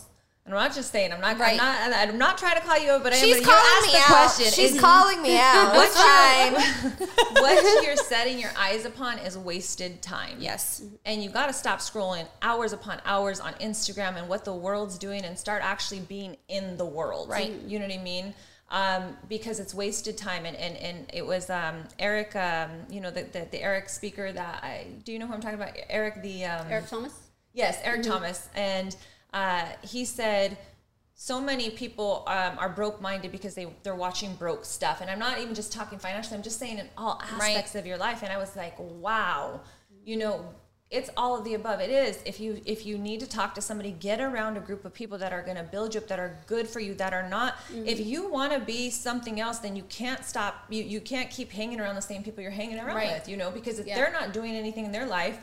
And 0.51 0.59
I'm 0.59 0.65
not 0.69 0.75
just 0.75 0.91
saying. 0.91 1.13
I'm 1.13 1.21
not. 1.21 1.39
Right. 1.39 1.61
I'm 1.61 1.91
not. 1.91 2.09
I'm 2.09 2.19
not 2.19 2.39
trying 2.39 2.57
to 2.57 2.63
call 2.67 2.77
you 2.79 2.91
out, 2.91 3.03
but 3.05 3.13
I 3.13 3.17
am. 3.17 3.23
She's 3.25 3.37
but 3.37 3.41
you 3.43 3.47
calling 3.47 3.73
asked 3.77 3.87
me 3.87 3.93
the 3.93 3.99
out. 3.99 4.07
question. 4.07 4.53
She's 4.53 4.75
is 4.75 4.81
calling 4.81 5.23
me 5.23 5.39
out. 5.39 5.73
What's 5.77 5.95
It's 5.95 7.01
fine. 7.01 7.09
what 7.35 7.85
you're 7.85 7.97
setting 7.97 8.39
your 8.39 8.51
eyes 8.59 8.85
upon 8.85 9.19
is 9.21 9.39
wasted 9.39 10.03
time. 10.03 10.37
Yes. 10.41 10.83
And 11.05 11.23
you've 11.23 11.33
got 11.33 11.47
to 11.47 11.53
stop 11.53 11.79
scrolling 11.79 12.27
hours 12.43 12.73
upon 12.73 13.01
hours 13.05 13.39
on 13.39 13.53
Instagram 13.55 14.17
and 14.17 14.29
what 14.29 14.45
the 14.45 14.53
world's 14.55 14.99
doing 14.99 15.25
and 15.25 15.39
start 15.39 15.63
actually 15.65 16.01
being 16.01 16.37
in 16.49 16.77
the 16.77 16.85
world. 16.87 17.29
Right. 17.29 17.53
You 17.67 17.79
know 17.79 17.87
what 17.87 17.95
I 17.95 18.03
mean? 18.03 18.35
Um, 18.73 19.17
because 19.29 19.61
it's 19.61 19.73
wasted 19.75 20.17
time. 20.19 20.47
And, 20.47 20.57
and, 20.57 20.77
and 20.79 21.11
it 21.13 21.25
was 21.25 21.49
um, 21.49 21.85
Eric, 21.99 22.35
um, 22.35 22.71
you 22.89 23.01
know, 23.01 23.11
the, 23.13 23.23
the, 23.23 23.47
the 23.51 23.63
Eric 23.63 23.89
speaker 23.89 24.33
that 24.33 24.65
I, 24.65 24.87
do 25.05 25.13
you 25.13 25.19
know 25.21 25.27
who 25.29 25.33
I'm 25.35 25.41
talking 25.41 25.61
about? 25.61 25.77
Eric, 25.89 26.23
the. 26.23 26.45
Um, 26.45 26.67
Eric 26.69 26.89
Thomas. 26.89 27.13
Yes, 27.53 27.79
Eric 27.85 28.03
Mm-hmm. 28.03 28.11
Thomas. 28.13 28.49
And 28.55 28.97
uh, 29.33 29.67
he 29.83 30.05
said, 30.05 30.59
so 31.15 31.39
many 31.39 31.69
people 31.69 32.25
um, 32.29 32.59
are 32.59 32.71
broke 32.71 33.01
minded 33.01 33.31
because 33.31 33.55
they, 33.55 33.67
they're 33.83 33.95
watching 33.95 34.35
broke 34.37 34.65
stuff. 34.65 35.03
And 35.03 35.11
I'm 35.11 35.19
not 35.19 35.39
even 35.39 35.55
just 35.55 35.71
talking 35.71 35.99
financially, 35.99 36.37
I'm 36.37 36.43
just 36.43 36.59
saying 36.59 36.79
in 36.79 36.89
all 36.97 37.21
aspects 37.23 37.75
of 37.75 37.85
your 37.85 37.99
life. 37.99 38.23
And 38.23 38.33
I 38.33 38.39
was 38.39 38.57
like, 38.57 38.75
wow, 38.79 39.61
you 40.05 40.17
know, 40.17 40.47
it's 40.91 41.09
all 41.17 41.39
of 41.39 41.45
the 41.45 41.55
above. 41.55 41.81
It 41.81 41.91
is. 41.91 42.19
If 42.25 42.41
you 42.41 42.61
if 42.65 42.85
you 42.85 42.99
need 42.99 43.21
to 43.21 43.29
talk 43.29 43.55
to 43.55 43.61
somebody, 43.61 43.93
get 43.93 44.21
around 44.21 44.57
a 44.57 44.61
group 44.61 44.85
of 44.85 44.93
people 44.93 45.19
that 45.19 45.33
are 45.33 45.43
going 45.43 45.57
to 45.57 45.63
build 45.63 45.95
you 45.95 46.01
up, 46.01 46.09
that 46.09 46.19
are 46.19 46.37
good 46.47 46.67
for 46.67 46.81
you, 46.81 46.95
that 46.95 47.13
are 47.13 47.29
not. 47.29 47.59
Mm-hmm. 47.73 47.87
If 47.87 48.01
you 48.01 48.29
want 48.29 48.53
to 48.53 48.59
be 48.59 48.91
something 48.91 49.39
else, 49.39 49.59
then 49.59 49.77
you 49.77 49.85
can't 49.85 50.25
stop. 50.25 50.65
You 50.69 50.83
you 50.83 51.01
can't 51.01 51.31
keep 51.31 51.53
hanging 51.53 51.81
around 51.81 51.95
the 51.95 52.03
same 52.03 52.25
people 52.25 52.43
you're 52.43 52.51
hanging 52.51 52.79
around 52.81 52.97
Right. 52.97 53.13
with. 53.13 53.29
You 53.29 53.37
know, 53.37 53.53
because 53.53 53.79
if 53.79 53.87
Yeah. 53.87 53.95
they're 53.95 54.13
not 54.13 54.33
doing 54.33 54.57
anything 54.57 54.85
in 54.85 54.91
their 54.91 55.07
life, 55.07 55.39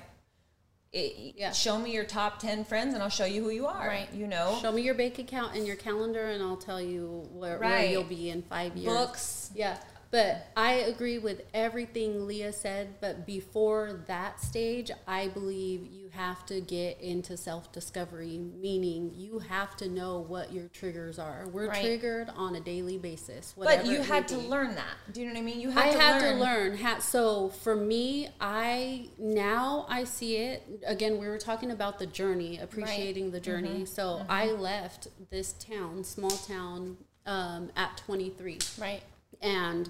it, 0.94 1.36
Yeah. 1.38 1.52
show 1.52 1.78
me 1.78 1.92
your 1.92 2.06
top 2.06 2.40
10 2.40 2.64
friends 2.66 2.94
and 2.94 3.04
I'll 3.04 3.10
show 3.10 3.26
you 3.26 3.44
who 3.44 3.50
you 3.50 3.68
are. 3.68 3.88
Right. 3.88 4.12
You 4.14 4.28
know, 4.28 4.58
Show 4.62 4.72
me 4.72 4.82
your 4.82 4.96
bank 4.96 5.20
account 5.20 5.56
and 5.56 5.66
your 5.68 5.76
calendar, 5.76 6.28
and 6.30 6.42
I'll 6.42 6.58
tell 6.58 6.82
you 6.82 7.28
where, 7.34 7.60
where 7.60 7.86
you'll 7.86 8.04
be 8.04 8.30
in 8.30 8.42
five 8.44 8.76
years. 8.78 8.94
books. 8.94 9.52
Yeah, 9.54 9.78
but 10.12 10.48
I 10.56 10.74
agree 10.74 11.18
with 11.18 11.42
everything 11.54 12.26
Leah 12.28 12.54
said. 12.54 12.96
But 13.02 13.26
before 13.26 14.04
that 14.08 14.40
stage, 14.42 14.90
I 15.08 15.28
believe 15.28 15.86
you 15.92 16.07
have 16.18 16.46
to 16.48 16.60
get 16.60 17.00
into 17.00 17.38
self 17.38 17.72
discovery, 17.72 18.40
meaning 18.60 19.12
you 19.16 19.38
have 19.40 19.78
to 19.78 19.88
know 19.88 20.20
what 20.28 20.52
your 20.52 20.68
triggers 20.70 21.20
are. 21.20 21.48
We're 21.54 21.70
Right. 21.70 21.82
triggered 21.82 22.30
on 22.36 22.56
a 22.56 22.60
daily 22.60 22.98
basis. 22.98 23.54
But 23.58 23.86
you 23.86 24.02
had 24.02 24.28
to 24.30 24.38
learn 24.38 24.74
that. 24.76 24.96
Do 25.14 25.22
you 25.22 25.28
know 25.28 25.34
what 25.34 25.40
I 25.40 25.44
mean? 25.44 25.60
You 25.62 25.70
I 25.70 25.74
had 25.74 25.92
to 25.94 26.00
had 26.00 26.22
learn. 26.22 26.34
to 26.38 26.44
learn. 26.44 26.78
Ha- 26.80 27.00
So 27.00 27.50
for 27.50 27.76
me, 27.76 28.30
I 28.42 29.10
now 29.20 29.86
I 29.88 30.04
see 30.06 30.38
it 30.38 30.64
again. 30.86 31.20
We 31.20 31.28
were 31.28 31.38
talking 31.38 31.70
about 31.72 32.00
the 32.00 32.08
journey, 32.08 32.58
appreciating 32.58 33.32
the 33.32 33.40
journey. 33.40 33.86
So 33.86 34.26
I 34.28 34.48
left 34.48 35.08
this 35.30 35.54
town, 35.54 36.04
small 36.04 36.32
town, 36.32 36.98
um, 37.28 37.70
at 37.76 37.96
23 37.98 38.58
Right. 38.80 39.04
and 39.42 39.90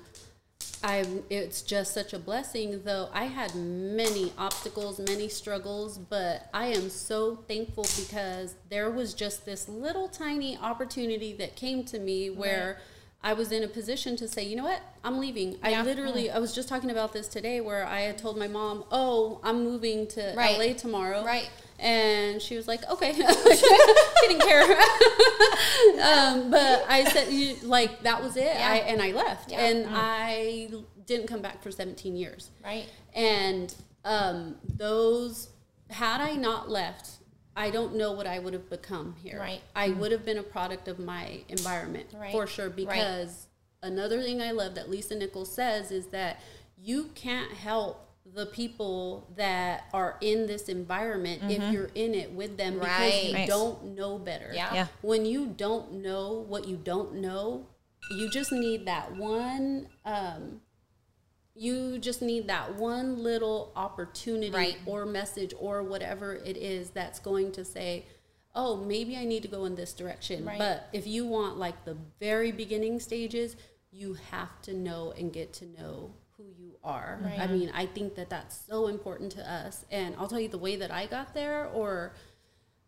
I 0.83 1.05
it's 1.29 1.61
just 1.61 1.93
such 1.93 2.13
a 2.13 2.19
blessing 2.19 2.81
though 2.83 3.09
I 3.13 3.25
had 3.25 3.55
many 3.55 4.31
obstacles 4.37 4.99
many 4.99 5.27
struggles 5.27 5.97
but 5.97 6.49
I 6.53 6.67
am 6.67 6.89
so 6.89 7.35
thankful 7.47 7.85
because 7.97 8.55
there 8.69 8.89
was 8.91 9.13
just 9.13 9.45
this 9.45 9.67
little 9.67 10.07
tiny 10.07 10.57
opportunity 10.57 11.33
that 11.33 11.55
came 11.55 11.83
to 11.85 11.99
me 11.99 12.29
where 12.29 12.79
I 13.23 13.33
was 13.33 13.51
in 13.51 13.63
a 13.63 13.67
position 13.67 14.15
to 14.17 14.27
say 14.27 14.43
you 14.45 14.55
know 14.55 14.65
what 14.65 14.81
I'm 15.03 15.19
leaving 15.19 15.53
Yeah. 15.63 15.79
I 15.79 15.81
literally 15.81 16.25
mm. 16.25 16.35
I 16.35 16.39
was 16.39 16.53
just 16.53 16.69
talking 16.69 16.91
about 16.91 17.11
this 17.13 17.27
today 17.27 17.59
where 17.59 17.85
I 17.85 18.01
had 18.01 18.17
told 18.17 18.37
my 18.37 18.47
mom 18.47 18.83
oh 18.91 19.39
I'm 19.43 19.63
moving 19.63 20.07
to 20.09 20.33
Right. 20.37 20.57
LA 20.57 20.73
tomorrow 20.73 21.25
Right. 21.25 21.49
And 21.79 22.41
she 22.41 22.55
was 22.55 22.67
like, 22.67 22.87
okay, 22.89 23.13
she 23.13 24.27
didn't 24.27 24.41
care. 24.41 24.63
um, 26.01 26.49
but 26.49 26.85
I 26.89 27.07
said, 27.11 27.31
you, 27.31 27.55
like, 27.63 28.03
that 28.03 28.21
was 28.21 28.35
it. 28.35 28.45
Yeah. 28.45 28.69
I, 28.69 28.75
and 28.77 29.01
I 29.01 29.11
left. 29.11 29.51
Yeah. 29.51 29.65
And 29.65 29.87
I 29.89 30.69
didn't 31.05 31.27
come 31.27 31.41
back 31.41 31.61
for 31.61 31.71
17 31.71 32.15
years. 32.15 32.51
Right. 32.63 32.85
And 33.13 33.73
um, 34.03 34.55
those, 34.75 35.49
had 35.89 36.21
I 36.21 36.33
not 36.33 36.69
left, 36.69 37.11
I 37.55 37.69
don't 37.69 37.95
know 37.95 38.11
what 38.11 38.27
I 38.27 38.39
would 38.39 38.53
have 38.53 38.69
become 38.69 39.15
here. 39.21 39.39
Right. 39.39 39.61
I 39.75 39.89
would 39.89 40.11
have 40.11 40.25
been 40.25 40.37
a 40.37 40.43
product 40.43 40.87
of 40.87 40.99
my 40.99 41.41
environment 41.49 42.07
Right. 42.15 42.31
for 42.31 42.47
sure. 42.47 42.67
Right. 42.67 42.75
Because 42.75 43.47
another 43.83 44.21
thing 44.21 44.41
I 44.41 44.51
love 44.51 44.75
that 44.75 44.89
Lisa 44.89 45.15
Nichols 45.15 45.51
says 45.51 45.91
is 45.91 46.07
that 46.07 46.39
you 46.79 47.09
can't 47.15 47.51
help 47.51 48.06
the 48.37 48.45
people 48.45 49.27
that 49.35 49.85
are 49.93 50.15
in 50.21 50.45
this 50.45 50.69
environment 50.69 51.41
if 51.49 51.73
you're 51.73 51.89
in 51.95 52.13
it 52.13 52.31
with 52.31 52.55
them 52.55 52.75
because 52.75 52.87
Right. 53.13 53.23
you 53.25 53.33
Right. 53.33 53.47
don't 53.47 53.95
know 53.95 54.17
better. 54.19 54.51
Yeah. 54.53 54.73
Yeah. 54.73 54.87
When 55.01 55.25
you 55.25 55.47
don't 55.47 55.93
know 56.03 56.45
what 56.47 56.67
you 56.67 56.77
don't 56.77 57.15
know, 57.15 57.65
you 58.11 58.29
just 58.29 58.51
need 58.51 58.85
that 58.85 59.15
one 59.17 59.89
um, 60.05 60.61
you 61.55 61.97
just 61.97 62.21
need 62.21 62.47
that 62.47 62.75
one 62.75 63.23
little 63.23 63.71
opportunity 63.75 64.51
Right. 64.51 64.77
or 64.85 65.05
message 65.05 65.53
or 65.59 65.81
whatever 65.83 66.35
it 66.35 66.55
is 66.57 66.91
that's 66.91 67.19
going 67.19 67.51
to 67.53 67.65
say 67.65 68.05
oh 68.55 68.75
maybe 68.77 69.17
i 69.17 69.25
need 69.25 69.41
to 69.41 69.47
go 69.47 69.65
in 69.65 69.75
this 69.75 69.93
direction 69.93 70.45
Right. 70.45 70.59
but 70.59 70.87
if 70.93 71.07
you 71.07 71.25
want 71.25 71.57
like 71.57 71.83
the 71.85 71.97
very 72.19 72.51
beginning 72.51 72.99
stages 72.99 73.55
you 73.91 74.13
have 74.31 74.61
to 74.63 74.73
know 74.73 75.13
and 75.17 75.33
get 75.33 75.51
to 75.53 75.65
know 75.65 76.11
who 76.47 76.63
you 76.63 76.75
are 76.83 77.19
Right. 77.23 77.39
i 77.39 77.47
mean 77.47 77.69
i 77.73 77.85
think 77.85 78.15
that 78.15 78.29
that's 78.29 78.57
so 78.69 78.87
important 78.87 79.31
to 79.33 79.51
us 79.51 79.85
and 79.91 80.15
i'll 80.17 80.27
tell 80.27 80.39
you 80.39 80.47
the 80.47 80.57
way 80.57 80.75
that 80.77 80.91
i 80.91 81.05
got 81.05 81.33
there 81.33 81.65
or 81.67 82.13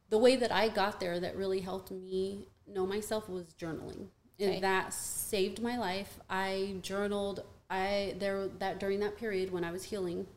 the 0.09 0.17
way 0.17 0.35
that 0.37 0.51
i 0.51 0.69
got 0.69 0.99
there 0.99 1.19
that 1.19 1.35
really 1.35 1.59
helped 1.59 1.91
me 1.91 2.47
know 2.67 2.85
myself 2.85 3.27
was 3.27 3.53
journaling 3.59 4.07
and 4.39 4.51
Okay. 4.51 4.59
that 4.61 4.93
saved 4.93 5.61
my 5.61 5.77
life. 5.77 6.17
I 6.29 6.77
journaled. 6.81 7.43
I 7.69 8.15
there 8.19 8.47
that 8.59 8.79
during 8.79 9.01
that 9.01 9.17
period 9.17 9.51
when 9.51 9.65
I 9.65 9.71
was 9.71 9.83
healing, 9.83 10.27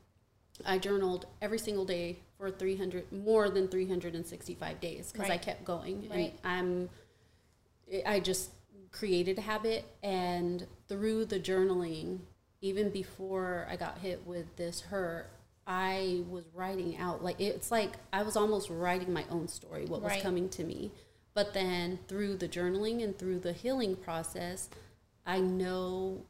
I 0.66 0.78
journaled 0.78 1.26
every 1.40 1.60
single 1.60 1.84
day 1.84 2.18
for 2.36 2.50
300 2.50 3.12
more 3.12 3.48
than 3.48 3.68
365 3.68 4.80
days 4.80 5.12
because 5.12 5.30
I 5.30 5.38
kept 5.38 5.64
going 5.64 6.08
Right. 6.10 6.34
and 6.42 6.88
I'm 8.02 8.04
I 8.04 8.18
just 8.18 8.50
created 8.90 9.38
a 9.38 9.42
habit 9.42 9.84
and 10.02 10.66
through 10.88 11.26
the 11.26 11.38
journaling 11.38 12.18
even 12.62 12.88
before 12.88 13.66
I 13.70 13.76
got 13.76 13.98
hit 13.98 14.26
with 14.26 14.56
this 14.56 14.80
hurt 14.80 15.28
I 15.66 16.22
was 16.28 16.44
writing 16.54 16.96
out 16.96 17.22
like 17.22 17.40
it's 17.40 17.70
like 17.70 17.92
I 18.12 18.22
was 18.22 18.36
almost 18.36 18.70
writing 18.70 19.12
my 19.12 19.24
own 19.30 19.48
story 19.48 19.84
what 19.84 20.00
was 20.02 20.22
coming 20.22 20.48
to 20.50 20.64
me 20.64 20.90
but 21.34 21.54
then 21.54 21.98
through 22.08 22.36
the 22.36 22.48
journaling 22.48 23.02
and 23.02 23.18
through 23.18 23.40
the 23.40 23.52
healing 23.52 23.96
process 23.96 24.68
I 25.26 25.40
know 25.40 26.22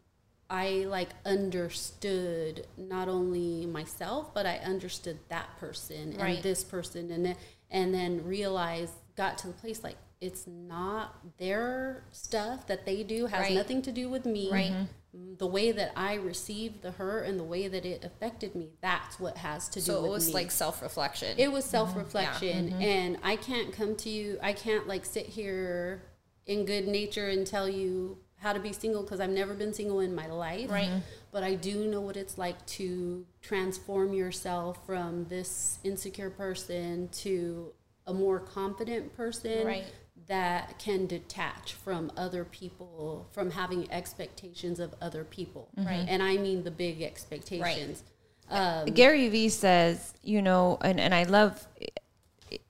I 0.53 0.85
like 0.87 1.09
understood 1.25 2.67
not 2.77 3.09
only 3.09 3.65
myself, 3.65 4.35
but 4.35 4.45
I 4.45 4.59
understood 4.59 5.19
that 5.31 5.57
person 5.59 6.15
Right. 6.19 6.35
and 6.35 6.43
this 6.43 6.63
person, 6.63 7.11
and 7.11 7.25
then, 7.25 7.37
and 7.71 7.95
then 7.95 8.23
realized, 8.27 8.93
got 9.17 9.39
to 9.39 9.47
the 9.47 9.55
place 9.55 9.83
like 9.83 9.97
it's 10.23 10.47
not 10.47 11.37
their 11.39 12.05
stuff 12.13 12.67
that 12.69 12.87
they 12.87 13.03
do 13.03 13.27
has 13.27 13.41
Right. 13.41 13.55
nothing 13.55 13.83
to 13.83 13.93
do 13.93 14.09
with 14.09 14.25
me. 14.25 14.51
Right. 14.51 14.73
Mm, 15.15 15.37
The 15.39 15.47
way 15.47 15.73
that 15.73 15.93
I 15.97 16.15
received 16.15 16.81
the 16.83 16.93
hurt 16.93 17.27
and 17.27 17.39
the 17.39 17.45
way 17.45 17.69
that 17.69 17.85
it 17.85 18.03
affected 18.05 18.55
me, 18.55 18.71
that's 18.81 19.19
what 19.21 19.37
has 19.39 19.69
to 19.71 19.81
do 19.81 19.85
So 19.85 20.01
with 20.03 20.07
it 20.09 20.13
was 20.13 20.27
me. 20.29 20.35
like 20.35 20.51
self 20.51 20.81
reflection. 20.81 21.35
It 21.39 21.51
was 21.53 21.65
self 21.67 21.95
reflection, 21.97 22.71
Mm-hmm. 22.71 22.81
and 22.83 23.19
I 23.23 23.37
can't 23.37 23.73
come 23.75 23.95
to 23.97 24.09
you. 24.09 24.39
I 24.43 24.53
can't 24.55 24.87
like 24.89 25.05
sit 25.05 25.27
here 25.27 26.03
in 26.47 26.65
good 26.65 26.87
nature 26.89 27.29
and 27.29 27.47
tell 27.47 27.69
you 27.69 28.19
how 28.37 28.53
to 28.53 28.59
be 28.61 28.73
single 28.73 29.03
because 29.03 29.21
I've 29.21 29.31
never 29.31 29.55
been 29.55 29.75
single 29.75 30.01
in 30.01 30.15
my 30.15 30.27
life. 30.29 30.71
Right. 30.71 31.03
But 31.31 31.43
I 31.45 31.55
do 31.55 31.87
know 31.87 32.01
what 32.01 32.17
it's 32.17 32.39
like 32.39 32.65
to 32.79 33.27
transform 33.41 34.13
yourself 34.15 34.85
from 34.87 35.27
this 35.27 35.79
insecure 35.85 36.31
person 36.31 37.09
to 37.23 37.73
a 38.07 38.13
more 38.15 38.41
confident 38.41 39.15
person 39.17 39.65
Right. 39.67 39.85
That 40.33 40.79
can 40.79 41.05
detach 41.07 41.75
from 41.75 42.11
other 42.17 42.43
people, 42.43 43.29
from 43.33 43.51
having 43.51 43.91
expectations 43.93 44.81
of 44.81 44.95
other 45.03 45.25
people. 45.25 45.69
Right. 45.77 46.07
And 46.09 46.23
I 46.23 46.39
mean 46.39 46.65
the 46.65 46.71
big 46.71 47.03
expectations. 47.03 48.03
Um, 48.49 48.87
Gary 48.87 49.29
Vee 49.29 49.51
says, 49.51 50.15
you 50.23 50.41
know, 50.41 50.79
and, 50.81 50.99
and 50.99 51.15
I 51.15 51.25
love 51.25 51.67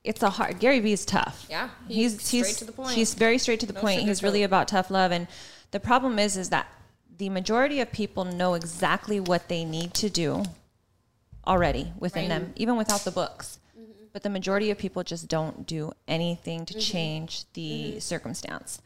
it's 0.03 0.21
a 0.23 0.29
hard 0.29 0.59
Gary 0.59 0.81
Vee 0.81 0.91
is 0.91 1.05
tough. 1.05 1.45
Yeah, 1.49 1.69
He's 1.87 2.29
he's 2.29 2.47
he's 2.47 2.57
to 2.57 2.65
the 2.65 2.73
point. 2.73 2.95
He's 2.95 3.13
very 3.13 3.37
straight 3.37 3.61
to 3.61 3.65
the 3.65 3.71
No 3.71 3.79
point. 3.79 4.01
He's 4.01 4.21
really 4.21 4.41
sugarcoat. 4.41 4.45
about 4.45 4.67
tough 4.67 4.91
love 4.91 5.13
and 5.13 5.27
the 5.71 5.79
problem 5.79 6.19
is 6.19 6.35
is 6.35 6.49
that 6.49 6.67
the 7.17 7.29
majority 7.29 7.79
of 7.79 7.93
people 7.93 8.25
know 8.25 8.55
exactly 8.55 9.21
what 9.21 9.47
they 9.47 9.63
need 9.63 9.93
to 9.93 10.09
do 10.09 10.43
already 11.47 11.93
within 11.97 12.23
Right. 12.23 12.29
them, 12.29 12.53
even 12.57 12.75
without 12.75 13.05
the 13.05 13.11
books. 13.11 13.59
But 14.13 14.23
the 14.23 14.29
majority 14.29 14.71
of 14.71 14.77
people 14.77 15.03
just 15.03 15.27
don't 15.27 15.65
do 15.67 15.91
anything 16.07 16.65
to 16.67 16.73
mm-hmm. 16.73 16.79
change 16.79 17.45
the 17.53 17.89
mm-hmm. 17.89 17.99
circumstance. 17.99 18.81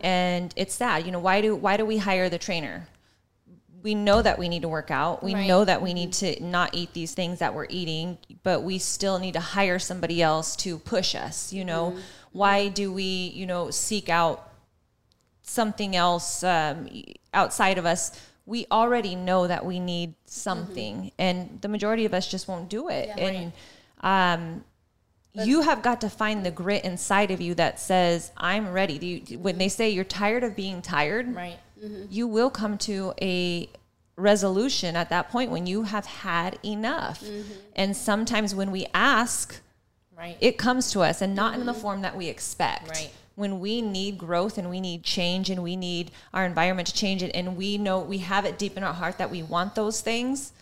And 0.00 0.52
it's 0.56 0.74
sad. 0.74 1.04
You 1.04 1.12
know, 1.12 1.20
why 1.20 1.42
do 1.42 1.54
why 1.54 1.76
do 1.76 1.84
we 1.84 1.98
hire 1.98 2.28
the 2.28 2.38
trainer? 2.38 2.88
we 3.82 3.94
know 3.94 4.20
that 4.22 4.38
we 4.38 4.48
need 4.48 4.62
to 4.62 4.68
work 4.68 4.90
out. 4.90 5.22
We 5.22 5.34
Right. 5.34 5.46
know 5.46 5.64
that 5.64 5.80
we 5.82 5.94
need 5.94 6.10
mm-hmm. 6.12 6.42
to 6.42 6.44
not 6.44 6.74
eat 6.74 6.92
these 6.92 7.14
things 7.14 7.38
that 7.38 7.54
we're 7.54 7.66
eating, 7.68 8.18
but 8.42 8.62
we 8.62 8.78
still 8.78 9.18
need 9.18 9.32
to 9.34 9.40
hire 9.40 9.78
somebody 9.78 10.22
else 10.22 10.56
to 10.56 10.78
push 10.78 11.14
us. 11.14 11.52
You 11.52 11.64
know, 11.64 11.96
why 12.32 12.68
do 12.68 12.92
we, 12.92 13.02
you 13.02 13.46
know, 13.46 13.70
seek 13.70 14.08
out 14.08 14.50
something 15.42 15.96
else 15.96 16.44
um, 16.44 16.88
outside 17.32 17.78
of 17.78 17.86
us? 17.86 18.12
We 18.46 18.66
already 18.70 19.14
know 19.14 19.46
that 19.46 19.64
we 19.64 19.78
need 19.78 20.14
something, 20.26 21.12
and 21.18 21.58
the 21.60 21.68
majority 21.68 22.04
of 22.04 22.12
us 22.12 22.26
just 22.26 22.48
won't 22.48 22.68
do 22.68 22.88
it. 22.88 23.10
and 23.16 23.52
um, 24.02 24.64
you 25.34 25.62
have 25.62 25.82
got 25.82 26.00
to 26.00 26.10
find 26.10 26.44
the 26.44 26.50
grit 26.50 26.84
inside 26.84 27.30
of 27.30 27.40
you 27.40 27.54
that 27.54 27.78
says, 27.78 28.32
"I'm 28.36 28.72
ready." 28.72 29.24
You, 29.28 29.38
when 29.38 29.58
they 29.58 29.68
say 29.68 29.90
you're 29.90 30.04
tired 30.04 30.44
of 30.44 30.56
being 30.56 30.82
tired, 30.82 31.34
right. 31.34 31.58
Mm-hmm. 31.82 32.06
you 32.10 32.26
will 32.26 32.50
come 32.50 32.76
to 32.78 33.14
a 33.22 33.68
resolution 34.16 34.96
at 34.96 35.08
that 35.08 35.30
point 35.30 35.50
when 35.50 35.66
you 35.66 35.84
have 35.84 36.06
had 36.06 36.58
enough. 36.64 37.22
Mm-hmm. 37.22 37.52
And 37.74 37.96
sometimes 37.96 38.54
when 38.54 38.70
we 38.70 38.86
ask, 38.92 39.60
Right. 40.16 40.36
it 40.38 40.58
comes 40.58 40.92
to 40.92 41.00
us 41.00 41.22
and 41.22 41.34
not 41.34 41.54
in 41.54 41.64
the 41.64 41.72
mm-hmm. 41.72 41.80
form 41.80 42.02
that 42.02 42.14
we 42.14 42.28
expect. 42.28 42.90
Right. 42.90 43.10
When 43.36 43.58
we 43.58 43.80
need 43.80 44.18
growth 44.18 44.58
and 44.58 44.68
we 44.68 44.78
need 44.78 45.02
change 45.02 45.48
and 45.48 45.62
we 45.62 45.76
need 45.76 46.10
our 46.34 46.44
environment 46.44 46.88
to 46.88 46.94
change 46.94 47.22
it 47.22 47.30
and 47.34 47.56
we 47.56 47.78
know 47.78 48.00
we 48.00 48.18
have 48.18 48.44
it 48.44 48.58
deep 48.58 48.76
in 48.76 48.84
our 48.84 48.92
heart 48.92 49.16
that 49.16 49.30
we 49.30 49.42
want 49.42 49.74
those 49.74 50.02
things, 50.02 50.52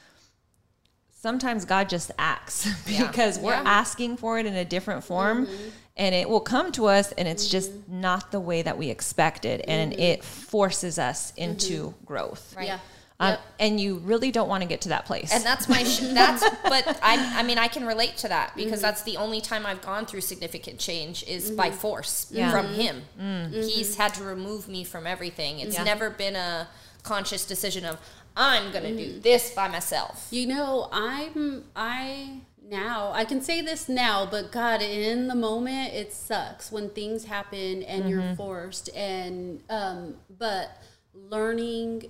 sometimes 1.21 1.65
God 1.65 1.89
just 1.89 2.11
acts 2.19 2.69
Yeah. 2.87 3.07
because 3.07 3.39
we're 3.39 3.53
Yeah. 3.53 3.63
asking 3.65 4.17
for 4.17 4.39
it 4.39 4.47
in 4.47 4.55
a 4.55 4.65
different 4.65 5.05
form 5.05 5.47
mm-hmm. 5.47 5.69
and 5.97 6.15
it 6.15 6.29
will 6.29 6.41
come 6.41 6.73
to 6.73 6.87
us 6.87 7.13
and 7.13 7.27
it's 7.27 7.49
just 7.49 7.73
mm-hmm. 7.73 8.01
not 8.01 8.31
the 8.31 8.41
way 8.41 8.63
that 8.63 8.79
we 8.79 8.89
expected 8.89 9.63
and 9.67 9.93
mm-hmm. 9.93 10.01
it 10.01 10.25
forces 10.25 10.99
us 10.99 11.33
into 11.37 11.95
growth. 12.07 12.55
Right. 12.57 12.69
Yeah. 12.69 12.79
Um, 13.21 13.31
Yep. 13.31 13.41
And 13.59 13.81
you 13.81 13.97
really 13.99 14.31
don't 14.31 14.49
want 14.49 14.63
to 14.63 14.69
get 14.69 14.83
to 14.83 14.91
that 14.91 15.05
place. 15.05 15.33
And 15.33 15.43
that's 15.45 15.69
my 15.69 15.83
sh- 15.83 15.99
that's 16.15 16.49
but 16.63 17.01
I 17.03 17.41
I 17.41 17.43
mean 17.43 17.59
I 17.59 17.67
can 17.67 17.85
relate 17.85 18.17
to 18.19 18.29
that 18.29 18.55
because 18.55 18.79
mm. 18.79 18.83
that's 18.83 19.03
the 19.03 19.17
only 19.17 19.41
time 19.41 19.67
I've 19.67 19.83
gone 19.83 20.07
through 20.07 20.21
significant 20.21 20.79
change 20.79 21.25
is 21.25 21.51
by 21.51 21.73
force 21.73 22.29
Yeah. 22.31 22.53
from 22.53 22.67
him. 22.69 23.03
He's 23.51 23.97
had 23.97 24.15
to 24.15 24.23
remove 24.23 24.69
me 24.69 24.85
from 24.85 25.05
everything. 25.05 25.59
It's 25.59 25.75
Yeah. 25.75 25.83
never 25.83 26.11
been 26.11 26.37
a 26.37 26.69
conscious 27.03 27.45
decision 27.45 27.85
of 27.85 27.99
I'm 28.41 28.71
going 28.71 28.85
to 28.85 28.97
do 28.97 29.19
this 29.19 29.51
by 29.53 29.67
myself. 29.69 30.29
You 30.31 30.47
know, 30.47 30.89
I'm 30.93 31.65
I 31.75 32.41
now 32.63 33.11
I 33.13 33.25
can 33.25 33.41
say 33.43 33.61
this 33.63 33.89
now, 33.89 34.25
but 34.31 34.53
God, 34.53 34.81
in 34.81 35.27
the 35.27 35.35
moment, 35.35 35.93
it 35.93 36.13
sucks 36.13 36.71
when 36.71 36.91
things 36.91 37.25
happen 37.25 37.83
and 37.83 38.09
you're 38.09 38.35
forced. 38.37 38.91
And 38.95 39.61
um, 39.69 40.15
but 40.39 40.71
learning 41.13 42.05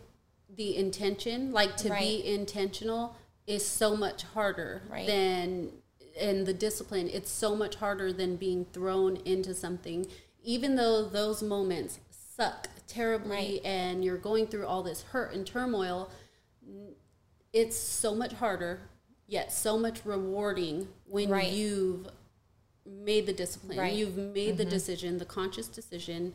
the 0.55 0.77
intention, 0.77 1.53
like 1.53 1.77
to 1.79 1.89
Right. 1.91 2.01
be 2.01 2.27
intentional, 2.27 3.17
is 3.47 3.67
so 3.67 3.97
much 3.97 4.23
harder 4.25 4.83
Right. 4.91 5.07
than 5.07 5.73
and 6.21 6.45
the 6.47 6.53
discipline. 6.53 7.09
It's 7.13 7.31
so 7.31 7.55
much 7.57 7.77
harder 7.77 8.13
than 8.13 8.37
being 8.37 8.67
thrown 8.73 9.17
into 9.25 9.55
something, 9.55 10.07
even 10.43 10.75
though 10.75 11.05
those 11.05 11.43
moments 11.43 12.01
suck 12.11 12.69
terribly 12.89 13.31
Right. 13.31 13.61
and 13.65 14.05
you're 14.05 14.17
going 14.19 14.47
through 14.49 14.67
all 14.67 14.83
this 14.83 15.03
hurt 15.03 15.33
and 15.33 15.47
turmoil 15.47 16.11
it's 17.53 17.77
so 17.77 18.15
much 18.15 18.33
harder 18.35 18.81
yet 19.27 19.53
so 19.53 19.79
much 19.79 20.05
rewarding 20.05 20.89
when 21.07 21.29
Right. 21.29 21.53
you've 21.53 22.09
made 22.87 23.27
the 23.27 23.33
discipline 23.33 23.79
Right. 23.79 23.95
you've 23.95 24.17
made 24.17 24.57
the 24.57 24.65
mm-hmm. 24.65 24.71
decision 24.71 25.19
the 25.19 25.25
conscious 25.25 25.69
decision 25.69 26.35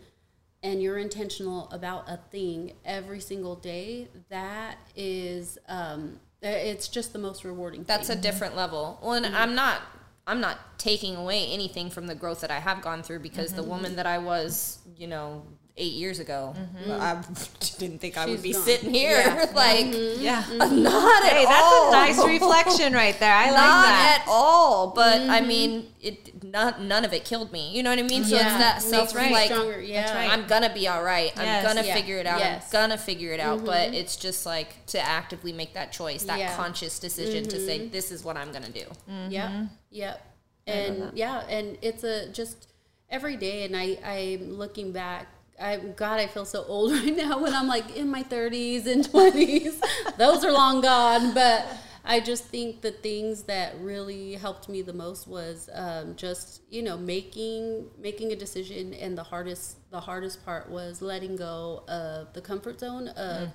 and 0.64 0.82
you're 0.82 0.98
intentional 0.98 1.70
about 1.72 2.06
a 2.08 2.18
thing 2.32 2.74
every 2.86 3.20
single 3.20 3.56
day 3.56 4.08
that 4.30 4.78
is 4.96 5.58
um 5.68 6.20
eh, 6.42 6.50
it's 6.50 6.88
just 6.88 7.14
the 7.14 7.20
most 7.20 7.44
rewarding 7.44 7.84
That's 7.84 8.10
a 8.10 8.16
different 8.16 8.56
level. 8.56 9.00
Well, 9.02 9.14
and 9.14 9.26
mm-hmm. 9.26 9.36
I'm 9.36 9.56
not 9.56 9.82
I'm 10.26 10.40
not 10.40 10.80
taking 10.80 11.18
away 11.18 11.48
anything 11.48 11.90
from 11.90 12.08
the 12.08 12.16
growth 12.16 12.42
that 12.42 12.52
I 12.52 12.60
have 12.60 12.82
gone 12.82 13.04
through 13.04 13.20
because 13.20 13.54
the 13.54 13.62
mm-hmm. 13.62 13.72
woman 13.72 13.96
that 13.98 14.06
I 14.08 14.20
was, 14.20 14.80
you 14.96 15.08
know, 15.08 15.44
eight 15.76 15.94
years 15.94 16.20
ago, 16.20 16.56
mm-hmm. 16.56 16.92
I 16.92 17.24
didn't 17.80 18.00
think 18.00 18.16
I 18.16 18.28
would 18.28 18.44
be 18.44 18.54
gone. 18.54 18.62
sitting 18.62 18.94
here 18.94 19.18
Yeah. 19.18 19.52
like 19.56 19.88
mm-hmm. 19.88 20.22
yeah. 20.22 20.40
Uh, 20.60 20.68
mm-hmm. 20.68 20.84
not 20.84 21.26
at 21.26 21.32
Hey, 21.32 21.46
that's 21.46 21.62
all. 21.64 21.90
a 21.90 21.92
nice 21.92 22.24
reflection 22.26 22.94
right 22.94 23.20
there. 23.20 23.34
I 23.34 23.46
like 23.46 23.54
not 23.56 23.86
that. 23.86 24.22
at 24.22 24.28
all. 24.28 24.92
But 24.92 25.22
I 25.22 25.42
mean, 25.42 25.88
it 26.00 26.44
not 26.44 26.80
none 26.82 27.04
of 27.06 27.14
it 27.14 27.26
killed 27.26 27.52
me. 27.52 27.76
You 27.76 27.82
know 27.82 27.90
what 27.90 27.98
I 27.98 28.04
mean? 28.04 28.24
So 28.24 28.36
Yeah. 28.36 28.50
it's 28.50 28.58
that 28.58 28.76
Makes 28.76 29.12
self 29.12 29.16
me 29.16 29.32
like 29.32 29.52
stronger. 29.52 29.82
Yeah. 29.82 30.16
right. 30.16 30.32
I'm 30.32 30.46
gonna 30.46 30.72
be 30.72 30.88
all 30.88 31.04
right. 31.04 31.34
I'm 31.36 31.64
gonna 31.64 31.84
Yeah. 31.84 31.96
figure 31.96 32.18
it 32.18 32.28
out. 32.28 32.40
Yes. 32.40 32.66
I'm 32.68 32.72
gonna 32.72 32.98
figure 32.98 33.34
it 33.34 33.40
out. 33.40 33.66
But 33.66 33.96
it's 33.96 34.16
just 34.16 34.46
like 34.46 34.86
to 34.88 35.00
actively 35.00 35.54
make 35.54 35.74
that 35.74 35.92
choice, 35.92 36.24
that 36.26 36.38
Yeah. 36.38 36.56
conscious 36.56 37.00
decision 37.00 37.48
to 37.48 37.66
say, 37.66 37.88
"This 37.88 38.12
is 38.12 38.24
what 38.24 38.38
I'm 38.38 38.52
gonna 38.52 38.70
do." 38.70 38.86
Yep. 39.30 39.52
Yep. 39.90 40.28
And 40.68 41.12
yeah, 41.16 41.40
and 41.50 41.80
it's 41.82 42.04
a 42.04 42.30
just 42.30 42.68
every 43.10 43.38
day 43.38 43.64
and 43.64 43.76
I 43.76 43.98
I'm 44.04 44.54
looking 44.58 44.92
back 44.92 45.28
I 45.60 45.78
God 45.78 46.20
I 46.20 46.28
feel 46.28 46.46
so 46.46 46.64
old 46.66 46.92
right 46.94 47.16
now 47.16 47.42
when 47.42 47.54
I'm 47.54 47.68
like 47.68 47.96
in 47.96 48.10
my 48.10 48.24
30s 48.24 48.88
and 48.88 49.04
20s. 49.04 49.82
Those 50.18 50.44
are 50.44 50.52
long 50.52 50.82
gone, 50.82 51.34
but 51.34 51.66
I 52.06 52.20
just 52.20 52.46
think 52.46 52.82
the 52.82 52.92
things 52.92 53.44
that 53.44 53.80
really 53.80 54.34
helped 54.34 54.68
me 54.68 54.82
the 54.82 54.94
most 54.94 55.28
was 55.28 55.70
um, 55.74 56.16
just 56.16 56.62
you 56.70 56.82
know 56.82 56.98
making 56.98 57.90
making 58.00 58.32
a 58.32 58.36
decision, 58.36 58.94
and 58.94 59.18
the 59.18 59.24
hardest 59.24 59.90
the 59.92 60.02
hardest 60.02 60.44
part 60.46 60.70
was 60.70 61.02
letting 61.02 61.36
go 61.36 61.84
of 61.88 62.34
the 62.34 62.42
comfort 62.42 62.80
zone 62.80 63.08
of 63.10 63.50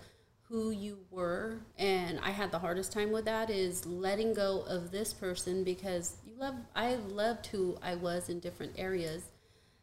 who 0.49 0.71
you 0.71 0.97
were 1.11 1.59
and 1.77 2.19
i 2.23 2.31
had 2.31 2.51
the 2.51 2.59
hardest 2.59 2.91
time 2.91 3.13
with 3.13 3.27
that 3.27 3.51
is 3.51 3.85
letting 3.85 4.33
go 4.33 4.63
of 4.67 4.91
this 4.91 5.13
person 5.13 5.63
because 5.63 6.17
you 6.27 6.35
love 6.39 6.55
i 6.75 6.95
loved 6.95 7.47
who 7.49 7.77
i 7.83 7.95
was 7.95 8.31
in 8.31 8.41
different 8.41 8.73
areas 8.79 9.25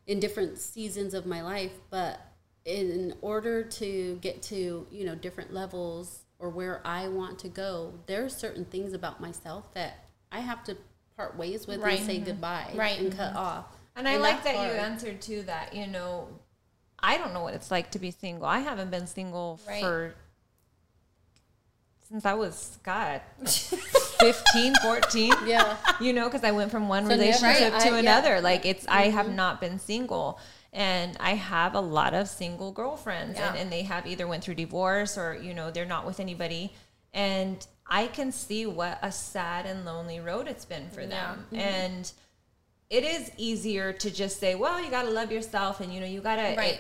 in 0.08 0.20
different 0.20 0.58
seasons 0.58 1.14
of 1.14 1.26
my 1.26 1.42
life 1.42 1.74
but 1.90 2.20
in 2.66 3.14
order 3.22 3.64
to 3.64 4.18
get 4.22 4.42
to 4.42 4.88
you 4.92 5.06
know 5.06 5.16
different 5.16 5.54
levels 5.54 6.26
or 6.40 6.50
where 6.50 6.82
I 6.86 7.08
want 7.08 7.40
to 7.40 7.50
go, 7.50 7.94
there 8.08 8.26
are 8.26 8.30
certain 8.30 8.66
things 8.66 8.94
about 8.94 9.22
myself 9.22 9.74
that 9.74 10.06
I 10.32 10.40
have 10.40 10.64
to 10.66 10.78
part 11.16 11.38
ways 11.38 11.68
with 11.68 11.80
Right. 11.80 12.00
Mm-hmm. 12.00 12.10
and 12.10 12.26
say 12.26 12.32
goodbye 12.32 12.72
Right. 12.76 13.00
and 13.00 13.12
cut 13.16 13.30
mm-hmm. 13.30 13.38
off. 13.38 13.66
And 13.96 14.08
I 14.08 14.18
like 14.18 14.44
that 14.44 14.56
you 14.56 14.78
answered 14.78 15.22
to 15.22 15.44
that. 15.44 15.74
You 15.74 15.88
know, 15.88 16.28
I 17.00 17.18
don't 17.18 17.34
know 17.34 17.44
what 17.44 17.54
it's 17.54 17.72
like 17.72 17.92
to 17.92 18.00
be 18.00 18.12
single. 18.12 18.46
I 18.46 18.60
haven't 18.60 18.92
been 18.92 19.08
single 19.08 19.60
Right. 19.68 19.82
for 19.82 20.16
since 22.16 22.26
I 22.26 22.34
was 22.34 22.78
God 22.82 23.20
15, 23.46 24.74
14. 24.82 25.34
Yeah. 25.46 25.76
You 26.00 26.14
know, 26.14 26.26
because 26.30 26.46
I 26.46 26.52
went 26.52 26.72
from 26.72 26.88
one 26.88 27.04
So 27.04 27.10
relationship 27.10 27.74
Right, 27.74 27.82
to 27.82 27.88
I- 27.90 27.92
yeah. 27.92 27.98
another. 28.00 28.40
Like 28.42 28.66
it's 28.66 28.86
I 28.88 29.10
have 29.10 29.30
not 29.34 29.60
been 29.60 29.80
single. 29.80 30.40
And 30.72 31.18
I 31.20 31.32
have 31.36 31.74
a 31.76 31.80
lot 31.82 32.14
of 32.14 32.30
single 32.30 32.72
girlfriends 32.72 33.38
and, 33.40 33.56
Yeah. 33.56 33.62
and 33.62 33.70
they 33.72 33.82
have 33.84 34.08
either 34.08 34.28
went 34.28 34.44
through 34.46 34.56
divorce 34.56 35.18
or, 35.18 35.36
you 35.36 35.54
know, 35.54 35.72
they're 35.72 35.86
not 35.86 36.06
with 36.06 36.22
anybody. 36.22 36.74
And 37.14 37.66
I 37.86 38.08
can 38.08 38.32
see 38.32 38.66
what 38.66 38.98
a 39.02 39.12
sad 39.12 39.66
and 39.66 39.84
lonely 39.84 40.22
road 40.22 40.48
it's 40.48 40.64
been 40.66 40.90
for 40.90 41.06
them. 41.06 41.46
And 41.52 42.10
it 42.90 43.04
is 43.04 43.30
easier 43.38 43.92
to 43.92 44.10
just 44.12 44.40
say, 44.40 44.56
well, 44.56 44.82
you 44.82 44.90
got 44.90 45.04
to 45.04 45.10
love 45.12 45.32
yourself 45.34 45.82
and, 45.82 45.94
you 45.94 46.00
know, 46.00 46.06
you 46.06 46.22
got 46.22 46.38
to. 46.38 46.56
Right. 46.58 46.80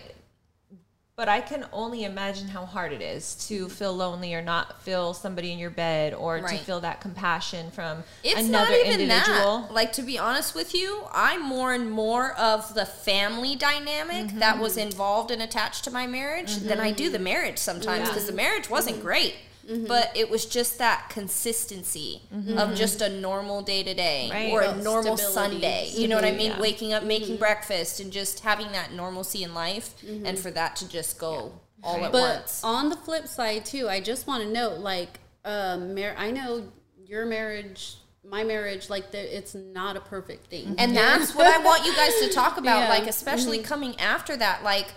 But 1.17 1.29
I 1.29 1.39
can 1.39 1.65
only 1.71 2.03
imagine 2.03 2.49
how 2.49 2.65
hard 2.65 2.91
it 2.91 3.01
is 3.01 3.35
to 3.47 3.69
feel 3.69 3.95
lonely 3.95 4.33
or 4.33 4.41
not 4.41 4.81
feel 4.81 5.13
somebody 5.13 5.53
in 5.53 5.57
your 5.57 5.69
bed 5.69 6.13
or 6.13 6.41
to 6.41 6.57
feel 6.57 6.81
that 6.81 6.99
compassion 6.99 7.71
from 7.71 8.03
It's 8.21 8.49
another 8.49 8.71
not 8.71 8.79
even 8.85 8.99
individual. 9.01 9.61
that. 9.61 9.71
Like 9.73 9.93
to 9.93 10.01
be 10.01 10.19
honest 10.19 10.53
with 10.53 10.75
you, 10.75 11.03
I'm 11.13 11.41
more 11.41 11.73
and 11.73 11.89
more 11.89 12.33
of 12.33 12.73
the 12.73 12.85
family 12.85 13.55
dynamic 13.55 14.25
Mm-hmm. 14.27 14.39
that 14.39 14.59
was 14.59 14.75
involved 14.77 15.31
and 15.31 15.41
attached 15.41 15.83
to 15.85 15.91
my 15.91 16.05
marriage 16.05 16.57
than 16.57 16.79
I 16.81 16.91
do 16.91 17.09
the 17.09 17.19
marriage 17.19 17.57
sometimes 17.59 18.09
because 18.09 18.27
the 18.27 18.33
marriage 18.33 18.69
wasn't 18.69 18.97
Mm-hmm. 18.97 19.05
great. 19.05 19.35
Mm-hmm. 19.69 19.87
But 19.87 20.11
it 20.15 20.29
was 20.29 20.45
just 20.45 20.77
that 20.77 21.09
consistency 21.09 22.21
mm-hmm. 22.33 22.57
of 22.57 22.67
mm-hmm. 22.69 22.75
just 22.75 23.01
a 23.01 23.09
normal 23.09 23.61
day 23.63 23.81
to 23.83 23.93
day 23.93 24.51
or 24.51 24.61
a 24.61 24.75
normal 24.75 25.17
stability. 25.17 25.33
Sunday. 25.33 25.91
You 25.95 26.07
know 26.07 26.15
what 26.15 26.25
I 26.25 26.31
mean? 26.31 26.51
Yeah. 26.51 26.61
Waking 26.61 26.93
up, 26.93 27.03
making 27.03 27.37
breakfast, 27.37 27.99
and 27.99 28.11
just 28.11 28.41
having 28.41 28.71
that 28.73 28.93
normalcy 28.93 29.43
in 29.43 29.53
life, 29.53 29.95
Mm-hmm. 30.05 30.25
and 30.25 30.37
for 30.37 30.51
that 30.51 30.75
to 30.77 30.87
just 30.87 31.17
go 31.17 31.53
all 31.83 32.03
at 32.03 32.11
But 32.11 32.37
once. 32.39 32.63
on 32.63 32.89
the 32.89 32.95
flip 32.95 33.27
side 33.27 33.65
too, 33.65 33.89
I 33.89 33.99
just 34.01 34.27
want 34.27 34.43
to 34.43 34.49
note, 34.49 34.79
like, 34.79 35.19
um, 35.43 35.95
mar- 35.95 36.15
I 36.17 36.31
know 36.31 36.71
your 37.05 37.25
marriage, 37.25 37.95
my 38.23 38.43
marriage, 38.43 38.89
like, 38.89 39.11
the, 39.11 39.37
it's 39.37 39.55
not 39.55 39.95
a 39.95 40.01
perfect 40.01 40.47
thing. 40.47 40.75
And 40.77 40.95
that's 40.95 41.33
what 41.35 41.47
I 41.47 41.57
want 41.63 41.85
you 41.85 41.95
guys 41.95 42.19
to 42.21 42.29
talk 42.33 42.57
about, 42.57 42.81
Yeah. 42.81 42.89
like 42.89 43.07
especially 43.07 43.59
coming 43.59 43.99
after 43.99 44.35
that. 44.37 44.63
Like, 44.63 44.87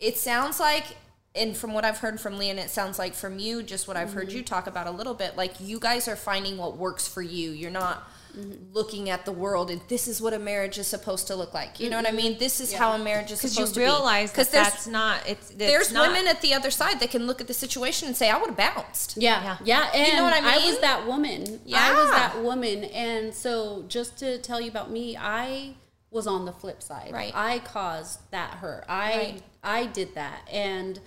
it 0.00 0.18
sounds 0.18 0.60
like, 0.60 0.84
and 1.34 1.56
from 1.56 1.72
what 1.72 1.84
I've 1.84 1.98
heard 1.98 2.20
from 2.20 2.38
Lee, 2.38 2.50
and 2.50 2.60
it 2.60 2.70
sounds 2.70 2.98
like 2.98 3.14
from 3.14 3.38
you, 3.38 3.62
just 3.62 3.88
what 3.88 3.96
I've 3.96 4.12
heard 4.12 4.28
mm-hmm. 4.28 4.38
you 4.38 4.42
talk 4.44 4.68
about 4.68 4.86
a 4.86 4.92
little 4.92 5.14
bit, 5.14 5.36
like 5.36 5.54
you 5.60 5.80
guys 5.80 6.06
are 6.06 6.16
finding 6.16 6.56
what 6.56 6.76
works 6.76 7.08
for 7.08 7.22
you. 7.22 7.50
You're 7.50 7.72
not 7.72 8.08
mm-hmm. 8.36 8.72
looking 8.72 9.10
at 9.10 9.24
the 9.24 9.32
world 9.32 9.68
and 9.68 9.80
this 9.88 10.06
is 10.06 10.20
what 10.20 10.32
a 10.32 10.38
marriage 10.38 10.78
is 10.78 10.86
supposed 10.86 11.26
to 11.26 11.34
look 11.34 11.52
like. 11.52 11.80
You 11.80 11.90
know 11.90 11.96
what 11.96 12.06
I 12.06 12.10
mm-hmm. 12.10 12.16
mean? 12.18 12.38
This 12.38 12.60
is 12.60 12.72
how 12.72 12.92
a 12.92 12.98
marriage 12.98 13.32
is 13.32 13.38
Because 13.38 13.54
supposed 13.54 13.76
you 13.76 13.82
realize 13.82 14.30
to 14.30 14.36
be. 14.36 14.44
that 14.44 14.52
there's 14.52 14.66
that's 14.66 14.86
not, 14.86 15.28
it's, 15.28 15.50
it's 15.50 15.58
there's 15.58 15.92
not, 15.92 16.08
women 16.08 16.28
at 16.28 16.40
the 16.40 16.54
other 16.54 16.70
side 16.70 17.00
that 17.00 17.10
can 17.10 17.26
look 17.26 17.40
at 17.40 17.48
the 17.48 17.54
situation 17.54 18.06
and 18.06 18.16
say, 18.16 18.30
"I 18.30 18.38
would 18.38 18.50
have 18.50 18.56
bounced." 18.56 19.16
Yeah, 19.16 19.56
yeah, 19.64 19.90
and 19.92 20.16
know 20.16 20.22
what 20.22 20.34
I 20.34 20.40
mean? 20.40 20.62
I 20.62 20.70
was 20.70 20.78
that 20.80 21.06
woman. 21.06 21.60
Yeah, 21.64 21.80
I 21.80 21.94
was 21.94 22.10
that 22.10 22.42
woman, 22.42 22.84
and 22.84 23.34
so 23.34 23.84
just 23.88 24.18
to 24.18 24.38
tell 24.38 24.60
you 24.60 24.70
about 24.70 24.90
me, 24.90 25.16
I 25.16 25.74
was 26.10 26.28
on 26.28 26.44
the 26.44 26.52
flip 26.52 26.80
side. 26.80 27.10
Right. 27.12 27.32
I 27.34 27.58
caused 27.58 28.20
that 28.30 28.54
hurt. 28.54 28.84
I 28.88 29.16
Right. 29.16 29.42
I 29.64 29.86
did 29.86 30.14
that, 30.14 30.46
and 30.52 31.00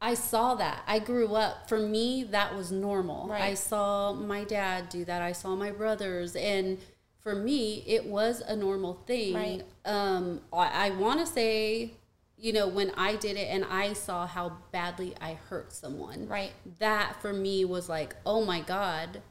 I 0.00 0.14
saw 0.14 0.54
that. 0.56 0.82
I 0.86 0.98
grew 0.98 1.34
up. 1.34 1.68
For 1.68 1.78
me, 1.78 2.24
that 2.24 2.54
was 2.54 2.70
normal. 2.70 3.28
Right. 3.28 3.42
I 3.42 3.54
saw 3.54 4.12
my 4.12 4.44
dad 4.44 4.88
do 4.88 5.04
that. 5.06 5.22
I 5.22 5.32
saw 5.32 5.54
my 5.56 5.70
brothers, 5.70 6.36
and 6.36 6.78
for 7.20 7.34
me, 7.34 7.82
it 7.86 8.06
was 8.06 8.40
a 8.40 8.54
normal 8.54 8.94
thing. 9.06 9.34
Right. 9.34 9.62
Um, 9.84 10.42
I, 10.52 10.88
I 10.88 10.90
want 10.90 11.20
to 11.20 11.26
say. 11.26 11.92
You 12.38 12.52
know, 12.52 12.68
when 12.68 12.90
I 12.98 13.16
did 13.16 13.38
it 13.38 13.48
and 13.48 13.64
I 13.64 13.94
saw 13.94 14.26
how 14.26 14.58
badly 14.70 15.14
I 15.22 15.38
hurt 15.48 15.72
someone, 15.72 16.28
Right. 16.28 16.52
that 16.80 17.16
for 17.22 17.32
me 17.32 17.64
was 17.64 17.88
like, 17.88 18.14
oh 18.26 18.44
my 18.44 18.60
God, 18.60 19.22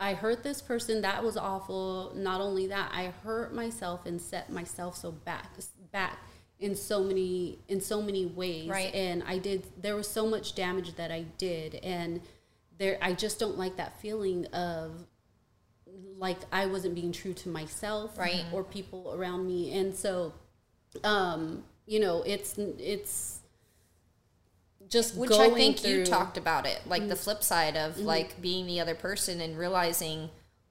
I 0.00 0.14
hurt 0.14 0.42
this 0.42 0.60
person. 0.60 1.02
That 1.02 1.22
was 1.22 1.36
awful. 1.36 2.12
Not 2.16 2.40
only 2.40 2.66
that, 2.66 2.90
I 2.92 3.12
hurt 3.22 3.54
myself 3.54 4.04
and 4.04 4.20
set 4.20 4.50
myself 4.50 4.96
so 4.96 5.12
back 5.12 5.46
back 5.92 6.18
in 6.60 6.76
so 6.76 7.02
many 7.02 7.58
in 7.68 7.80
so 7.80 8.00
many 8.00 8.26
ways. 8.26 8.68
Right. 8.68 8.94
And 8.94 9.22
I 9.26 9.38
did 9.38 9.66
there 9.80 9.96
was 9.96 10.06
so 10.08 10.26
much 10.26 10.54
damage 10.54 10.94
that 10.96 11.10
I 11.10 11.22
did 11.38 11.74
and 11.76 12.20
there 12.78 12.98
I 13.02 13.12
just 13.14 13.38
don't 13.40 13.58
like 13.58 13.76
that 13.76 13.98
feeling 14.00 14.46
of 14.46 14.92
like 16.18 16.38
I 16.52 16.66
wasn't 16.66 16.94
being 16.94 17.12
true 17.12 17.32
to 17.34 17.48
myself 17.48 18.18
Right. 18.18 18.44
or 18.52 18.62
people 18.62 19.12
around 19.14 19.46
me. 19.46 19.76
And 19.76 19.94
so 19.94 20.34
um, 21.02 21.64
you 21.86 21.98
know, 21.98 22.22
it's 22.26 22.56
it's 22.58 23.40
just 24.88 25.14
which 25.16 25.30
I 25.32 25.50
think 25.50 25.76
you 25.76 25.82
through- 25.94 26.02
Mm-hmm. 26.02 26.12
talked 26.12 26.36
about 26.36 26.66
it, 26.66 26.80
like 26.86 27.08
the 27.08 27.16
flip 27.16 27.42
side 27.42 27.76
of 27.76 27.98
like 27.98 28.40
being 28.42 28.66
the 28.66 28.80
other 28.80 28.94
person 28.94 29.40
and 29.40 29.56
realizing 29.58 30.30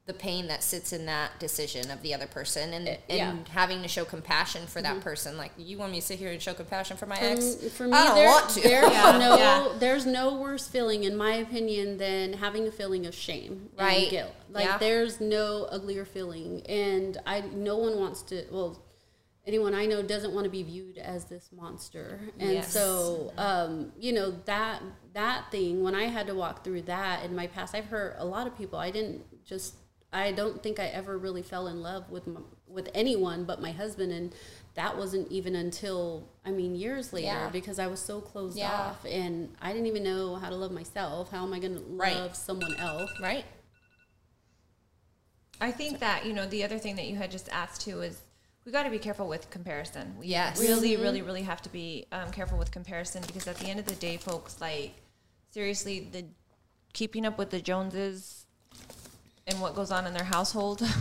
the 0.09 0.13
pain 0.15 0.47
that 0.47 0.63
sits 0.63 0.91
in 0.91 1.05
that 1.05 1.29
decision 1.39 1.91
of 1.91 2.01
the 2.01 2.15
other 2.15 2.25
person 2.25 2.73
and, 2.73 2.87
and 2.87 2.97
yeah. 3.07 3.31
Mm-hmm. 3.31 3.43
having 3.51 3.83
to 3.83 3.87
show 3.87 4.03
compassion 4.03 4.65
for 4.65 4.81
that 4.81 5.01
person. 5.01 5.37
Like 5.37 5.51
you 5.55 5.77
want 5.77 5.91
me 5.91 5.99
to 6.01 6.05
sit 6.05 6.17
here 6.17 6.31
and 6.31 6.41
show 6.41 6.55
compassion 6.55 6.97
for 6.97 7.05
my 7.05 7.15
ex? 7.19 7.55
For, 7.55 7.69
for 7.69 7.83
me, 7.87 7.93
I 7.93 8.03
don't 8.05 8.15
there- 8.15 8.27
want 8.29 8.49
to. 8.49 8.61
There's 8.61 8.91
Yeah, 8.91 9.17
no, 9.19 9.37
yeah. 9.37 9.67
there's 9.77 10.07
no 10.07 10.33
worse 10.35 10.67
feeling, 10.67 11.03
in 11.03 11.15
my 11.15 11.33
opinion, 11.35 11.97
than 11.99 12.33
having 12.33 12.67
a 12.67 12.71
feeling 12.71 13.05
of 13.05 13.13
shame 13.13 13.69
Right. 13.77 14.01
and 14.01 14.09
guilt. 14.11 14.31
Like 14.49 14.79
there's 14.79 15.21
no 15.21 15.65
uglier 15.65 16.05
feeling, 16.05 16.63
and 16.67 17.17
I 17.27 17.41
no 17.41 17.77
one 17.77 17.99
wants 17.99 18.23
to. 18.23 18.45
Well, 18.51 18.81
anyone 19.45 19.75
I 19.75 19.85
know 19.85 20.01
doesn't 20.01 20.33
want 20.33 20.45
to 20.45 20.49
be 20.49 20.63
viewed 20.63 20.97
as 20.97 21.25
this 21.25 21.49
monster, 21.55 22.19
and 22.39 22.53
Yes. 22.53 22.73
so 22.73 23.31
um, 23.37 23.91
you 23.99 24.11
know 24.11 24.31
that 24.45 24.81
that 25.13 25.51
thing. 25.51 25.83
When 25.83 25.93
I 25.93 26.05
had 26.05 26.25
to 26.27 26.33
walk 26.33 26.63
through 26.63 26.81
that 26.83 27.23
in 27.25 27.35
my 27.35 27.45
past, 27.45 27.75
I've 27.75 27.85
hurt 27.85 28.15
a 28.17 28.25
lot 28.25 28.47
of 28.47 28.57
people. 28.57 28.79
I 28.79 28.89
didn't 28.89 29.21
just. 29.45 29.75
I 30.11 30.31
don't 30.31 30.61
think 30.63 30.79
I 30.79 30.85
ever 30.87 31.17
really 31.17 31.43
fell 31.43 31.67
in 31.67 31.81
love 31.83 32.09
with 32.09 32.25
my, 32.25 32.39
with 32.67 32.89
anyone 32.95 33.43
but 33.45 33.61
my 33.61 33.71
husband, 33.71 34.11
and 34.11 34.33
that 34.73 34.97
wasn't 34.97 35.31
even 35.31 35.55
until 35.55 36.27
I 36.45 36.51
mean 36.51 36.73
years 36.75 37.13
later 37.13 37.27
Yeah. 37.27 37.49
because 37.49 37.77
I 37.79 37.87
was 37.87 37.99
so 37.99 38.19
closed 38.19 38.57
Yeah. 38.57 38.71
off 38.73 39.05
and 39.05 39.55
I 39.61 39.71
didn't 39.71 39.85
even 39.87 40.03
know 40.03 40.35
how 40.35 40.49
to 40.49 40.55
love 40.55 40.71
myself. 40.71 41.29
How 41.31 41.43
am 41.43 41.53
I 41.53 41.59
going 41.59 41.75
to 41.75 41.81
Right. 41.81 42.15
love 42.15 42.35
someone 42.35 42.75
else? 42.77 43.11
Right. 43.21 43.45
I 45.61 45.71
think 45.71 45.99
that 45.99 46.25
you 46.25 46.33
know 46.33 46.45
the 46.47 46.63
other 46.63 46.79
thing 46.79 46.95
that 46.95 47.05
you 47.05 47.15
had 47.17 47.31
just 47.31 47.49
asked 47.49 47.81
too 47.81 48.01
is 48.01 48.21
we 48.65 48.71
got 48.71 48.83
to 48.83 48.89
be 48.89 48.99
careful 48.99 49.27
with 49.27 49.49
comparison. 49.49 50.15
We 50.17 50.27
Yes. 50.27 50.59
really, 50.59 50.95
really, 50.97 51.21
really 51.21 51.43
have 51.43 51.61
to 51.63 51.69
be 51.69 52.05
um, 52.11 52.31
careful 52.31 52.57
with 52.57 52.71
comparison 52.71 53.23
because 53.27 53.47
at 53.47 53.57
the 53.57 53.67
end 53.67 53.79
of 53.79 53.85
the 53.85 53.95
day, 53.95 54.17
folks, 54.17 54.59
like 54.61 54.93
seriously, 55.51 56.07
the 56.11 56.25
keeping 56.93 57.25
up 57.25 57.37
with 57.37 57.49
the 57.49 57.61
Joneses 57.61 58.38
and 59.49 59.59
what 59.61 59.75
goes 59.75 59.91
on 59.91 60.05
in 60.07 60.13
their 60.13 60.23
household. 60.23 60.81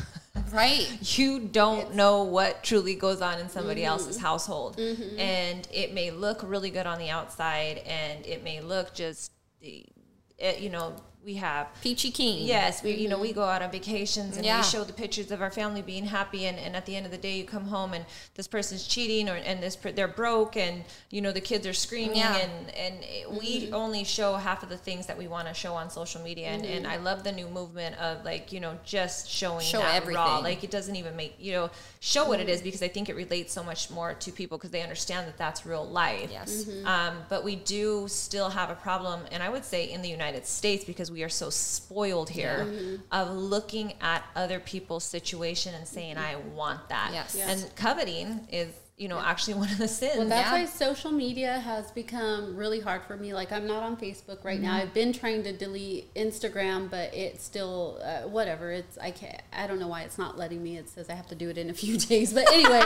Right. 0.53 0.89
you 1.19 1.41
don't 1.41 1.95
know 1.95 2.23
what 2.23 2.63
truly 2.63 2.95
goes 2.95 3.21
on 3.21 3.39
in 3.39 3.51
somebody 3.51 3.83
mm-hmm. 3.83 3.91
else's 3.91 4.19
household. 4.19 4.79
Mm-hmm. 4.79 5.19
And 5.19 5.69
it 5.73 5.93
may 5.93 6.11
look 6.11 6.41
really 6.43 6.71
good 6.71 6.87
on 6.87 6.99
the 6.99 7.11
outside 7.11 7.79
and 7.79 8.25
it 8.25 8.43
may 8.43 8.61
look 8.61 8.95
just, 8.95 9.33
it, 9.61 10.61
you 10.61 10.71
know, 10.71 10.95
we 11.25 11.35
have 11.35 11.69
Peachy 11.83 12.11
Keen. 12.11 12.47
Yes, 12.47 12.83
we 12.83 12.93
you 12.93 13.09
know 13.09 13.19
we 13.19 13.29
mm-hmm. 13.29 13.41
go 13.41 13.45
out 13.45 13.61
on 13.61 13.71
vacations 13.71 14.37
and 14.37 14.47
Yeah. 14.47 14.59
we 14.59 14.63
show 14.65 14.85
the 14.85 14.93
pictures 14.93 15.31
of 15.31 15.43
our 15.43 15.51
family 15.51 15.83
being 15.83 16.07
happy, 16.07 16.47
and, 16.47 16.59
and 16.59 16.77
at 16.77 16.87
the 16.87 16.97
end 16.97 17.07
of 17.07 17.13
the 17.13 17.19
day, 17.19 17.37
you 17.37 17.45
come 17.45 17.67
home 17.67 17.93
and 17.93 18.07
this 18.35 18.47
person's 18.47 18.87
cheating, 18.87 19.29
or 19.29 19.35
and 19.35 19.63
this 19.63 19.77
they're 19.77 20.09
broke, 20.09 20.57
and 20.57 20.85
you 21.11 21.21
know 21.21 21.33
the 21.33 21.41
kids 21.41 21.67
are 21.67 21.73
screaming, 21.73 22.17
Yeah. 22.17 22.37
and 22.37 22.71
and 22.75 22.95
it, 23.03 23.31
we 23.31 23.63
mm-hmm. 23.63 23.75
only 23.75 24.05
show 24.05 24.37
half 24.37 24.63
of 24.63 24.69
the 24.69 24.77
things 24.77 25.07
that 25.07 25.19
we 25.19 25.27
want 25.27 25.49
to 25.49 25.55
show 25.55 25.75
on 25.75 25.91
social 25.91 26.23
media, 26.23 26.49
and, 26.49 26.65
and 26.65 26.85
mm-hmm. 26.85 26.93
I 26.95 26.97
love 26.97 27.25
the 27.25 27.33
new 27.33 27.49
movement 27.49 27.97
of 27.99 28.25
like 28.25 28.53
you 28.53 28.61
know 28.61 28.79
just 28.85 29.29
showing 29.29 29.65
Show 29.65 29.81
that 29.81 29.97
everything. 29.97 30.23
raw, 30.23 30.39
like 30.39 30.65
it 30.65 30.71
doesn't 30.71 30.97
even 30.97 31.17
make 31.17 31.35
you 31.39 31.53
know 31.53 31.71
show 32.01 32.27
what 32.27 32.41
it 32.41 32.49
is 32.49 32.63
because 32.63 32.83
I 32.83 32.89
think 32.89 33.09
it 33.09 33.17
relates 33.17 33.53
so 33.53 33.63
much 33.63 33.91
more 33.91 34.15
to 34.15 34.33
people 34.33 34.57
because 34.57 34.71
they 34.71 34.83
understand 34.83 35.27
that 35.27 35.37
that's 35.37 35.67
real 35.67 35.85
life. 35.85 36.31
Yes. 36.31 36.69
Um, 36.85 37.19
but 37.29 37.45
we 37.45 37.57
do 37.57 38.07
still 38.09 38.49
have 38.51 38.71
a 38.71 38.75
problem, 38.75 39.21
and 39.33 39.43
I 39.43 39.49
would 39.49 39.65
say 39.65 39.91
in 39.91 40.01
the 40.01 40.09
United 40.09 40.47
States 40.47 40.85
because 40.85 41.08
we 41.11 41.23
are 41.23 41.29
so 41.29 41.51
spoiled 41.51 42.31
here 42.31 43.01
of 43.13 43.31
looking 43.31 43.95
at 44.01 44.25
other 44.37 44.61
people's 44.61 45.05
situation 45.05 45.75
and 45.75 45.87
saying, 45.87 46.17
"I 46.19 46.37
want 46.37 46.89
that." 46.89 47.11
Yes. 47.13 47.35
Yes. 47.37 47.63
And 47.63 47.75
coveting 47.77 48.47
is 48.51 48.69
you 48.99 49.07
know, 49.07 49.21
actually 49.21 49.55
one 49.55 49.71
of 49.71 49.79
the 49.79 49.87
sins. 49.87 50.19
Well, 50.19 50.29
that's 50.29 50.49
Yeah. 50.51 50.53
why 50.53 50.65
social 50.65 51.13
media 51.13 51.61
has 51.61 51.93
become 51.93 52.57
really 52.57 52.81
hard 52.81 53.03
for 53.05 53.17
me. 53.17 53.33
Like, 53.33 53.53
I'm 53.53 53.65
not 53.67 53.83
on 53.85 53.97
Facebook 53.97 54.43
right 54.45 54.61
now. 54.61 54.75
I've 54.75 54.93
been 54.93 55.13
trying 55.13 55.45
to 55.45 55.53
delete 55.57 56.13
Instagram, 56.15 56.91
but 56.91 57.15
it's 57.15 57.45
still 57.45 58.01
uh, 58.03 58.23
whatever. 58.29 58.73
It's 58.73 58.99
I 58.99 59.13
can't. 59.13 59.41
I 59.53 59.69
don't 59.69 59.79
know 59.79 59.87
why 59.87 60.03
it's 60.03 60.19
not 60.19 60.37
letting 60.37 60.63
me. 60.65 60.77
It 60.79 60.89
says 60.89 61.09
I 61.09 61.15
have 61.15 61.29
to 61.29 61.37
do 61.37 61.49
it 61.49 61.57
in 61.57 61.71
a 61.71 61.75
few 61.75 61.97
days. 62.13 62.33
But 62.33 62.51
anyway, 62.53 62.81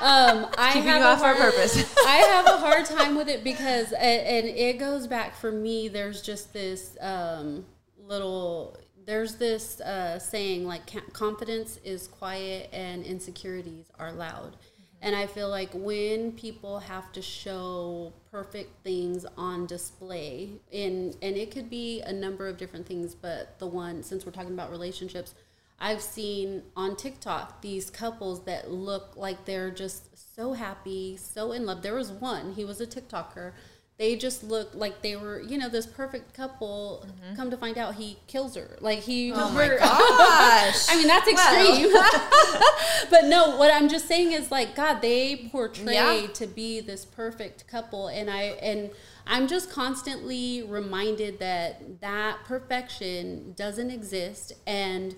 um, 0.00 0.46
I 0.56 0.70
Keeping 0.72 0.88
have 0.88 1.02
off 1.02 1.18
hard, 1.18 1.36
purpose. 1.36 1.76
I 2.06 2.16
have 2.16 2.46
a 2.46 2.58
hard 2.58 2.84
time 2.96 3.16
with 3.16 3.28
it 3.28 3.42
because, 3.42 3.90
and, 3.92 4.26
and 4.26 4.46
it 4.46 4.78
goes 4.78 5.08
back 5.08 5.34
for 5.34 5.50
me. 5.50 5.88
There's 5.88 6.22
just 6.22 6.52
this 6.52 6.96
um, 7.00 7.66
little. 7.98 8.76
There's 9.04 9.34
this 9.36 9.80
uh, 9.80 10.18
saying 10.20 10.64
like 10.66 10.82
confidence 11.12 11.78
is 11.84 12.06
quiet 12.08 12.70
and 12.72 13.04
insecurities 13.04 13.86
are 13.98 14.12
loud. 14.12 14.56
And 15.02 15.14
I 15.14 15.26
feel 15.26 15.48
like 15.48 15.70
when 15.72 16.32
people 16.32 16.78
have 16.80 17.12
to 17.12 17.22
show 17.22 18.12
perfect 18.30 18.82
things 18.82 19.26
on 19.36 19.66
display, 19.66 20.52
in 20.72 21.14
and 21.22 21.36
it 21.36 21.50
could 21.50 21.68
be 21.68 22.00
a 22.00 22.12
number 22.12 22.48
of 22.48 22.56
different 22.56 22.86
things, 22.86 23.14
but 23.14 23.58
the 23.58 23.66
one 23.66 24.02
since 24.02 24.24
we're 24.24 24.32
talking 24.32 24.54
about 24.54 24.70
relationships, 24.70 25.34
I've 25.78 26.00
seen 26.00 26.62
on 26.74 26.96
TikTok 26.96 27.60
these 27.60 27.90
couples 27.90 28.44
that 28.44 28.70
look 28.70 29.16
like 29.16 29.44
they're 29.44 29.70
just 29.70 30.34
so 30.34 30.54
happy, 30.54 31.18
so 31.18 31.52
in 31.52 31.66
love. 31.66 31.82
There 31.82 31.94
was 31.94 32.10
one, 32.10 32.54
he 32.54 32.64
was 32.64 32.80
a 32.80 32.86
TikToker. 32.86 33.52
They 33.98 34.14
just 34.14 34.44
looked 34.44 34.74
like 34.74 35.00
they 35.00 35.16
were, 35.16 35.40
you 35.40 35.56
know, 35.56 35.70
this 35.70 35.86
perfect 35.86 36.34
couple. 36.34 37.06
Mm-hmm. 37.06 37.36
Come 37.36 37.50
to 37.50 37.56
find 37.56 37.78
out, 37.78 37.94
he 37.94 38.18
kills 38.26 38.54
her. 38.54 38.76
Like 38.80 38.98
he. 38.98 39.32
Oh 39.32 39.50
my 39.50 39.68
gosh. 39.68 39.80
I 40.90 40.96
mean, 40.96 41.06
that's 41.06 41.26
extreme. 41.26 41.92
but 43.10 43.24
no, 43.24 43.56
what 43.56 43.72
I'm 43.72 43.88
just 43.88 44.06
saying 44.06 44.32
is 44.32 44.50
like, 44.50 44.76
God, 44.76 45.00
they 45.00 45.48
portray 45.50 45.94
Yeah. 45.94 46.26
to 46.34 46.46
be 46.46 46.80
this 46.80 47.06
perfect 47.06 47.66
couple, 47.68 48.08
and 48.08 48.30
I 48.30 48.42
and 48.60 48.90
I'm 49.26 49.48
just 49.48 49.70
constantly 49.70 50.62
reminded 50.62 51.38
that 51.38 52.00
that 52.02 52.44
perfection 52.44 53.54
doesn't 53.56 53.90
exist, 53.90 54.52
and 54.66 55.16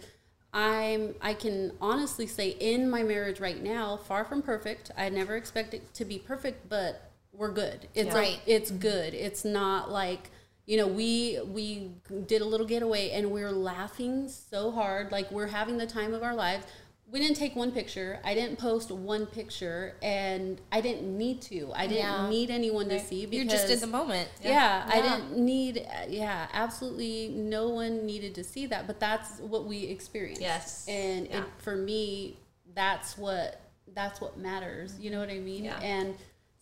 I'm 0.54 1.16
I 1.20 1.34
can 1.34 1.72
honestly 1.80 2.28
say 2.28 2.50
in 2.50 2.88
my 2.88 3.02
marriage 3.02 3.40
right 3.40 3.60
now, 3.60 3.96
far 3.96 4.24
from 4.24 4.40
perfect. 4.40 4.92
I 4.96 5.08
never 5.08 5.36
expect 5.36 5.74
it 5.74 5.92
to 5.94 6.04
be 6.04 6.18
perfect, 6.20 6.68
but 6.68 7.07
we're 7.38 7.52
good. 7.52 7.88
It's 7.94 8.08
Yeah. 8.08 8.14
like 8.14 8.40
it's 8.46 8.70
good. 8.70 9.14
It's 9.14 9.44
not 9.44 9.90
like 9.90 10.30
you 10.66 10.76
know 10.76 10.86
we 10.86 11.38
we 11.46 11.92
did 12.26 12.42
a 12.42 12.44
little 12.44 12.66
getaway 12.66 13.10
and 13.10 13.30
we 13.30 13.42
are 13.42 13.52
laughing 13.52 14.28
so 14.28 14.70
hard 14.70 15.10
like 15.10 15.30
we're 15.30 15.46
having 15.46 15.78
the 15.78 15.86
time 15.86 16.12
of 16.12 16.22
our 16.22 16.34
lives 16.34 16.66
we 17.10 17.18
didn't 17.20 17.36
take 17.38 17.56
one 17.56 17.72
picture 17.72 18.20
i 18.22 18.34
didn't 18.34 18.58
post 18.58 18.90
one 18.90 19.24
picture 19.24 19.94
and 20.02 20.60
i 20.70 20.78
didn't 20.82 21.16
need 21.16 21.40
to 21.40 21.72
i 21.74 21.86
didn't 21.86 21.96
Yeah. 22.04 22.28
need 22.28 22.50
anyone 22.50 22.86
to 22.90 23.00
see 23.00 23.24
because 23.24 23.44
You're 23.46 23.50
just 23.50 23.70
in 23.72 23.80
the 23.80 23.86
moment. 23.86 24.28
yeah, 24.42 24.84
I 24.92 25.00
didn't 25.00 25.38
need 25.38 25.86
yeah 26.10 26.48
absolutely 26.52 27.28
no 27.30 27.70
one 27.70 28.04
needed 28.04 28.34
to 28.34 28.44
see 28.44 28.66
that 28.66 28.86
but 28.86 29.00
that's 29.00 29.38
what 29.40 29.64
we 29.64 29.84
experienced 29.84 30.42
Yes. 30.42 30.84
and 30.86 31.28
Yeah. 31.28 31.38
it, 31.38 31.44
for 31.56 31.76
me 31.76 32.36
that's 32.74 33.16
what 33.16 33.58
that's 33.94 34.20
what 34.20 34.36
matters 34.36 34.98
you 35.00 35.10
know 35.10 35.18
what 35.20 35.30
i 35.30 35.38
mean 35.38 35.64
Yeah. 35.64 35.80
and 35.80 36.14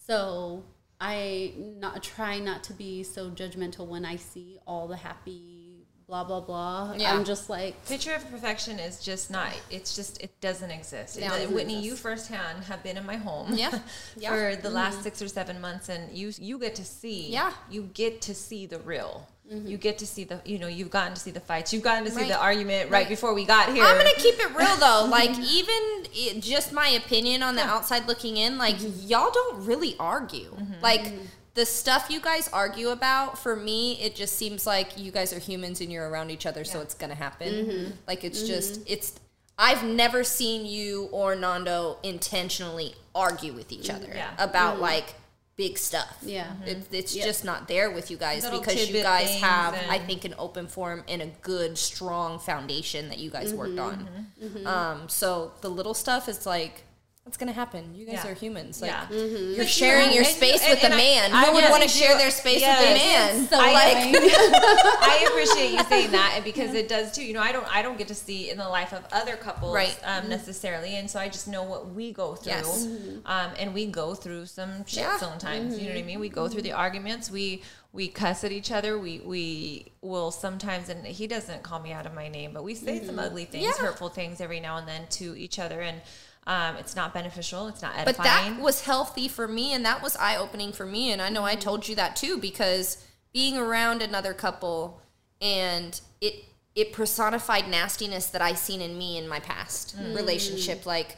so 0.06 0.62
i 1.00 1.52
not 1.78 2.02
try 2.02 2.38
not 2.38 2.62
to 2.64 2.72
be 2.72 3.02
so 3.02 3.30
judgmental 3.30 3.86
when 3.86 4.04
i 4.04 4.16
see 4.16 4.58
all 4.66 4.86
the 4.88 4.96
happy 4.96 5.86
blah 6.06 6.22
blah 6.24 6.40
blah 6.40 6.94
Yeah. 6.96 7.12
i'm 7.14 7.24
just 7.24 7.50
like 7.50 7.84
Picture 7.86 8.14
of 8.14 8.28
perfection 8.30 8.78
is 8.78 9.00
just 9.00 9.30
not. 9.30 9.52
It's 9.70 9.96
just 9.96 10.22
it 10.22 10.40
doesn't 10.40 10.70
exist. 10.70 11.18
Yeah. 11.18 11.26
It- 11.26 11.28
doesn't 11.30 11.54
Whitney, 11.54 11.78
exist. 11.78 11.90
you 11.90 11.96
firsthand 11.96 12.64
have 12.64 12.82
been 12.82 12.96
in 12.96 13.04
my 13.04 13.16
home. 13.16 13.54
Yeah. 13.54 13.76
Yeah. 14.16 14.30
for 14.30 14.56
the 14.62 14.70
last 14.70 15.00
mm. 15.00 15.02
six 15.02 15.20
or 15.20 15.28
seven 15.28 15.60
months, 15.60 15.88
and 15.88 16.16
you 16.16 16.32
you 16.38 16.58
get 16.58 16.74
to 16.76 16.84
see. 16.84 17.30
Yeah. 17.30 17.52
You 17.70 17.82
get 17.82 18.22
to 18.22 18.34
see 18.34 18.66
the 18.66 18.78
real. 18.78 19.26
Mm-hmm. 19.52 19.68
You 19.68 19.76
get 19.76 19.98
to 19.98 20.06
see 20.06 20.24
the. 20.24 20.40
You 20.44 20.58
know, 20.58 20.66
you've 20.66 20.90
gotten 20.90 21.14
to 21.14 21.20
see 21.20 21.30
the 21.30 21.40
fights. 21.40 21.72
You've 21.72 21.82
gotten 21.82 22.04
to 22.04 22.10
see 22.10 22.22
Right. 22.22 22.28
the 22.28 22.38
argument 22.38 22.90
right, 22.90 23.02
Right. 23.02 23.08
before 23.08 23.32
we 23.32 23.44
got 23.44 23.72
here. 23.72 23.84
I'm 23.84 23.96
gonna 23.96 24.10
keep 24.16 24.34
it 24.40 24.54
real 24.56 24.76
though. 24.76 25.06
Like 25.16 25.38
even 25.38 26.06
it, 26.12 26.40
just 26.40 26.72
my 26.72 26.88
opinion 26.88 27.42
on 27.42 27.54
the 27.54 27.62
outside 27.62 28.06
looking 28.08 28.36
in, 28.36 28.58
like 28.58 28.76
mm-hmm. 28.76 29.06
y'all 29.06 29.30
don't 29.30 29.64
really 29.64 29.94
argue. 30.00 30.50
Mm-hmm. 30.50 30.82
Like 30.82 31.12
the 31.54 31.64
stuff 31.64 32.08
you 32.10 32.20
guys 32.20 32.50
argue 32.52 32.88
about, 32.88 33.38
for 33.38 33.56
me, 33.56 33.98
it 34.00 34.14
just 34.14 34.36
seems 34.36 34.66
like 34.66 34.98
you 34.98 35.10
guys 35.12 35.32
are 35.32 35.38
humans 35.38 35.80
and 35.80 35.92
you're 35.92 36.08
around 36.08 36.30
each 36.30 36.44
other, 36.44 36.64
so 36.64 36.80
it's 36.80 36.94
gonna 36.94 37.14
happen. 37.14 37.96
Like 38.06 38.24
it's 38.24 38.42
just 38.42 38.80
it's. 38.86 39.18
I've 39.58 39.84
never 39.84 40.22
seen 40.22 40.66
you 40.66 41.08
or 41.12 41.34
Nando 41.34 41.96
intentionally 42.02 42.94
argue 43.14 43.54
with 43.54 43.72
each 43.72 43.88
mm, 43.88 43.94
other 43.94 44.12
Yeah. 44.14 44.32
about 44.38 44.80
like 44.80 45.14
big 45.56 45.78
stuff. 45.78 46.18
Yeah. 46.22 46.52
It, 46.66 46.86
it's 46.92 47.14
Yeah. 47.14 47.24
just 47.24 47.44
not 47.44 47.66
there 47.66 47.90
with 47.90 48.10
you 48.10 48.16
guys 48.16 48.44
Little 48.44 48.60
because 48.60 48.88
you 48.90 49.02
guys 49.02 49.30
have, 49.36 49.74
I 49.88 49.98
think, 49.98 50.24
an 50.24 50.34
open 50.38 50.66
forum 50.66 51.02
and 51.08 51.22
a 51.22 51.26
good, 51.42 51.78
strong 51.78 52.38
foundation 52.38 53.08
that 53.08 53.18
you 53.18 53.30
guys 53.30 53.54
worked 53.54 53.78
on. 53.78 54.08
Mm-hmm. 54.42 54.66
Um, 54.66 55.08
so 55.08 55.52
the 55.62 55.70
little 55.70 55.94
stuff 55.94 56.28
is 56.28 56.44
like, 56.44 56.82
what's 57.26 57.36
gonna 57.36 57.50
happen? 57.50 57.92
You 57.92 58.06
guys 58.06 58.20
Yeah. 58.24 58.30
are 58.30 58.34
humans. 58.34 58.80
Like 58.80 58.92
Yeah. 58.92 59.06
you're 59.10 59.18
mm-hmm. 59.20 59.56
But 59.58 59.68
sharing 59.68 60.10
you- 60.10 60.14
your 60.14 60.24
space 60.24 60.62
and- 60.62 60.70
with 60.70 60.82
a 60.84 60.86
and 60.86 60.94
I- 60.94 60.96
man. 60.96 61.32
I 61.32 61.46
Who 61.46 61.52
would 61.54 61.58
really 61.58 61.70
want 61.72 61.82
to 61.82 61.88
share 61.88 62.16
their 62.16 62.30
space 62.30 62.60
yes. 62.60 62.78
with 62.80 62.90
a 62.90 62.94
man? 62.94 63.48
so 63.48 63.56
like. 63.58 63.96
I 65.02 65.26
appreciate 65.28 65.72
you 65.72 65.82
saying 65.88 66.12
that 66.12 66.34
and 66.36 66.44
because 66.44 66.72
it 66.74 66.88
does 66.88 67.10
too. 67.10 67.24
You 67.24 67.34
know, 67.34 67.40
I 67.40 67.50
don't 67.50 67.66
I 67.66 67.82
don't 67.82 67.98
get 67.98 68.06
to 68.08 68.14
see 68.14 68.48
in 68.48 68.58
the 68.58 68.68
life 68.68 68.92
of 68.92 69.04
other 69.10 69.34
couples 69.34 69.74
Right. 69.74 69.98
um, 70.04 70.20
mm-hmm. 70.20 70.30
necessarily, 70.30 70.94
and 70.94 71.10
so 71.10 71.18
I 71.18 71.28
just 71.28 71.48
know 71.48 71.64
what 71.64 71.92
we 71.92 72.12
go 72.12 72.36
through. 72.36 72.52
Yes. 72.52 72.86
Mm-hmm. 72.86 73.26
Um, 73.26 73.50
and 73.58 73.74
we 73.74 73.86
go 73.86 74.14
through 74.14 74.46
some 74.46 74.86
shit 74.86 75.02
Yeah. 75.02 75.16
sometimes. 75.18 75.76
You 75.80 75.88
know 75.88 75.94
what 75.94 75.98
I 75.98 76.02
mean? 76.04 76.20
We 76.20 76.28
go 76.28 76.46
through 76.48 76.62
the 76.62 76.72
arguments. 76.72 77.28
We 77.28 77.64
we 77.92 78.06
cuss 78.06 78.44
at 78.44 78.52
each 78.52 78.70
other. 78.70 79.00
We 79.00 79.18
we 79.24 79.86
will 80.00 80.30
sometimes, 80.30 80.88
and 80.90 81.04
he 81.04 81.26
doesn't 81.26 81.64
call 81.64 81.80
me 81.80 81.90
out 81.92 82.06
of 82.06 82.14
my 82.14 82.28
name, 82.28 82.52
but 82.52 82.62
we 82.62 82.76
say 82.76 83.04
some 83.04 83.18
ugly 83.18 83.46
things, 83.46 83.64
Yeah. 83.64 83.72
hurtful 83.72 84.10
things 84.10 84.40
every 84.40 84.60
now 84.60 84.76
and 84.76 84.86
then 84.86 85.08
to 85.18 85.36
each 85.36 85.58
other, 85.58 85.80
and 85.80 86.00
um, 86.46 86.76
it's 86.76 86.94
not 86.94 87.12
beneficial. 87.12 87.66
It's 87.68 87.82
not 87.82 87.92
edifying. 87.96 88.16
but 88.16 88.22
that 88.22 88.60
was 88.60 88.82
healthy 88.82 89.26
for 89.28 89.48
me 89.48 89.72
and 89.72 89.84
that 89.84 90.02
was 90.02 90.14
eye-opening 90.16 90.72
for 90.72 90.86
me 90.86 91.10
and 91.12 91.20
i 91.20 91.28
know 91.28 91.42
i 91.44 91.52
Mm-hmm. 91.52 91.60
told 91.60 91.88
you 91.88 91.96
that 91.96 92.14
too 92.16 92.38
because 92.38 93.04
being 93.32 93.56
around 93.58 94.00
another 94.02 94.32
couple 94.32 95.00
and 95.40 96.00
it 96.20 96.44
it 96.74 96.92
personified 96.92 97.68
nastiness 97.68 98.26
that 98.30 98.40
i 98.42 98.52
seen 98.54 98.80
in 98.80 98.96
me 98.96 99.18
in 99.18 99.26
my 99.28 99.40
past 99.40 99.96
Mm. 99.98 100.14
relationship 100.14 100.86
like 100.86 101.16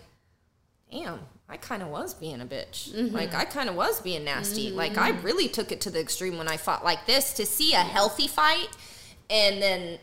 damn 0.90 1.18
i 1.48 1.56
kind 1.58 1.82
of 1.82 1.88
was 1.88 2.14
being 2.14 2.40
a 2.40 2.46
bitch 2.46 2.90
Mm-hmm. 2.92 3.14
like 3.14 3.34
i 3.34 3.44
kind 3.44 3.68
of 3.68 3.74
was 3.74 4.00
being 4.00 4.24
nasty 4.24 4.70
like 4.70 4.96
i 4.96 5.10
really 5.20 5.48
took 5.48 5.70
it 5.72 5.80
to 5.82 5.90
the 5.90 6.00
extreme 6.00 6.38
when 6.38 6.48
i 6.48 6.56
fought 6.56 6.84
like 6.84 7.04
this 7.06 7.34
to 7.34 7.44
see 7.44 7.74
a 7.74 7.80
healthy 7.80 8.26
fight 8.28 8.68
and 9.28 9.60
then 9.60 9.98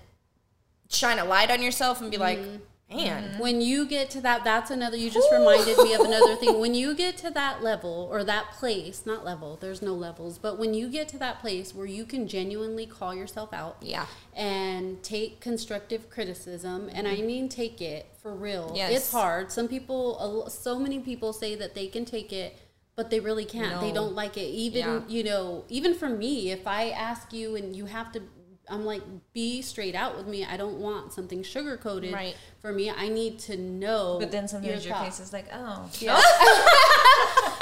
shine 0.90 1.18
a 1.18 1.26
light 1.26 1.50
on 1.50 1.62
yourself 1.64 2.00
and 2.02 2.12
be 2.12 2.18
like 2.18 2.38
Mm-hmm. 2.38 2.58
Man 2.90 3.24
mm-hmm. 3.24 3.40
when 3.40 3.62
you 3.62 3.86
get 3.88 4.10
to 4.12 4.22
that 4.22 4.44
that's 4.44 4.70
another 4.70 4.96
you 4.96 5.10
just 5.10 5.32
reminded 5.32 5.78
me 5.80 5.94
of 5.94 6.02
another 6.02 6.36
thing 6.36 6.60
when 6.60 6.76
you 6.76 6.94
get 6.94 7.18
to 7.18 7.32
that 7.32 7.64
level 7.64 8.08
or 8.12 8.24
that 8.24 8.52
place 8.52 9.06
not 9.06 9.26
level 9.26 9.58
there's 9.60 9.82
no 9.82 9.94
levels 9.94 10.38
but 10.38 10.60
when 10.60 10.74
you 10.74 10.88
get 10.88 11.08
to 11.08 11.18
that 11.18 11.40
place 11.40 11.74
where 11.74 11.88
you 11.88 12.06
can 12.06 12.28
genuinely 12.28 12.86
call 12.86 13.14
yourself 13.14 13.52
out 13.54 13.78
Yeah. 13.82 14.06
and 14.36 15.02
take 15.02 15.40
constructive 15.40 16.10
criticism 16.10 16.90
and 16.94 17.08
i 17.08 17.16
mean 17.18 17.50
take 17.50 17.82
it 17.82 18.08
for 18.22 18.34
real 18.34 18.72
Yes. 18.76 18.92
it's 18.92 19.12
hard 19.12 19.52
some 19.52 19.68
people 19.68 20.48
so 20.50 20.80
many 20.80 21.00
people 21.00 21.34
say 21.34 21.56
that 21.56 21.74
they 21.74 21.88
can 21.88 22.06
take 22.06 22.32
it 22.32 22.58
but 22.96 23.10
they 23.10 23.20
really 23.20 23.46
can't 23.46 23.82
they 23.82 23.92
don't 23.92 24.14
like 24.14 24.38
it 24.38 24.50
even 24.50 24.80
Yeah. 24.80 25.02
you 25.08 25.24
know 25.24 25.66
even 25.70 25.96
for 25.96 26.10
me 26.10 26.52
if 26.52 26.68
i 26.68 26.90
ask 26.90 27.34
you 27.34 27.56
and 27.56 27.76
you 27.76 27.86
have 27.86 28.12
to 28.12 28.22
i'm 28.70 28.84
like 28.86 29.02
be 29.34 29.62
straight 29.62 29.96
out 29.96 30.18
with 30.18 30.28
me 30.28 30.44
i 30.46 30.58
don't 30.58 30.80
want 30.80 31.14
something 31.14 31.44
sugar 31.44 31.78
coated 31.78 32.14
Right. 32.14 32.36
for 32.62 32.72
me 32.74 32.90
i 32.90 33.08
need 33.08 33.40
to 33.40 33.58
know 33.58 34.18
but 34.20 34.32
then 34.32 34.48
sometimes 34.48 34.86
your 34.86 34.96
thought. 34.96 35.06
face 35.06 35.20
is 35.20 35.32
like, 35.34 35.46
oh, 35.54 35.90
yeah. 36.00 36.20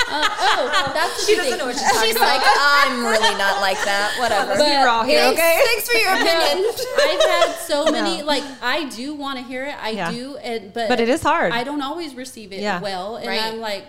Uh, 0.06 0.28
oh 0.40 0.92
that's 0.94 1.22
the 1.22 1.26
she 1.26 1.36
thing. 1.40 1.44
doesn't 1.46 1.58
know 1.60 1.66
what 1.66 1.74
she's 1.76 1.82
talking 1.92 2.08
She's 2.10 2.16
about. 2.16 2.38
like, 2.38 2.42
I'm 2.46 3.04
really 3.04 3.36
not 3.38 3.62
like 3.62 3.78
that. 3.84 4.14
Whatever. 4.20 4.52
Let's 4.54 4.64
be 4.64 4.76
raw 4.76 5.04
here, 5.04 5.22
thanks, 5.22 5.40
okay? 5.40 5.62
Thanks 5.66 5.90
for 5.90 5.98
your 5.98 6.14
opinion. 6.14 6.72
I've 7.00 7.30
had 7.48 7.56
so 7.66 7.86
many 7.86 8.20
No. 8.20 8.26
like 8.26 8.44
I 8.62 8.84
do 8.90 9.16
want 9.16 9.40
to 9.40 9.44
hear 9.46 9.64
it. 9.66 9.76
I 9.82 9.90
Yeah. 9.92 10.12
do, 10.12 10.36
and 10.38 10.72
but 10.74 10.90
But 10.90 11.00
it 11.00 11.10
is 11.10 11.24
hard. 11.24 11.52
I 11.54 11.64
don't 11.64 11.82
always 11.82 12.14
receive 12.14 12.52
it 12.52 12.60
Yeah. 12.60 12.80
well, 12.82 13.16
and 13.16 13.28
Right. 13.28 13.42
I'm 13.42 13.60
like, 13.60 13.86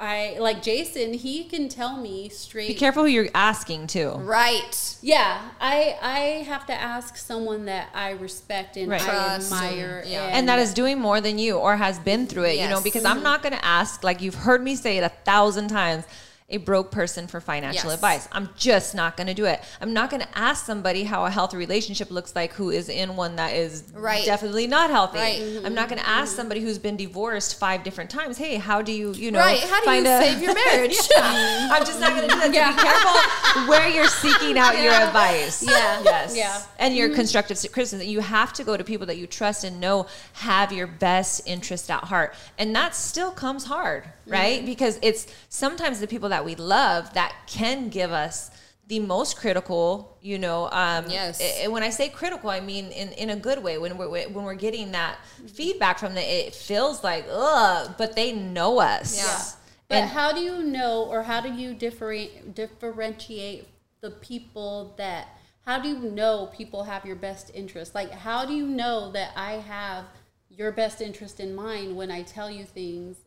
I 0.00 0.38
like 0.40 0.62
Jason. 0.62 1.12
He 1.12 1.44
can 1.44 1.68
tell 1.68 1.96
me 1.98 2.30
straight. 2.30 2.68
Be 2.68 2.74
careful 2.74 3.02
who 3.04 3.08
you're 3.10 3.28
asking 3.34 3.88
to. 3.88 4.12
right. 4.12 4.96
Yeah, 5.02 5.40
I 5.60 5.96
I 6.00 6.18
have 6.48 6.66
to 6.66 6.72
ask 6.74 7.16
someone 7.16 7.66
that 7.66 7.88
I 7.94 8.10
respect 8.12 8.76
and 8.78 8.88
Right. 8.90 9.00
I 9.02 9.04
Trust 9.04 9.52
admire, 9.52 10.00
and- 10.02 10.10
yeah. 10.10 10.24
and 10.32 10.48
that 10.48 10.58
is 10.58 10.72
doing 10.74 10.98
more 10.98 11.20
than 11.20 11.38
you 11.38 11.56
or 11.58 11.76
has 11.76 11.98
been 11.98 12.26
through 12.26 12.44
it 12.44 12.54
you 12.54 12.64
know 12.68 12.76
Yes. 12.76 12.82
because 12.82 13.04
i'm 13.04 13.22
not 13.22 13.42
going 13.42 13.52
to 13.54 13.64
ask 13.64 14.02
like 14.04 14.20
you've 14.22 14.34
heard 14.34 14.62
me 14.62 14.74
say 14.76 14.98
it 14.98 15.02
a 15.04 15.08
thousand 15.24 15.68
times 15.68 16.04
a 16.50 16.56
broke 16.58 16.90
person 16.90 17.26
for 17.26 17.40
financial 17.40 17.90
Yes. 17.90 17.94
advice. 17.94 18.28
I'm 18.32 18.50
just 18.56 18.94
not 18.94 19.16
going 19.16 19.28
to 19.28 19.34
do 19.34 19.46
it. 19.46 19.62
I'm 19.80 19.92
not 19.92 20.10
going 20.10 20.22
to 20.22 20.38
ask 20.38 20.66
somebody 20.66 21.04
how 21.04 21.24
a 21.24 21.30
healthy 21.30 21.56
relationship 21.56 22.10
looks 22.10 22.34
like 22.34 22.52
who 22.54 22.70
is 22.70 22.88
in 22.88 23.16
one 23.16 23.36
that 23.36 23.54
is 23.54 23.84
Right. 23.94 24.24
definitely 24.24 24.66
not 24.66 24.90
healthy. 24.90 25.18
Right. 25.18 25.60
I'm 25.64 25.74
not 25.74 25.88
going 25.88 26.00
to 26.00 26.08
ask 26.08 26.30
mm-hmm. 26.30 26.36
somebody 26.36 26.60
who's 26.60 26.78
been 26.78 26.96
divorced 26.96 27.58
five 27.58 27.84
different 27.84 28.10
times, 28.10 28.36
"Hey, 28.36 28.56
how 28.56 28.82
do 28.82 28.92
you, 28.92 29.12
you 29.12 29.30
know, 29.30 29.38
Right. 29.38 29.60
How 29.60 29.80
do 29.80 29.86
find 29.86 30.04
you 30.04 30.12
a 30.12 30.20
save 30.20 30.42
your 30.42 30.54
marriage? 30.54 30.96
I'm 31.16 31.84
just 31.84 32.00
not 32.00 32.10
going 32.10 32.28
to 32.28 32.34
do 32.34 32.40
that. 32.40 32.74
So 32.74 32.76
be 32.76 32.82
careful 32.82 33.68
where 33.68 33.88
you're 33.88 34.06
seeking 34.06 34.58
out 34.58 34.80
your 34.80 34.92
advice. 34.92 35.62
Yeah. 35.62 36.02
Yes. 36.04 36.36
Yeah. 36.36 36.62
And 36.78 36.96
your 36.96 37.08
mm-hmm. 37.08 37.16
constructive 37.16 37.58
criticism. 37.72 38.06
You 38.06 38.20
have 38.20 38.52
to 38.54 38.64
go 38.64 38.76
to 38.76 38.84
people 38.84 39.06
that 39.06 39.18
you 39.18 39.26
trust 39.26 39.64
and 39.64 39.80
know 39.80 40.06
have 40.34 40.72
your 40.72 40.86
best 40.86 41.42
interest 41.46 41.90
at 41.90 42.04
heart. 42.04 42.34
And 42.58 42.74
that 42.74 42.94
still 42.94 43.30
comes 43.30 43.64
hard, 43.64 44.04
right? 44.30 44.64
Because 44.64 44.98
it's 45.02 45.26
sometimes 45.48 46.00
the 46.00 46.06
people 46.06 46.28
that 46.30 46.44
we 46.44 46.54
love 46.54 47.12
that 47.14 47.34
can 47.46 47.88
give 47.88 48.12
us 48.12 48.50
the 48.88 48.98
most 48.98 49.36
critical, 49.36 50.16
you 50.20 50.36
know. 50.38 50.68
Um, 50.72 51.08
Yes. 51.08 51.40
i- 51.40 51.68
when 51.68 51.82
I 51.84 51.90
say 51.90 52.08
critical, 52.08 52.50
I 52.50 52.58
mean 52.60 52.86
in, 52.90 53.12
in 53.12 53.30
a 53.30 53.36
good 53.36 53.62
way. 53.62 53.78
When 53.78 53.96
we're 53.96 54.08
when 54.08 54.44
we're 54.44 54.54
getting 54.54 54.90
that 54.92 55.16
feedback 55.46 55.98
from 56.00 56.14
them, 56.14 56.24
it 56.24 56.54
feels 56.54 57.04
like 57.04 57.24
ugh, 57.30 57.94
but 57.98 58.16
they 58.16 58.32
know 58.32 58.80
us. 58.80 59.16
Yeah. 59.16 59.42
But 59.88 59.94
And- 60.02 60.10
how 60.10 60.32
do 60.32 60.40
you 60.40 60.62
know, 60.64 61.04
or 61.04 61.22
how 61.24 61.40
do 61.40 61.52
you 61.52 61.74
different, 61.74 62.54
differentiate 62.54 63.68
the 64.00 64.10
people 64.10 64.94
that? 64.96 65.28
How 65.66 65.78
do 65.78 65.88
you 65.88 65.98
know 65.98 66.48
people 66.52 66.84
have 66.84 67.04
your 67.04 67.16
best 67.16 67.50
interest? 67.54 67.94
Like, 67.94 68.10
how 68.10 68.44
do 68.44 68.54
you 68.54 68.66
know 68.66 69.12
that 69.12 69.30
I 69.36 69.52
have 69.54 70.04
your 70.48 70.72
best 70.72 71.00
interest 71.00 71.38
in 71.38 71.54
mind 71.54 71.96
when 71.96 72.10
I 72.10 72.22
tell 72.22 72.50
you 72.50 72.64
things? 72.64 73.18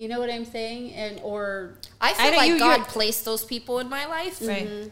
You 0.00 0.08
know 0.08 0.18
what 0.18 0.30
I'm 0.30 0.46
saying? 0.46 0.94
And 0.94 1.20
or 1.22 1.74
I 2.00 2.14
feel 2.14 2.30
know 2.30 2.36
like 2.38 2.48
you- 2.48 2.58
God 2.58 2.78
you're- 2.78 2.88
placed 2.88 3.26
those 3.26 3.44
people 3.44 3.80
in 3.80 3.90
my 3.90 4.06
life. 4.06 4.40
Right. 4.40 4.66
Mm-hmm. 4.66 4.88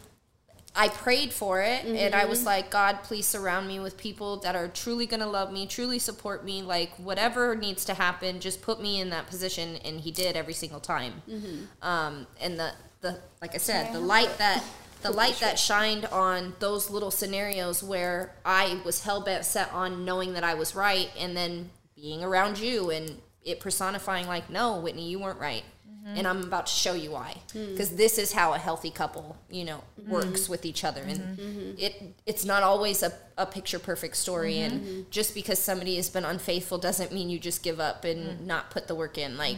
I 0.75 0.87
prayed 0.87 1.33
for 1.33 1.61
it 1.61 1.83
and 1.83 2.13
I 2.13 2.25
was 2.25 2.39
mm-hmm. 2.39 2.47
like, 2.47 2.69
God, 2.69 2.99
please 3.01 3.25
surround 3.25 3.67
me 3.67 3.79
with 3.79 3.97
people 3.97 4.37
that 4.41 4.55
are 4.55 4.67
truly 4.67 5.07
going 5.07 5.19
to 5.19 5.25
love 5.25 5.51
me, 5.51 5.65
truly 5.65 5.97
support 5.97 6.45
me. 6.45 6.61
Like, 6.61 6.91
whatever 6.97 7.55
needs 7.55 7.83
to 7.85 7.95
happen, 7.95 8.39
just 8.39 8.61
put 8.61 8.79
me 8.79 9.01
in 9.01 9.09
that 9.09 9.25
position. 9.25 9.77
And 9.83 9.99
He 9.99 10.11
did 10.11 10.37
every 10.37 10.53
single 10.53 10.79
time. 10.79 11.23
Mm-hmm. 11.27 11.63
Um, 11.81 12.27
and 12.39 12.59
the, 12.59 12.73
the, 13.01 13.19
like 13.41 13.55
I 13.55 13.57
said, 13.57 13.91
the 13.93 13.99
light 13.99 14.37
that. 14.37 14.63
The 15.01 15.11
light 15.11 15.37
that 15.39 15.57
shined 15.57 16.07
on 16.07 16.55
those 16.59 16.89
little 16.89 17.09
scenarios 17.09 17.81
where 17.81 18.35
I 18.43 18.81
was 18.83 19.05
hell 19.05 19.21
bent 19.21 19.45
set 19.45 19.71
on 19.71 20.03
knowing 20.03 20.33
that 20.33 20.43
I 20.43 20.55
was 20.55 20.75
right, 20.75 21.09
and 21.17 21.37
then 21.37 21.69
being 21.95 22.21
around 22.21 22.59
you 22.59 22.91
and 22.91 23.21
it 23.43 23.59
personifying 23.59 24.27
like, 24.27 24.49
no, 24.49 24.79
Whitney, 24.79 25.09
you 25.09 25.19
weren't 25.19 25.39
right, 25.39 25.63
mm-hmm. 25.89 26.17
and 26.17 26.27
I'm 26.27 26.43
about 26.43 26.65
to 26.67 26.71
show 26.71 26.93
you 26.93 27.11
why. 27.11 27.37
Hmm. 27.53 27.71
Because 27.71 27.95
this 27.95 28.17
is 28.17 28.31
how 28.31 28.53
a 28.53 28.57
healthy 28.57 28.91
couple, 28.91 29.37
you 29.49 29.63
know, 29.65 29.83
mm-hmm. 29.99 30.11
works 30.11 30.49
with 30.49 30.65
each 30.65 30.83
other, 30.83 31.01
and 31.01 31.19
mm-hmm. 31.37 31.71
it 31.77 32.15
it's 32.25 32.45
not 32.45 32.63
always 32.63 33.03
a, 33.03 33.11
a 33.37 33.45
picture 33.45 33.79
perfect 33.79 34.17
story. 34.17 34.59
And 34.59 35.09
just 35.11 35.33
because 35.33 35.59
somebody 35.59 35.95
has 35.95 36.09
been 36.09 36.25
unfaithful 36.25 36.77
doesn't 36.77 37.11
mean 37.11 37.29
you 37.29 37.39
just 37.39 37.63
give 37.63 37.79
up 37.79 38.03
and 38.03 38.45
not 38.45 38.69
put 38.71 38.87
the 38.87 38.95
work 38.95 39.17
in. 39.17 39.37
Like 39.37 39.57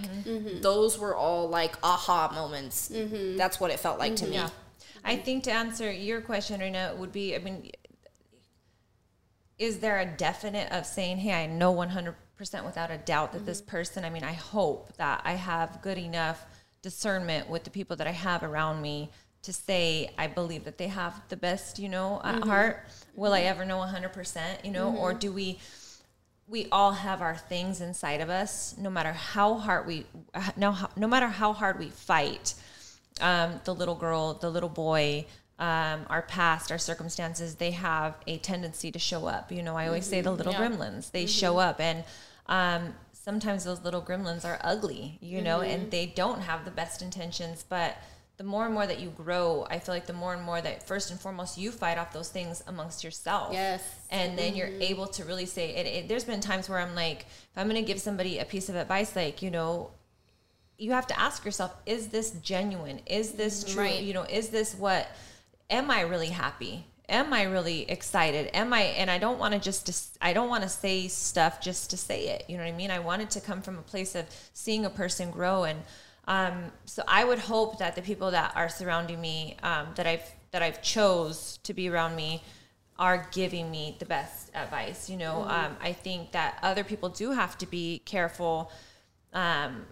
those 0.62 1.00
were 1.00 1.16
all 1.16 1.50
like 1.50 1.76
aha 1.84 2.32
moments. 2.34 2.92
That's 3.38 3.60
what 3.60 3.72
it 3.72 3.80
felt 3.80 4.00
like 4.00 4.16
to 4.18 4.28
me. 4.28 4.36
Yeah. 4.36 4.50
I 5.04 5.16
think 5.16 5.46
to 5.46 5.52
answer 5.52 5.92
your 5.92 6.22
question, 6.22 6.60
right 6.60 6.72
now 6.72 6.94
would 6.96 7.12
be 7.12 7.36
I 7.36 7.40
mean, 7.40 7.72
is 9.62 9.78
there 9.78 10.00
a 10.00 10.06
definite 10.08 10.72
of 10.72 10.88
saying, 10.88 11.18
hey, 11.18 11.34
I 11.34 11.46
know 11.46 11.72
100% 11.72 12.16
without 12.66 12.90
a 12.90 12.98
doubt 12.98 13.32
that 13.34 13.46
this 13.46 13.62
mm-hmm. 13.62 13.70
person, 13.70 14.04
I 14.04 14.10
mean, 14.10 14.24
I 14.24 14.34
hope 14.34 14.92
that 14.98 15.22
I 15.24 15.34
have 15.34 15.84
good 15.84 16.00
enough 16.00 16.44
discernment 16.82 17.48
with 17.48 17.64
the 17.64 17.70
people 17.70 17.96
that 17.98 18.08
I 18.08 18.12
have 18.12 18.42
around 18.42 18.82
me 18.82 19.12
to 19.44 19.54
say, 19.54 20.10
I 20.18 20.26
believe 20.26 20.64
that 20.64 20.80
they 20.80 20.88
have 20.88 21.22
the 21.30 21.38
best, 21.38 21.78
you 21.78 21.90
know, 21.90 22.20
at 22.24 22.38
mm-hmm. 22.38 22.50
heart. 22.50 22.88
Will 23.14 23.34
I 23.34 23.42
ever 23.42 23.64
know 23.64 23.78
100%, 23.78 24.66
you 24.66 24.72
know, 24.72 24.96
or 24.96 25.12
mm-hmm. 25.12 25.20
do 25.20 25.32
we, 25.32 25.60
we 26.48 26.68
all 26.72 26.94
have 26.94 27.22
our 27.22 27.38
things 27.38 27.82
inside 27.82 28.20
of 28.20 28.32
us, 28.32 28.76
no 28.80 28.90
matter 28.90 29.14
how 29.14 29.60
hard 29.60 29.86
we, 29.86 30.08
uh, 30.34 30.50
no, 30.58 30.76
no 30.96 31.08
matter 31.08 31.28
how 31.28 31.54
hard 31.54 31.78
we 31.78 31.90
fight 31.90 32.56
um, 33.20 33.62
the 33.66 33.76
little 33.76 33.94
girl, 33.94 34.34
the 34.34 34.50
little 34.50 34.70
boy, 34.70 35.28
um, 35.62 36.06
our 36.10 36.24
past, 36.24 36.72
our 36.72 36.78
circumstances, 36.80 37.56
they 37.56 37.72
have 37.72 38.16
a 38.28 38.38
tendency 38.40 38.92
to 38.92 39.00
show 39.00 39.28
up. 39.28 39.52
You 39.52 39.62
know, 39.64 39.78
I 39.78 39.86
always 39.88 40.06
say 40.08 40.20
the 40.22 40.32
little 40.32 40.54
gremlins, 40.54 41.12
they 41.12 41.26
show 41.28 41.58
up. 41.60 41.80
And 41.80 42.04
um, 42.48 42.94
sometimes 43.14 43.64
those 43.64 43.82
little 43.84 44.02
gremlins 44.02 44.44
are 44.44 44.60
ugly, 44.62 45.18
you 45.22 45.42
know, 45.42 45.62
and 45.62 45.92
they 45.92 46.08
don't 46.08 46.42
have 46.42 46.66
the 46.66 46.72
best 46.72 47.02
intentions. 47.04 47.64
But 47.70 47.96
the 48.38 48.44
more 48.44 48.66
and 48.66 48.74
more 48.74 48.88
that 48.88 49.00
you 49.00 49.10
grow, 49.12 49.68
I 49.70 49.78
feel 49.78 49.94
like 49.94 50.08
the 50.08 50.14
more 50.14 50.34
and 50.34 50.42
more 50.42 50.60
that 50.60 50.88
first 50.88 51.12
and 51.12 51.20
foremost 51.20 51.60
you 51.60 51.70
fight 51.72 52.00
off 52.00 52.12
those 52.12 52.30
things 52.30 52.64
amongst 52.66 53.04
yourself 53.04 53.54
Yes. 53.54 53.84
and 54.10 54.36
then 54.36 54.56
you're 54.56 54.74
able 54.80 55.06
to 55.08 55.24
really 55.26 55.46
say 55.46 55.76
it, 55.76 55.86
it 55.86 56.08
there's 56.08 56.24
been 56.24 56.40
times 56.40 56.68
where 56.68 56.80
i'm 56.80 56.96
like 56.96 57.20
if 57.52 57.56
i'm 57.58 57.70
going 57.70 57.80
to 57.80 57.86
give 57.88 58.00
somebody 58.02 58.40
a 58.40 58.46
piece 58.46 58.68
of 58.68 58.76
advice 58.76 59.16
like 59.16 59.44
you 59.44 59.52
know 59.52 59.92
you 60.80 60.92
have 60.92 61.06
to 61.06 61.20
ask 61.20 61.46
yourself 61.46 61.72
is 61.86 62.08
this 62.08 62.32
genuine 62.42 63.00
is 63.06 63.34
this 63.34 63.64
true 63.64 63.84
Right. 63.84 64.02
you 64.02 64.14
know 64.16 64.24
is 64.24 64.50
this 64.50 64.74
what 64.74 65.08
am 65.72 65.90
i 65.90 66.02
really 66.02 66.28
happy 66.28 66.86
am 67.10 67.34
i 67.34 67.44
really 67.44 67.90
excited 67.90 68.50
am 68.56 68.72
i 68.74 68.82
and 68.82 69.10
i 69.10 69.18
don't 69.18 69.40
want 69.40 69.54
to 69.54 69.60
just 69.60 70.18
i 70.22 70.34
don't 70.34 70.50
want 70.50 70.64
to 70.64 70.70
say 70.70 71.08
stuff 71.08 71.60
just 71.60 71.90
to 71.90 71.98
say 71.98 72.28
it 72.28 72.46
you 72.48 72.58
know 72.58 72.64
what 72.64 72.70
i 72.70 72.76
mean 72.76 72.92
i 72.92 73.00
want 73.00 73.22
it 73.22 73.30
to 73.30 73.42
come 73.42 73.62
from 73.62 73.78
a 73.78 73.82
place 73.82 74.14
of 74.14 74.26
seeing 74.54 74.86
a 74.86 74.90
person 74.90 75.32
grow 75.32 75.64
and 75.64 75.80
um, 76.28 76.72
so 76.86 77.02
i 77.08 77.24
would 77.24 77.40
hope 77.40 77.80
that 77.80 77.96
the 77.96 78.02
people 78.02 78.30
that 78.32 78.54
are 78.56 78.70
surrounding 78.70 79.20
me 79.20 79.58
um, 79.64 79.88
that 79.96 80.06
i've 80.06 80.30
that 80.52 80.62
i've 80.62 80.82
chose 80.82 81.58
to 81.64 81.74
be 81.74 81.90
around 81.90 82.16
me 82.16 82.44
are 83.02 83.28
giving 83.32 83.72
me 83.72 83.96
the 83.98 84.06
best 84.06 84.52
advice. 84.54 85.10
You 85.10 85.18
know, 85.18 85.42
um, 85.42 85.76
I 85.82 85.92
think 85.92 86.32
that 86.34 86.60
other 86.62 86.84
people 86.84 87.10
do 87.10 87.32
have 87.32 87.58
to 87.58 87.66
be 87.66 88.00
careful. 88.06 88.72
Um, 89.34 89.86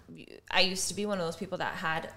I 0.51 0.61
used 0.61 0.87
to 0.89 0.93
be 0.93 1.07
one 1.07 1.19
of 1.19 1.25
those 1.25 1.35
people 1.35 1.57
that 1.57 1.73
had 1.73 2.11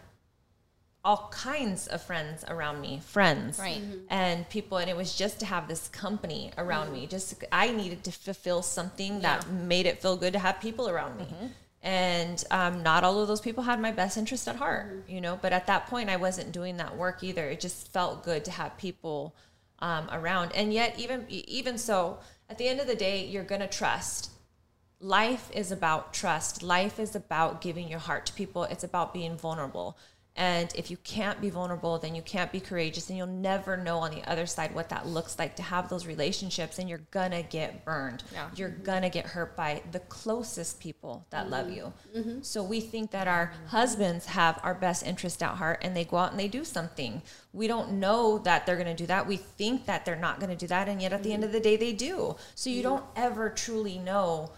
all 1.05 1.28
kinds 1.32 1.88
of 1.88 2.00
friends 2.00 2.44
around 2.46 2.80
me, 2.80 3.00
friends, 3.05 3.59
Right. 3.59 3.82
and 4.09 4.48
people, 4.48 4.78
and 4.78 4.88
it 4.88 4.96
was 4.96 5.16
just 5.16 5.40
to 5.40 5.46
have 5.46 5.66
this 5.66 5.88
company 5.88 6.53
around 6.57 6.92
me. 6.92 7.07
Just 7.07 7.34
I 7.50 7.72
needed 7.72 8.05
to 8.05 8.12
fulfill 8.12 8.62
something 8.62 9.20
that 9.20 9.48
made 9.50 9.86
it 9.86 10.00
feel 10.00 10.16
good 10.16 10.32
to 10.34 10.38
have 10.38 10.61
people 10.61 10.88
around 10.88 11.18
me. 11.18 11.26
And 11.84 12.44
um, 12.53 12.84
not 12.84 13.03
all 13.03 13.20
of 13.20 13.26
those 13.26 13.40
people 13.40 13.64
had 13.64 13.80
my 13.80 13.90
best 13.90 14.16
interest 14.16 14.46
at 14.46 14.55
heart, 14.55 15.03
you 15.09 15.20
know. 15.20 15.36
But 15.42 15.53
at 15.53 15.66
that 15.66 15.88
point, 15.88 16.09
I 16.11 16.16
wasn't 16.16 16.53
doing 16.53 16.76
that 16.76 16.96
work 16.96 17.24
either. 17.24 17.48
It 17.48 17.59
just 17.59 17.92
felt 17.92 18.22
good 18.22 18.44
to 18.44 18.53
have 18.53 18.76
people 18.78 19.34
um, 19.80 20.09
around. 20.12 20.53
And 20.55 20.72
yet, 20.72 20.96
even 21.00 21.26
even 21.28 21.78
so, 21.78 22.18
at 22.48 22.59
the 22.59 22.68
end 22.68 22.78
of 22.78 22.86
the 22.86 22.94
day, 22.94 23.24
you're 23.26 23.42
gonna 23.42 23.66
trust. 23.66 24.30
Life 25.00 25.50
is 25.53 25.72
about 25.72 26.14
trust. 26.14 26.62
Life 26.62 27.00
is 27.00 27.16
about 27.16 27.61
giving 27.61 27.88
your 27.88 27.98
heart 27.98 28.26
to 28.26 28.32
people. 28.34 28.62
It's 28.62 28.84
about 28.84 29.12
being 29.12 29.36
vulnerable. 29.36 29.98
And 30.35 30.72
if 30.74 30.91
you 30.91 30.97
can't 30.99 31.41
be 31.43 31.51
vulnerable, 31.51 31.99
then 31.99 32.14
you 32.14 32.22
can't 32.22 32.51
be 32.51 32.59
courageous, 32.59 33.09
and 33.11 33.18
you'll 33.18 33.26
never 33.26 33.76
know 33.76 33.99
on 33.99 34.12
the 34.12 34.28
other 34.30 34.47
side 34.47 34.74
what 34.74 34.89
that 34.89 35.07
looks 35.07 35.39
like 35.39 35.57
to 35.57 35.62
have 35.62 35.91
those 35.91 36.07
relationships. 36.07 36.78
And 36.78 36.89
you're 36.89 37.03
gonna 37.11 37.43
get 37.43 37.85
burned. 37.85 38.22
Yeah. 38.33 38.49
You're 38.57 38.70
mm-hmm. 38.70 38.83
gonna 38.83 39.11
get 39.11 39.26
hurt 39.26 39.57
by 39.57 39.83
the 39.93 40.01
closest 40.01 40.80
people 40.80 41.26
that 41.30 41.51
love 41.51 41.66
mm-hmm. 41.66 41.76
you. 41.76 41.93
Mm-hmm. 42.16 42.43
So 42.43 42.62
we 42.62 42.80
think 42.80 43.11
that 43.11 43.28
our 43.28 43.53
husbands 43.66 44.26
have 44.26 44.59
our 44.62 44.74
best 44.74 45.07
interest 45.07 45.43
at 45.43 45.57
heart, 45.57 45.80
and 45.83 45.95
they 45.95 46.05
go 46.05 46.16
out 46.16 46.30
and 46.30 46.41
they 46.41 46.49
do 46.49 46.64
something. 46.64 47.20
We 47.53 47.66
don't 47.66 47.93
know 47.93 48.39
that 48.39 48.64
they're 48.64 48.78
gonna 48.78 48.95
do 48.95 49.07
that. 49.07 49.26
We 49.26 49.37
think 49.37 49.85
that 49.87 50.07
they're 50.07 50.16
not 50.16 50.41
gonna 50.41 50.57
do 50.57 50.66
that, 50.68 50.89
and 50.89 51.03
yet 51.03 51.12
at 51.12 51.22
the 51.22 51.33
end 51.33 51.45
of 51.45 51.53
the 51.53 51.61
day, 51.61 51.76
they 51.76 51.93
do. 51.93 52.37
So 52.55 52.70
you 52.70 52.83
don't 52.83 53.05
ever 53.16 53.51
truly 53.51 53.99
know 53.99 54.51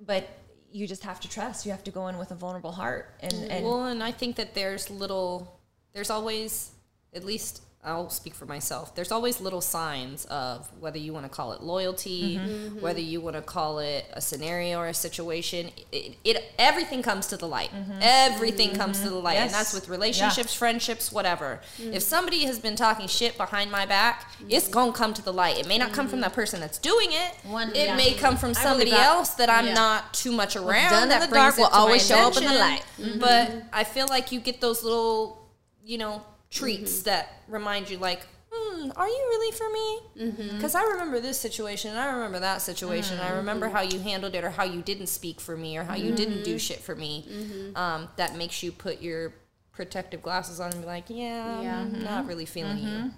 but 0.00 0.28
you 0.72 0.86
just 0.86 1.04
have 1.04 1.20
to 1.20 1.28
trust. 1.28 1.64
You 1.66 1.72
have 1.72 1.84
to 1.84 1.90
go 1.90 2.08
in 2.08 2.18
with 2.18 2.30
a 2.30 2.34
vulnerable 2.34 2.72
heart, 2.72 3.14
and 3.20 3.32
and 3.32 3.64
Well, 3.64 3.86
and 3.86 4.02
I 4.02 4.12
think 4.12 4.36
that 4.36 4.54
there's 4.54 4.90
little, 4.90 5.60
there's 5.92 6.10
always, 6.10 6.70
at 7.14 7.24
least 7.24 7.62
I'll 7.88 8.10
speak 8.10 8.34
for 8.34 8.46
myself. 8.46 8.94
There's 8.94 9.10
always 9.10 9.40
little 9.40 9.60
signs 9.60 10.24
of 10.26 10.68
whether 10.78 10.98
you 10.98 11.12
want 11.12 11.24
to 11.24 11.30
call 11.30 11.52
it 11.54 11.62
loyalty, 11.62 12.36
Mm-hmm. 12.38 12.80
whether 12.80 13.00
you 13.00 13.20
want 13.20 13.36
to 13.36 13.42
call 13.42 13.78
it 13.78 14.04
a 14.12 14.20
scenario 14.20 14.78
or 14.78 14.88
a 14.88 14.94
situation. 14.94 15.70
It, 15.90 16.16
it 16.24 16.44
everything 16.58 17.02
comes 17.02 17.26
to 17.28 17.36
the 17.36 17.48
light. 17.48 17.70
Everything 18.00 18.74
comes 18.74 19.00
to 19.02 19.08
the 19.08 19.16
light, 19.16 19.36
and 19.38 19.48
Mm-hmm. 19.50 19.58
That's 19.58 19.72
with 19.72 19.88
relationships, 19.88 20.52
friendships, 20.54 21.10
whatever. 21.10 21.60
If 21.78 22.02
somebody 22.02 22.44
has 22.44 22.58
been 22.58 22.76
talking 22.76 23.08
shit 23.08 23.36
behind 23.36 23.70
my 23.72 23.86
back, 23.86 24.30
it's 24.48 24.68
gonna 24.68 24.92
come 24.92 25.14
to 25.14 25.22
the 25.22 25.32
light. 25.32 25.58
It 25.58 25.66
may 25.66 25.78
not 25.78 25.92
come 25.92 26.06
from 26.08 26.20
that 26.20 26.32
person 26.34 26.60
that's 26.60 26.78
doing 26.78 27.08
it. 27.12 27.32
One- 27.44 27.70
it 27.74 27.86
yeah. 27.86 27.96
may 27.96 28.12
come 28.14 28.36
from 28.36 28.52
somebody 28.54 28.90
that. 28.90 29.06
else 29.06 29.30
that 29.40 29.48
I'm 29.50 29.66
Yeah. 29.66 29.74
not 29.74 30.12
too 30.14 30.32
much 30.32 30.54
around. 30.56 30.90
done 30.90 31.08
that 31.08 31.28
the 31.28 31.34
dark 31.34 31.56
will 31.56 31.66
always 31.66 32.06
show 32.06 32.16
up 32.28 32.36
in 32.36 32.44
the 32.44 32.54
light. 32.54 32.84
Mm-hmm. 33.00 33.18
But 33.20 33.52
I 33.72 33.84
feel 33.84 34.06
like 34.08 34.30
you 34.32 34.40
get 34.40 34.60
those 34.60 34.82
little, 34.84 35.48
you 35.84 35.98
know, 35.98 36.22
treats 36.50 36.92
Mm-hmm. 37.00 37.04
that 37.04 37.42
remind 37.48 37.90
you, 37.90 37.98
like, 37.98 38.26
hmm, 38.50 38.90
are 38.96 39.06
you 39.08 39.26
really 39.28 39.52
for 39.56 39.68
me? 39.70 40.30
Mm-hmm. 40.30 40.56
Because 40.56 40.74
I 40.74 40.82
remember 40.82 41.20
this 41.20 41.38
situation, 41.38 41.90
and 41.90 41.98
I 42.00 42.06
remember 42.12 42.38
that 42.40 42.62
situation. 42.62 43.18
I 43.20 43.32
remember 43.36 43.68
how 43.68 43.82
you 43.82 43.98
handled 44.00 44.34
it, 44.34 44.44
or 44.44 44.50
how 44.50 44.64
you 44.64 44.82
didn't 44.82 45.08
speak 45.08 45.40
for 45.40 45.56
me, 45.56 45.76
or 45.76 45.84
how 45.84 45.94
you 45.94 46.12
didn't 46.14 46.34
Mm-hmm. 46.36 46.42
do 46.44 46.58
shit 46.58 46.80
for 46.80 46.94
me. 46.94 47.72
Um, 47.76 48.08
that 48.16 48.36
makes 48.36 48.62
you 48.62 48.72
put 48.72 49.00
your 49.02 49.34
protective 49.72 50.22
glasses 50.22 50.58
on 50.60 50.72
and 50.72 50.80
be 50.80 50.86
like, 50.86 51.04
yeah, 51.08 51.60
Yeah. 51.62 51.80
I'm 51.80 52.02
not 52.02 52.26
really 52.26 52.46
feeling 52.46 52.78
you. 52.78 53.10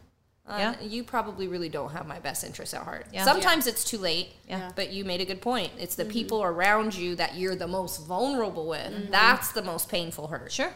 Uh, 0.46 0.56
Yeah. 0.58 0.80
You 0.82 1.04
probably 1.04 1.46
really 1.48 1.68
don't 1.68 1.92
have 1.92 2.06
my 2.06 2.18
best 2.18 2.42
interests 2.44 2.74
at 2.74 2.82
heart. 2.82 3.06
Yeah. 3.12 3.24
Sometimes 3.24 3.66
it's 3.66 3.84
too 3.84 3.98
late. 3.98 4.32
Yeah. 4.48 4.70
But 4.74 4.90
you 4.92 5.04
made 5.04 5.20
a 5.20 5.24
good 5.24 5.40
point. 5.40 5.70
It's 5.78 5.94
the 5.94 6.04
people 6.04 6.42
around 6.42 6.94
you 6.94 7.14
that 7.16 7.36
you're 7.36 7.54
the 7.54 7.68
most 7.68 8.04
vulnerable 8.06 8.66
with. 8.66 9.10
That's 9.10 9.52
the 9.52 9.62
most 9.62 9.88
painful 9.88 10.26
hurt. 10.26 10.50
Sure. 10.52 10.72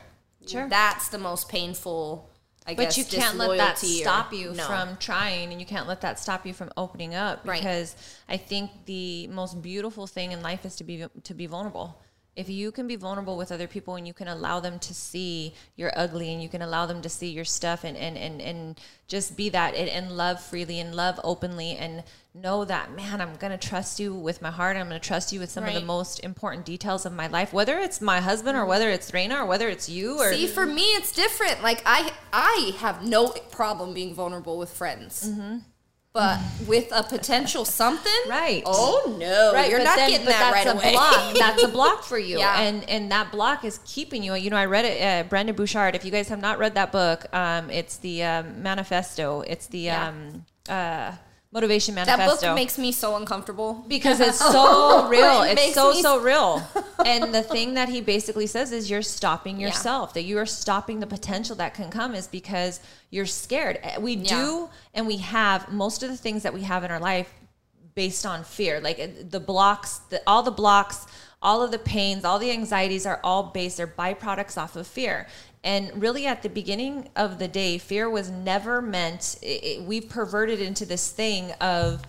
Sure. 0.46 0.68
That's 0.68 1.08
the 1.08 1.18
most 1.18 1.48
painful. 1.48 2.30
I 2.66 2.74
but 2.74 2.84
guess 2.84 2.96
you 2.98 3.04
can't 3.04 3.36
let 3.36 3.58
that 3.58 3.82
or- 3.82 3.86
stop 3.86 4.32
you 4.32 4.52
No. 4.54 4.64
from 4.64 4.96
trying 4.96 5.50
and 5.52 5.60
you 5.60 5.66
can't 5.66 5.86
let 5.86 6.00
that 6.00 6.18
stop 6.18 6.46
you 6.46 6.54
from 6.54 6.70
opening 6.76 7.14
up 7.14 7.40
Right. 7.44 7.60
because 7.60 7.94
i 8.28 8.36
think 8.38 8.70
the 8.86 9.26
most 9.28 9.60
beautiful 9.60 10.06
thing 10.06 10.32
in 10.32 10.40
life 10.42 10.64
is 10.64 10.74
to 10.76 10.84
be 10.84 11.04
to 11.24 11.34
be 11.34 11.46
vulnerable 11.46 12.00
if 12.36 12.48
you 12.48 12.72
can 12.72 12.86
be 12.86 12.96
vulnerable 12.96 13.36
with 13.36 13.52
other 13.52 13.66
people 13.66 13.94
and 13.96 14.06
you 14.06 14.14
can 14.14 14.28
allow 14.28 14.60
them 14.60 14.78
to 14.78 14.94
see 14.94 15.54
you're 15.76 15.92
ugly 15.96 16.32
and 16.32 16.42
you 16.42 16.48
can 16.48 16.62
allow 16.62 16.86
them 16.86 17.00
to 17.02 17.08
see 17.08 17.28
your 17.28 17.44
stuff 17.44 17.84
and 17.84 17.96
and 17.96 18.16
and, 18.16 18.40
and 18.40 18.80
just 19.06 19.36
be 19.36 19.48
that 19.48 19.74
and, 19.74 19.88
and 19.88 20.16
love 20.16 20.40
freely 20.40 20.80
and 20.80 20.94
love 20.94 21.20
openly 21.22 21.72
and 21.72 22.02
know 22.34 22.64
that 22.64 22.92
man 22.92 23.20
i'm 23.20 23.36
gonna 23.36 23.56
trust 23.56 24.00
you 24.00 24.12
with 24.12 24.42
my 24.42 24.50
heart. 24.50 24.76
I'm 24.76 24.88
gonna 24.88 24.98
trust 24.98 25.32
you 25.32 25.40
with 25.40 25.50
some 25.50 25.64
of 25.64 25.74
the 25.74 25.80
most 25.80 26.20
important 26.24 26.66
details 26.66 27.06
of 27.06 27.12
my 27.12 27.28
life 27.28 27.52
whether 27.52 27.78
it's 27.78 28.00
my 28.00 28.20
husband 28.20 28.56
or 28.56 28.60
mm-hmm. 28.60 28.70
whether 28.70 28.90
it's 28.90 29.12
Reyna 29.14 29.42
or 29.42 29.46
whether 29.46 29.68
it's 29.68 29.88
you 29.88 30.18
or 30.18 30.32
See, 30.32 30.46
for 30.46 30.66
me, 30.66 30.82
it's 30.82 31.12
different. 31.12 31.62
Like 31.62 31.82
I, 31.86 32.12
I 32.32 32.72
have 32.78 33.06
no 33.06 33.28
problem 33.28 33.94
being 33.94 34.14
vulnerable 34.14 34.58
with 34.58 34.70
friends, 34.70 35.28
mm-hmm. 35.28 35.58
But 36.14 36.38
with 36.68 36.92
a 36.94 37.02
potential 37.02 37.64
something. 37.64 38.12
Right. 38.28 38.62
Oh 38.66 39.16
no, 39.18 39.52
right 39.52 39.68
you're 39.68 39.80
but 39.80 39.84
not 39.84 39.96
then- 39.96 40.10
getting 40.10 40.26
that 40.26 40.52
that's 40.52 40.54
right 40.54 40.66
a 40.68 40.78
away. 40.78 40.92
block 40.92 41.34
that's 41.38 41.62
a 41.64 41.68
block 41.68 42.04
for 42.04 42.16
you 42.18 42.38
Yeah. 42.38 42.60
and 42.60 42.88
and 42.88 43.10
that 43.10 43.32
block 43.32 43.64
is 43.64 43.80
keeping 43.84 44.22
you 44.22 44.32
you 44.36 44.48
know 44.48 44.56
i 44.56 44.64
read 44.64 44.84
it 44.84 45.02
uh, 45.02 45.28
Brendon 45.28 45.56
Burchard 45.56 45.96
if 45.96 46.04
you 46.04 46.12
guys 46.12 46.28
have 46.28 46.40
not 46.40 46.58
read 46.60 46.74
that 46.76 46.92
book 46.92 47.26
um, 47.34 47.68
it's 47.68 47.96
the 47.96 48.22
um, 48.22 48.62
manifesto 48.62 49.40
it's 49.40 49.66
the 49.66 49.78
Yeah. 49.80 50.08
um, 50.08 50.44
uh, 50.68 51.16
motivation 51.54 51.94
that 51.94 52.06
manifesto 52.08 52.48
book 52.48 52.54
makes 52.56 52.76
me 52.78 52.90
so 52.90 53.14
uncomfortable. 53.16 53.84
because 53.88 54.18
it's 54.20 54.38
so 54.56 55.06
real 55.08 55.42
It 55.42 55.58
it's 55.58 55.74
so 55.74 55.92
so 55.92 56.20
real 56.20 56.66
and 57.06 57.32
the 57.32 57.42
thing 57.42 57.74
that 57.74 57.88
he 57.88 58.00
basically 58.00 58.48
says 58.48 58.72
is 58.72 58.90
you're 58.90 59.02
stopping 59.02 59.58
Yeah. 59.60 59.68
yourself 59.68 60.14
that 60.14 60.24
you 60.24 60.36
are 60.38 60.46
stopping 60.46 60.98
the 61.00 61.06
potential 61.06 61.54
that 61.56 61.72
can 61.74 61.90
come 61.90 62.14
is 62.16 62.26
because 62.26 62.80
you're 63.10 63.26
scared 63.44 63.78
Uh, 63.84 64.00
we 64.00 64.14
Yeah. 64.16 64.34
do 64.40 64.68
and 64.94 65.06
we 65.06 65.18
have 65.18 65.72
most 65.72 66.02
of 66.02 66.08
the 66.10 66.16
things 66.16 66.42
that 66.42 66.52
we 66.52 66.62
have 66.62 66.82
in 66.82 66.90
our 66.90 67.00
life 67.00 67.30
based 67.94 68.26
on 68.26 68.42
fear 68.42 68.80
like 68.80 68.98
uh, 68.98 69.06
the 69.30 69.38
blocks 69.40 69.98
the, 70.10 70.20
all 70.26 70.42
the 70.42 70.50
blocks 70.50 71.06
all 71.40 71.62
of 71.62 71.70
the 71.70 71.78
pains 71.78 72.24
all 72.24 72.40
the 72.40 72.50
anxieties 72.50 73.06
are 73.06 73.20
all 73.22 73.44
based 73.44 73.76
they're 73.76 73.86
byproducts 73.86 74.58
off 74.60 74.74
of 74.74 74.86
fear 74.88 75.28
and 75.64 75.90
really 76.00 76.26
at 76.26 76.42
the 76.42 76.48
beginning 76.48 77.08
of 77.16 77.38
the 77.40 77.48
day 77.48 77.78
fear 77.78 78.08
was 78.08 78.30
never 78.30 78.80
meant 78.80 79.36
it, 79.42 79.64
it, 79.64 79.82
we've 79.82 80.08
perverted 80.08 80.60
into 80.60 80.84
this 80.86 81.10
thing 81.10 81.50
of 81.60 82.02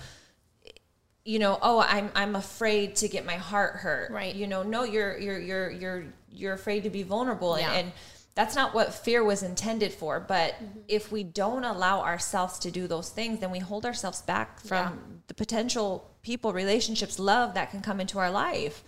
you 1.23 1.39
know 1.39 1.57
oh 1.61 1.79
i'm 1.79 2.11
i'm 2.13 2.35
afraid 2.35 2.95
to 2.95 3.07
get 3.07 3.25
my 3.25 3.35
heart 3.35 3.77
hurt 3.77 4.11
Right. 4.11 4.35
you 4.35 4.45
know 4.45 4.61
no 4.61 4.83
you're 4.83 5.17
you're 5.17 5.39
you're 5.39 5.71
you're 5.71 6.05
you're 6.29 6.53
afraid 6.53 6.83
to 6.83 6.89
be 6.89 7.01
vulnerable 7.01 7.57
Yeah. 7.57 7.71
and, 7.71 7.77
and 7.87 7.91
that's 8.35 8.53
not 8.53 8.73
what 8.73 8.93
fear 8.93 9.23
was 9.23 9.41
intended 9.41 9.93
for 9.93 10.19
but 10.19 10.53
mm-hmm. 10.53 10.79
if 10.87 11.11
we 11.11 11.23
don't 11.23 11.63
allow 11.63 12.01
ourselves 12.01 12.59
to 12.59 12.69
do 12.69 12.85
those 12.87 13.09
things 13.09 13.39
then 13.39 13.49
we 13.49 13.59
hold 13.59 13.85
ourselves 13.85 14.21
back 14.21 14.59
from 14.59 14.77
Yeah. 14.77 14.91
the 15.27 15.33
potential 15.33 16.11
people 16.21 16.51
relationships 16.53 17.17
love 17.17 17.53
that 17.53 17.71
can 17.71 17.81
come 17.81 17.99
into 18.01 18.19
our 18.19 18.29
life 18.29 18.83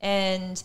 and 0.00 0.62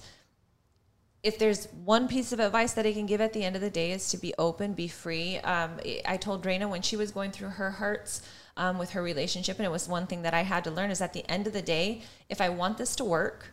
if 1.25 1.39
there's 1.39 1.65
one 1.83 2.07
piece 2.07 2.31
of 2.31 2.39
advice 2.39 2.73
that 2.73 2.85
I 2.85 2.93
can 2.93 3.07
give 3.07 3.19
at 3.19 3.33
the 3.33 3.43
end 3.43 3.55
of 3.55 3.61
the 3.61 3.71
day 3.71 3.91
is 3.91 4.09
to 4.09 4.17
be 4.17 4.35
open, 4.37 4.73
be 4.73 4.87
free. 4.87 5.39
Um, 5.39 5.71
I 6.05 6.17
told 6.17 6.43
Drana 6.43 6.69
when 6.69 6.83
she 6.83 6.95
was 6.95 7.09
going 7.09 7.31
through 7.31 7.49
her 7.49 7.71
hurts 7.71 8.21
um, 8.55 8.77
with 8.77 8.91
her 8.91 9.01
relationship, 9.01 9.57
and 9.57 9.65
it 9.65 9.71
was 9.71 9.89
one 9.89 10.05
thing 10.05 10.21
that 10.21 10.35
I 10.35 10.43
had 10.43 10.63
to 10.65 10.71
learn 10.71 10.91
is 10.91 11.01
at 11.01 11.13
the 11.13 11.27
end 11.27 11.47
of 11.47 11.53
the 11.53 11.63
day, 11.63 12.03
if 12.29 12.39
I 12.39 12.49
want 12.49 12.77
this 12.77 12.95
to 12.97 13.03
work, 13.03 13.47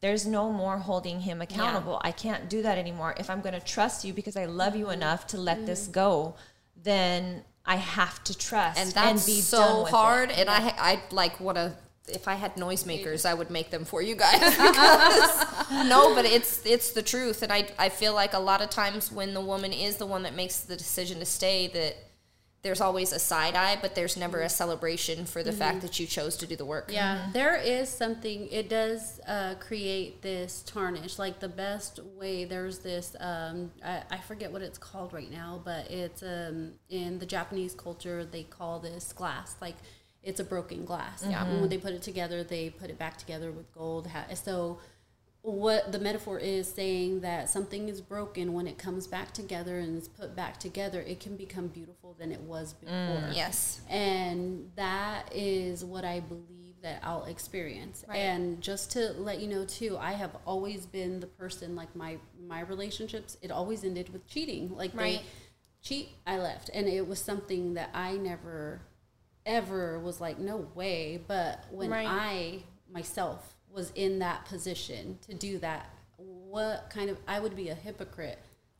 there's 0.00 0.26
no 0.26 0.50
more 0.50 0.78
holding 0.78 1.20
him 1.20 1.40
accountable. 1.40 2.00
I 2.02 2.10
can't 2.10 2.50
do 2.50 2.60
that 2.62 2.76
anymore. 2.76 3.14
If 3.18 3.30
I'm 3.30 3.40
going 3.40 3.54
to 3.54 3.64
trust 3.64 4.04
you 4.04 4.12
because 4.12 4.36
I 4.36 4.46
love 4.46 4.74
you 4.74 4.90
enough 4.90 5.28
to 5.28 5.38
let 5.38 5.66
this 5.66 5.86
go, 5.86 6.34
then 6.74 7.44
I 7.64 7.76
have 7.76 8.24
to 8.24 8.36
trust 8.36 8.80
and 8.80 8.90
that's 8.90 9.26
be 9.26 9.34
done 9.34 9.42
so 9.42 9.82
with 9.84 9.92
hard. 9.92 10.30
It. 10.30 10.38
And 10.38 10.50
I, 10.50 10.74
I 10.76 11.02
like 11.12 11.38
want 11.38 11.56
to. 11.56 11.76
If 12.10 12.28
I 12.28 12.34
had 12.34 12.56
noisemakers, 12.56 13.24
I 13.24 13.34
would 13.34 13.50
make 13.50 13.70
them 13.70 13.84
for 13.84 14.02
you 14.02 14.14
guys. 14.14 14.40
No, 15.70 16.14
but 16.16 16.24
it's 16.24 16.66
it's 16.66 16.92
the 16.92 17.02
truth, 17.02 17.42
and 17.42 17.52
I 17.52 17.68
I 17.78 17.90
feel 17.90 18.12
like 18.12 18.34
a 18.34 18.38
lot 18.38 18.60
of 18.60 18.70
times 18.70 19.12
when 19.12 19.34
the 19.34 19.40
woman 19.40 19.72
is 19.72 19.96
the 19.96 20.06
one 20.06 20.24
that 20.24 20.34
makes 20.34 20.60
the 20.60 20.76
decision 20.76 21.20
to 21.20 21.24
stay, 21.24 21.68
that 21.68 21.96
there's 22.62 22.80
always 22.80 23.12
a 23.12 23.18
side 23.18 23.54
eye, 23.54 23.78
but 23.80 23.94
there's 23.94 24.16
never 24.16 24.40
a 24.42 24.48
celebration 24.48 25.24
for 25.24 25.42
the 25.42 25.52
fact 25.52 25.80
that 25.80 25.98
you 25.98 26.06
chose 26.06 26.36
to 26.36 26.46
do 26.46 26.56
the 26.56 26.64
work. 26.64 26.90
Yeah, 26.92 27.30
there 27.32 27.56
is 27.56 27.88
something. 27.88 28.48
It 28.48 28.68
does 28.68 29.18
uh, 29.26 29.54
create 29.60 30.20
this 30.20 30.62
tarnish. 30.66 31.18
Like 31.18 31.40
the 31.40 31.48
best 31.48 32.00
way, 32.18 32.44
there's 32.44 32.80
this. 32.80 33.16
Um, 33.18 33.70
I, 33.82 34.02
I 34.10 34.18
forget 34.18 34.52
what 34.52 34.60
it's 34.60 34.76
called 34.76 35.14
right 35.14 35.30
now, 35.30 35.62
but 35.64 35.90
it's 35.90 36.22
um, 36.22 36.72
in 36.90 37.18
the 37.18 37.26
Japanese 37.26 37.74
culture. 37.74 38.26
They 38.26 38.42
call 38.42 38.78
this 38.78 39.12
glass 39.12 39.56
like 39.62 39.76
it's 40.22 40.40
a 40.40 40.44
broken 40.44 40.84
glass. 40.84 41.24
Yeah. 41.26 41.42
And 41.42 41.50
when 41.50 41.60
mm-hmm. 41.60 41.68
they 41.68 41.78
put 41.78 41.92
it 41.92 42.02
together, 42.02 42.44
they 42.44 42.70
put 42.70 42.90
it 42.90 42.98
back 42.98 43.16
together 43.16 43.50
with 43.50 43.72
gold. 43.72 44.08
So 44.34 44.78
what 45.42 45.90
the 45.90 45.98
metaphor 45.98 46.38
is 46.38 46.68
saying 46.68 47.20
that 47.20 47.48
something 47.48 47.88
is 47.88 48.00
broken 48.00 48.52
when 48.52 48.66
it 48.66 48.76
comes 48.76 49.06
back 49.06 49.32
together 49.32 49.78
and 49.78 49.96
is 49.96 50.08
put 50.08 50.36
back 50.36 50.60
together, 50.60 51.00
it 51.00 51.20
can 51.20 51.36
become 51.36 51.68
beautiful 51.68 52.14
than 52.18 52.30
it 52.30 52.40
was 52.40 52.74
mm, 52.74 52.80
before. 52.80 53.30
Yes. 53.32 53.80
And 53.88 54.70
that 54.76 55.30
is 55.34 55.84
what 55.84 56.04
I 56.04 56.20
believe 56.20 56.74
that 56.82 57.00
I'll 57.02 57.24
experience. 57.24 58.04
Right. 58.06 58.16
And 58.16 58.60
just 58.60 58.92
to 58.92 59.12
let 59.12 59.40
you 59.40 59.48
know 59.48 59.64
too, 59.64 59.96
I 59.98 60.12
have 60.12 60.36
always 60.46 60.84
been 60.84 61.20
the 61.20 61.26
person 61.26 61.74
like 61.74 61.94
my 61.96 62.18
my 62.46 62.60
relationships, 62.60 63.38
it 63.40 63.50
always 63.50 63.84
ended 63.84 64.12
with 64.12 64.26
cheating. 64.26 64.74
Like 64.76 64.94
Right. 64.94 65.20
they 65.20 65.24
cheat, 65.82 66.10
I 66.26 66.38
left. 66.38 66.70
And 66.74 66.86
it 66.86 67.06
was 67.06 67.18
something 67.18 67.74
that 67.74 67.90
I 67.94 68.16
never 68.18 68.82
ever 69.46 69.98
was 69.98 70.20
like, 70.20 70.38
no 70.38 70.68
way. 70.74 71.22
But 71.26 71.64
when 71.70 71.90
Right. 71.90 72.06
I 72.08 72.62
myself 72.92 73.54
was 73.70 73.92
in 73.94 74.18
that 74.20 74.44
position 74.46 75.18
to 75.22 75.34
do 75.34 75.58
that, 75.58 75.88
what 76.16 76.90
kind 76.90 77.08
of 77.10 77.18
I 77.26 77.40
would 77.40 77.56
be 77.56 77.68
a 77.68 77.74
hypocrite 77.74 78.38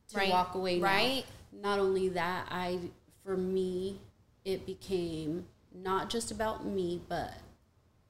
to 0.09 0.17
Right. 0.17 0.29
walk 0.29 0.55
away 0.55 0.79
now. 0.79 0.85
Right. 0.85 1.25
Not 1.51 1.79
only 1.79 2.09
that, 2.09 2.47
I 2.51 2.79
for 3.23 3.37
me 3.37 3.99
it 4.43 4.65
became 4.65 5.47
not 5.73 6.09
just 6.09 6.31
about 6.31 6.65
me, 6.65 7.01
but 7.07 7.33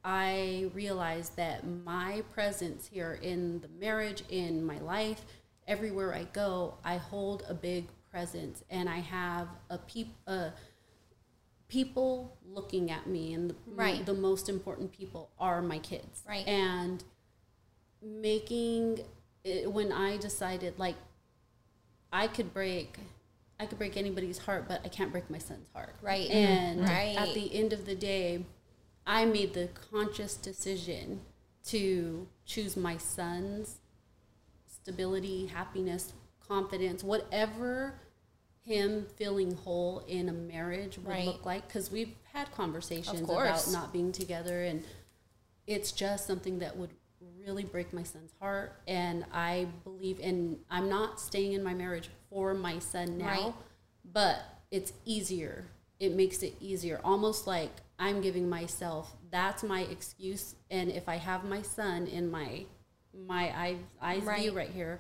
I 0.03 0.71
realized 0.73 1.35
that 1.35 1.65
my 1.67 2.23
presence 2.33 2.87
here 2.87 3.19
in 3.21 3.59
the 3.61 3.67
marriage, 3.67 4.23
in 4.29 4.65
my 4.65 4.79
life, 4.79 5.23
everywhere 5.67 6.13
I 6.13 6.23
go, 6.23 6.75
I 6.83 6.97
hold 6.97 7.43
a 7.47 7.53
big 7.53 7.87
presence 8.09 8.63
and 8.69 8.89
I 8.89 8.97
have 8.97 9.47
a 9.69 9.77
peop 9.77 10.07
a 10.27 10.51
people 11.71 12.37
looking 12.45 12.91
at 12.91 13.07
me 13.07 13.33
and 13.33 13.49
the, 13.49 13.55
Right. 13.65 14.05
the 14.05 14.13
most 14.13 14.49
important 14.49 14.91
people 14.91 15.31
are 15.39 15.61
my 15.61 15.79
kids. 15.79 16.21
Right. 16.27 16.45
And 16.45 17.01
making 18.01 19.05
it, 19.45 19.71
when 19.71 19.91
I 19.91 20.17
decided 20.17 20.77
like 20.77 20.97
I 22.11 22.27
could 22.27 22.53
break 22.53 22.99
I 23.57 23.67
could 23.67 23.77
break 23.77 23.95
anybody's 23.95 24.39
heart, 24.39 24.65
but 24.67 24.81
I 24.83 24.89
can't 24.89 25.11
break 25.11 25.29
my 25.29 25.37
son's 25.37 25.67
heart. 25.71 25.95
Right. 26.01 26.29
And 26.31 26.79
mm-hmm. 26.79 26.89
Right. 26.89 27.15
at 27.15 27.35
the 27.35 27.53
end 27.55 27.73
of 27.73 27.85
the 27.85 27.95
day, 27.95 28.43
I 29.05 29.25
made 29.25 29.53
the 29.53 29.69
conscious 29.91 30.35
decision 30.35 31.21
to 31.65 32.27
choose 32.43 32.75
my 32.75 32.97
son's 32.97 33.77
stability, 34.65 35.45
happiness, 35.45 36.11
confidence, 36.45 37.03
whatever 37.03 37.93
him 38.63 39.05
feeling 39.15 39.55
whole 39.55 39.99
in 40.07 40.29
a 40.29 40.33
marriage 40.33 40.97
would 40.97 41.07
Right. 41.07 41.25
look 41.25 41.45
like. 41.45 41.67
Because 41.67 41.91
we've 41.91 42.15
had 42.33 42.51
conversations 42.51 43.21
about 43.29 43.67
not 43.71 43.91
being 43.91 44.11
together, 44.11 44.63
and 44.63 44.83
it's 45.67 45.91
just 45.91 46.25
something 46.27 46.59
that 46.59 46.77
would 46.77 46.91
really 47.37 47.63
break 47.63 47.91
my 47.93 48.03
son's 48.03 48.33
heart. 48.39 48.79
And 48.87 49.25
I 49.31 49.67
believe, 49.83 50.19
in 50.19 50.59
I'm 50.69 50.89
not 50.89 51.19
staying 51.19 51.53
in 51.53 51.63
my 51.63 51.73
marriage 51.73 52.09
for 52.29 52.53
my 52.53 52.79
son 52.79 53.17
now, 53.17 53.25
Right. 53.27 53.53
but 54.05 54.43
it's 54.69 54.93
easier. 55.05 55.65
It 55.99 56.13
makes 56.15 56.41
it 56.43 56.55
easier, 56.59 56.99
almost 57.03 57.45
like 57.47 57.71
I'm 57.99 58.21
giving 58.21 58.49
myself 58.49 59.15
that's 59.31 59.63
my 59.63 59.81
excuse. 59.83 60.55
And 60.69 60.91
if 60.91 61.07
I 61.07 61.15
have 61.15 61.45
my 61.45 61.61
son 61.61 62.05
in 62.07 62.29
my 62.29 62.65
my 63.13 63.49
eye, 63.57 63.77
eyes 64.01 64.23
Right. 64.23 64.39
view 64.41 64.51
right 64.53 64.69
here, 64.69 64.99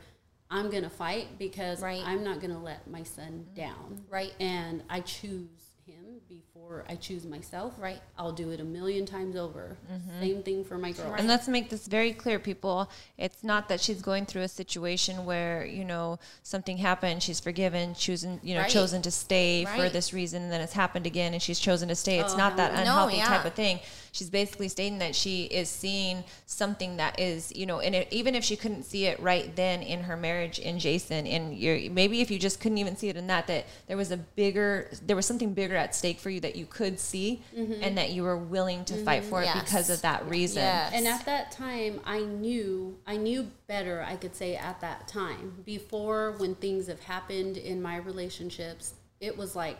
I'm 0.51 0.69
gonna 0.69 0.89
fight 0.89 1.39
because 1.39 1.81
Right. 1.81 2.03
I'm 2.05 2.23
not 2.23 2.41
gonna 2.41 2.61
let 2.61 2.87
my 2.89 3.03
son 3.03 3.47
down. 3.55 4.03
Right. 4.09 4.33
And 4.39 4.83
I 4.89 4.99
choose 4.99 5.71
him 5.85 6.19
before 6.27 6.50
I 6.87 6.95
choose 6.95 7.25
myself, 7.25 7.73
Right. 7.79 7.99
I'll 8.17 8.31
do 8.31 8.51
it 8.51 8.59
a 8.59 8.63
million 8.63 9.05
times 9.05 9.35
over. 9.35 9.77
Mm-hmm. 9.91 10.19
Same 10.21 10.43
thing 10.43 10.63
for 10.63 10.77
my 10.77 10.91
girl. 10.91 11.13
And 11.17 11.27
let's 11.27 11.47
make 11.47 11.69
this 11.69 11.87
very 11.87 12.13
clear, 12.13 12.39
people. 12.39 12.89
It's 13.17 13.43
not 13.43 13.67
that 13.69 13.81
she's 13.81 14.01
going 14.01 14.25
through 14.25 14.43
a 14.43 14.47
situation 14.47 15.25
where, 15.25 15.65
you 15.65 15.83
know, 15.83 16.19
something 16.43 16.77
happened, 16.77 17.23
she's 17.23 17.39
forgiven, 17.39 17.93
chosen, 17.95 18.39
you 18.43 18.55
know, 18.55 18.61
Right. 18.61 18.69
chosen 18.69 19.01
to 19.01 19.11
stay 19.11 19.65
for 19.65 19.89
this 19.89 20.13
reason, 20.13 20.43
and 20.43 20.51
then 20.51 20.61
it's 20.61 20.73
happened 20.73 21.05
again 21.05 21.33
and 21.33 21.41
she's 21.41 21.59
chosen 21.59 21.89
to 21.89 21.95
stay. 21.95 22.19
It's 22.19 22.33
Oh, 22.33 22.37
not 22.37 22.57
that 22.57 22.73
no. 22.73 22.81
unhealthy 22.81 23.17
yeah. 23.17 23.27
type 23.27 23.45
of 23.45 23.53
thing. 23.53 23.79
She's 24.13 24.29
basically 24.29 24.67
stating 24.67 24.99
that 24.99 25.15
she 25.15 25.45
is 25.45 25.69
seeing 25.69 26.23
something 26.45 26.97
that 26.97 27.19
is, 27.19 27.51
you 27.55 27.65
know, 27.65 27.79
and 27.79 27.95
it, 27.95 28.07
even 28.11 28.35
if 28.35 28.43
she 28.43 28.55
couldn't 28.55 28.83
see 28.83 29.05
it 29.05 29.19
right 29.19 29.55
then 29.55 29.81
in 29.81 30.01
her 30.03 30.17
marriage 30.17 30.59
in 30.59 30.79
Jason, 30.79 31.25
and 31.25 31.57
you're, 31.57 31.89
maybe 31.91 32.21
if 32.21 32.29
you 32.29 32.37
just 32.37 32.59
couldn't 32.59 32.77
even 32.77 32.95
see 32.97 33.07
it 33.09 33.15
in 33.15 33.27
that, 33.27 33.47
that 33.47 33.65
there 33.87 33.97
was 33.97 34.11
a 34.11 34.17
bigger, 34.17 34.89
there 35.05 35.15
was 35.15 35.25
something 35.25 35.53
bigger 35.53 35.75
at 35.75 35.95
stake 35.95 36.19
for 36.19 36.29
you 36.29 36.39
that 36.41 36.50
you 36.55 36.65
could 36.65 36.99
see 36.99 37.41
mm-hmm. 37.55 37.83
and 37.83 37.97
that 37.97 38.11
you 38.11 38.23
were 38.23 38.37
willing 38.37 38.85
to 38.85 38.95
fight 39.03 39.21
mm-hmm. 39.21 39.29
for 39.29 39.43
it 39.43 39.49
because 39.53 39.89
of 39.89 40.01
that 40.01 40.27
reason. 40.29 40.63
Yes. 40.63 40.91
And 40.93 41.07
at 41.07 41.25
that 41.25 41.51
time, 41.51 41.99
I 42.05 42.21
knew, 42.21 42.97
I 43.05 43.17
knew 43.17 43.49
better, 43.67 44.03
I 44.07 44.15
could 44.15 44.35
say 44.35 44.55
at 44.55 44.81
that 44.81 45.07
time. 45.07 45.63
Before, 45.65 46.33
when 46.37 46.55
things 46.55 46.87
have 46.87 47.01
happened 47.03 47.57
in 47.57 47.81
my 47.81 47.97
relationships, 47.97 48.93
it 49.19 49.37
was 49.37 49.55
like 49.55 49.77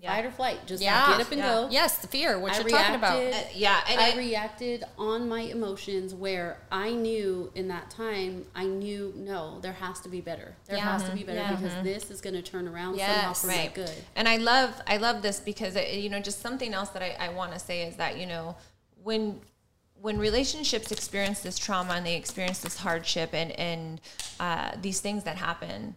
Yeah. 0.00 0.14
fight 0.14 0.24
or 0.24 0.30
flight. 0.30 0.66
Just 0.66 0.82
Yeah. 0.82 1.08
get 1.12 1.20
up 1.26 1.30
and 1.32 1.40
Yeah. 1.40 1.46
go. 1.54 1.68
Yes, 1.70 1.98
the 1.98 2.06
fear, 2.06 2.38
what 2.38 2.52
I 2.52 2.60
you're 2.60 2.68
talking 2.70 2.94
about. 2.94 3.18
Uh, 3.18 3.36
yeah, 3.54 3.80
and 3.88 4.00
I 4.00 4.12
I- 4.12 4.16
reacted 4.16 4.84
on 4.96 5.28
my 5.28 5.40
emotions 5.42 6.14
where 6.14 6.56
I 6.72 6.90
knew 6.90 7.52
in 7.54 7.68
that 7.68 7.90
time, 7.90 8.46
I 8.54 8.64
knew, 8.64 9.12
no, 9.14 9.58
there 9.60 9.74
has 9.74 10.00
to 10.00 10.08
be 10.08 10.20
better. 10.22 10.56
There 10.66 10.78
Yeah. 10.78 10.84
has 10.98 11.04
to 11.04 11.12
be 11.14 11.22
better 11.22 11.40
Yeah. 11.40 11.54
because 11.54 11.84
this 11.84 12.10
is 12.10 12.20
going 12.22 12.34
to 12.34 12.42
turn 12.42 12.66
around 12.66 12.96
Yes. 12.96 13.10
somehow 13.10 13.32
for 13.34 13.46
right 13.48 13.74
good. 13.74 13.90
and 14.16 14.26
i 14.28 14.36
love 14.36 14.80
i 14.86 14.96
love 14.96 15.22
this 15.22 15.38
because 15.40 15.76
it, 15.76 15.94
you 15.94 16.08
know 16.08 16.20
just 16.20 16.40
something 16.40 16.72
else 16.74 16.88
that 16.90 17.02
i, 17.02 17.16
I 17.18 17.28
want 17.30 17.52
to 17.52 17.58
say 17.58 17.82
is 17.82 17.96
that 17.96 18.16
you 18.16 18.26
know 18.26 18.56
when 19.02 19.40
when 20.00 20.18
relationships 20.18 20.90
experience 20.90 21.40
this 21.40 21.58
trauma 21.58 21.92
and 21.94 22.06
they 22.06 22.14
experience 22.16 22.60
this 22.60 22.76
hardship 22.78 23.30
and 23.34 23.52
and 23.52 24.00
uh, 24.38 24.70
these 24.80 25.00
things 25.00 25.24
that 25.24 25.36
happen 25.36 25.94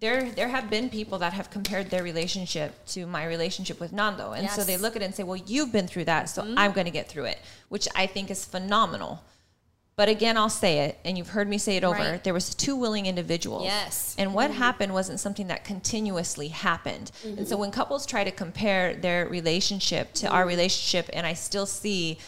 there 0.00 0.30
there 0.30 0.48
have 0.48 0.70
been 0.70 0.88
people 0.88 1.18
that 1.18 1.32
have 1.32 1.50
compared 1.50 1.90
their 1.90 2.02
relationship 2.02 2.84
to 2.86 3.06
my 3.06 3.24
relationship 3.26 3.80
with 3.80 3.92
Nando. 3.92 4.32
And 4.32 4.48
so 4.50 4.62
they 4.62 4.76
look 4.76 4.96
at 4.96 5.02
it 5.02 5.06
and 5.06 5.14
say 5.14 5.22
well 5.22 5.36
you've 5.36 5.72
been 5.72 5.86
through 5.86 6.04
that 6.04 6.28
so 6.28 6.42
mm-hmm. 6.42 6.58
I'm 6.58 6.72
going 6.72 6.86
to 6.86 6.90
get 6.90 7.08
through 7.08 7.24
it 7.24 7.38
which 7.68 7.88
I 7.94 8.06
think 8.06 8.30
is 8.30 8.44
phenomenal. 8.44 9.22
But 9.96 10.08
again 10.08 10.36
I'll 10.36 10.48
say 10.48 10.80
it 10.80 10.98
and 11.04 11.18
you've 11.18 11.30
heard 11.30 11.48
me 11.48 11.58
say 11.58 11.76
it 11.76 11.84
over. 11.84 11.98
Right. 11.98 12.22
there 12.22 12.34
was 12.34 12.54
two 12.54 12.76
willing 12.76 13.06
individuals. 13.06 13.64
Yes. 13.64 14.14
and 14.18 14.34
what 14.34 14.50
mm-hmm. 14.50 14.58
happened 14.58 14.94
wasn't 14.94 15.18
something 15.20 15.48
that 15.48 15.64
continuously 15.64 16.48
happened. 16.48 17.10
And 17.24 17.48
so 17.48 17.54
mm-hmm. 17.54 17.62
when 17.62 17.70
couples 17.72 18.06
try 18.06 18.22
to 18.22 18.30
compare 18.30 18.94
their 18.94 19.28
relationship 19.28 20.12
to 20.14 20.28
our 20.28 20.46
relationship, 20.46 21.10
and 21.12 21.26
I 21.26 21.34
still 21.34 21.66
see 21.66 22.18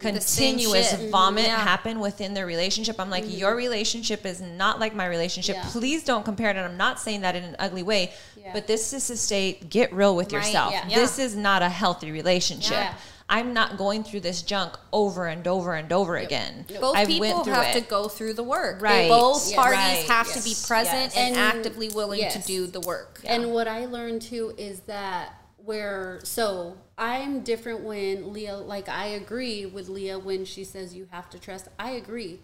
continuous 0.00 0.90
shit. 0.90 1.00
Mm-hmm. 1.00 1.10
vomit 1.10 1.44
Yeah. 1.46 1.56
happen 1.56 2.00
within 2.00 2.34
their 2.34 2.46
relationship, 2.46 2.96
I'm 2.98 3.10
like, 3.10 3.24
mm-hmm. 3.24 3.38
your 3.38 3.54
relationship 3.54 4.26
is 4.26 4.40
not 4.40 4.80
like 4.80 4.94
my 4.94 5.06
relationship. 5.06 5.56
Yeah. 5.56 5.68
Please 5.70 6.04
don't 6.04 6.24
compare 6.24 6.50
it. 6.50 6.56
And 6.56 6.66
I'm 6.66 6.76
not 6.76 6.98
saying 6.98 7.20
that 7.20 7.36
in 7.36 7.44
an 7.44 7.56
ugly 7.58 7.82
way, 7.82 8.12
Yeah. 8.36 8.52
but 8.52 8.66
this 8.66 8.92
is 8.92 9.06
to 9.08 9.16
state 9.16 9.68
get 9.70 9.92
real 9.92 10.16
with 10.16 10.32
Right, 10.32 10.44
yourself. 10.46 10.72
yeah. 10.72 10.94
This 10.94 11.18
is 11.18 11.36
not 11.36 11.62
a 11.62 11.68
healthy 11.68 12.10
relationship. 12.10 12.72
Yeah. 12.72 12.94
I'm 13.32 13.54
not 13.54 13.76
going 13.76 14.02
through 14.02 14.20
this 14.20 14.42
junk 14.42 14.76
over 14.92 15.28
and 15.28 15.46
over 15.46 15.74
and 15.74 15.92
over 15.92 16.16
again. 16.16 16.66
Both 16.80 16.96
I 16.96 17.06
people 17.06 17.44
have 17.44 17.76
it. 17.76 17.80
to 17.80 17.88
go 17.88 18.08
through 18.08 18.34
the 18.34 18.42
work. 18.42 18.82
Right. 18.82 19.08
Both 19.08 19.50
Yeah. 19.52 19.56
parties 19.56 19.78
Right. 19.78 20.06
have 20.08 20.32
to 20.32 20.42
be 20.42 20.56
present 20.66 21.14
Yes. 21.14 21.16
and, 21.16 21.36
And- 21.36 21.58
actively 21.58 21.88
willing 21.90 22.18
yes. 22.18 22.32
to 22.32 22.40
do 22.40 22.66
the 22.66 22.80
work. 22.80 23.20
And 23.24 23.52
what 23.52 23.68
I 23.68 23.86
learned 23.86 24.22
too 24.22 24.52
is 24.58 24.80
that 24.88 25.34
where 25.64 26.20
so 26.24 26.76
I'm 26.98 27.40
different 27.40 27.80
when 27.80 28.32
Leah 28.32 28.56
like 28.56 28.88
I 28.88 29.06
agree 29.06 29.66
with 29.66 29.88
Leah 29.88 30.18
when 30.18 30.44
she 30.44 30.64
says 30.64 30.94
you 30.94 31.08
have 31.10 31.28
to 31.30 31.38
trust. 31.38 31.68
I 31.78 31.92
agree. 31.92 32.40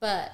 But 0.00 0.32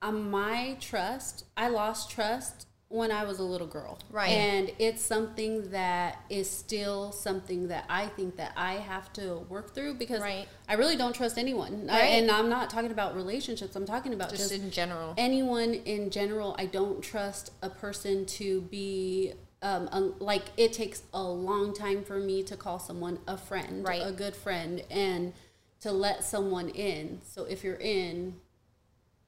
um, 0.00 0.30
my 0.30 0.76
trust, 0.80 1.44
I 1.56 1.68
lost 1.68 2.10
trust 2.10 2.66
when 2.88 3.10
I 3.10 3.24
was 3.24 3.38
a 3.38 3.42
little 3.42 3.66
girl. 3.66 3.98
Right. 4.10 4.28
And 4.30 4.70
it's 4.78 5.00
something 5.02 5.70
that 5.70 6.18
is 6.28 6.50
still 6.50 7.10
something 7.12 7.68
that 7.68 7.86
I 7.88 8.06
think 8.08 8.36
that 8.36 8.52
I 8.54 8.74
have 8.74 9.10
to 9.14 9.38
work 9.48 9.74
through 9.74 9.94
because 9.94 10.20
Right. 10.20 10.46
I 10.68 10.74
really 10.74 10.96
don't 10.96 11.14
trust 11.14 11.38
anyone. 11.38 11.88
I, 11.88 11.98
Right. 12.00 12.04
and 12.08 12.30
I'm 12.30 12.50
not 12.50 12.68
talking 12.68 12.90
about 12.90 13.14
relationships. 13.16 13.76
I'm 13.76 13.86
talking 13.86 14.12
about 14.12 14.28
Just 14.30 14.50
just 14.50 14.52
in 14.62 14.70
general. 14.70 15.14
anyone 15.16 15.72
in 15.72 16.10
general 16.10 16.54
i 16.58 16.66
don't 16.66 17.00
trust 17.02 17.50
a 17.62 17.70
person 17.70 18.26
to 18.26 18.60
be 18.62 19.32
um, 19.62 19.88
un- 19.92 20.14
like 20.18 20.44
it 20.56 20.72
takes 20.72 21.02
a 21.14 21.22
long 21.22 21.72
time 21.74 22.02
for 22.04 22.18
me 22.18 22.42
to 22.44 22.56
call 22.56 22.78
someone 22.78 23.18
a 23.28 23.36
friend 23.36 23.86
Right. 23.86 24.02
a 24.04 24.12
good 24.12 24.34
friend 24.34 24.82
and 24.90 25.32
to 25.80 25.92
let 25.92 26.24
someone 26.24 26.68
in 26.68 27.20
so 27.24 27.44
if 27.44 27.64
you're 27.64 27.74
in 27.76 28.34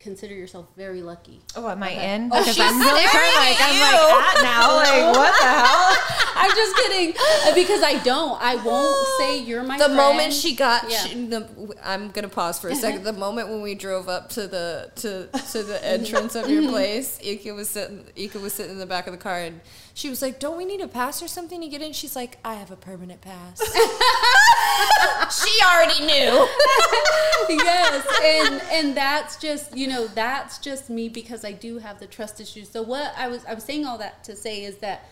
consider 0.05 0.35
yourself 0.35 0.67
very 0.77 1.03
lucky 1.03 1.41
Oh, 1.57 1.69
am 1.69 1.83
I 1.83 1.91
in? 1.91 2.31
Oh, 2.33 2.39
Because 2.39 2.55
she's 2.55 2.61
I'm 2.65 2.79
really 2.79 3.05
of 3.05 3.15
like 3.15 3.57
I'm 3.61 3.75
you. 3.75 3.81
like 3.83 4.37
at 4.37 4.43
now. 4.43 4.77
Like 4.77 5.17
what 5.17 5.41
the 5.41 5.49
hell? 5.49 5.97
i'm 6.37 6.51
just 6.51 6.77
kidding 6.77 7.15
Uh, 7.47 7.55
because 7.55 7.83
i 7.83 7.95
don't 8.03 8.41
i 8.43 8.57
won't 8.57 9.07
say 9.19 9.39
you're 9.41 9.63
my 9.63 9.79
the 9.79 9.85
friend. 9.85 9.97
moment 9.97 10.33
she 10.33 10.55
got 10.55 10.91
Yeah. 10.91 10.99
she, 10.99 11.27
the, 11.27 11.49
i'm 11.83 12.11
gonna 12.11 12.29
pause 12.29 12.59
for 12.59 12.69
a 12.69 12.75
second 12.75 13.05
the 13.05 13.13
moment 13.13 13.49
when 13.49 13.63
we 13.63 13.75
drove 13.75 14.09
up 14.09 14.29
to 14.31 14.47
the 14.49 14.91
to 14.97 15.29
to 15.53 15.63
the 15.63 15.83
entrance 15.95 16.35
of 16.35 16.51
your 16.51 16.69
place 16.69 17.19
Ika 17.23 17.55
was 17.55 17.71
sitting 17.71 18.05
Ika 18.17 18.39
was 18.41 18.53
sitting 18.53 18.73
in 18.73 18.79
the 18.79 18.87
back 18.87 19.07
of 19.07 19.13
the 19.13 19.19
car 19.19 19.39
and 19.39 19.61
she 19.95 20.11
was 20.11 20.21
like 20.21 20.39
don't 20.41 20.57
we 20.59 20.65
need 20.65 20.81
a 20.81 20.89
pass 20.89 21.23
or 21.23 21.29
something 21.29 21.61
to 21.61 21.69
get 21.69 21.81
in 21.81 21.93
she's 21.93 22.17
like 22.17 22.39
i 22.45 22.55
have 22.55 22.71
a 22.73 22.77
permanent 22.77 23.21
pass 23.21 23.61
she 25.31 25.53
already 25.65 26.05
knew. 26.07 26.49
Yes 27.47 28.07
and 28.25 28.63
and 28.73 28.97
that's 28.97 29.37
just 29.37 29.77
you 29.77 29.87
know 29.87 30.07
that's 30.07 30.59
just 30.59 30.89
me 30.89 31.11
because 31.11 31.45
i 31.45 31.53
do 31.53 31.79
have 31.79 32.01
the 32.01 32.07
trust 32.07 32.41
issues. 32.41 32.71
So 32.71 32.83
what 32.83 33.13
i 33.19 33.29
was 33.29 33.45
i 33.45 33.53
was 33.53 33.65
saying 33.65 33.85
all 33.85 33.99
that 33.99 34.25
to 34.25 34.35
say 34.35 34.65
is 34.65 34.77
that 34.79 35.07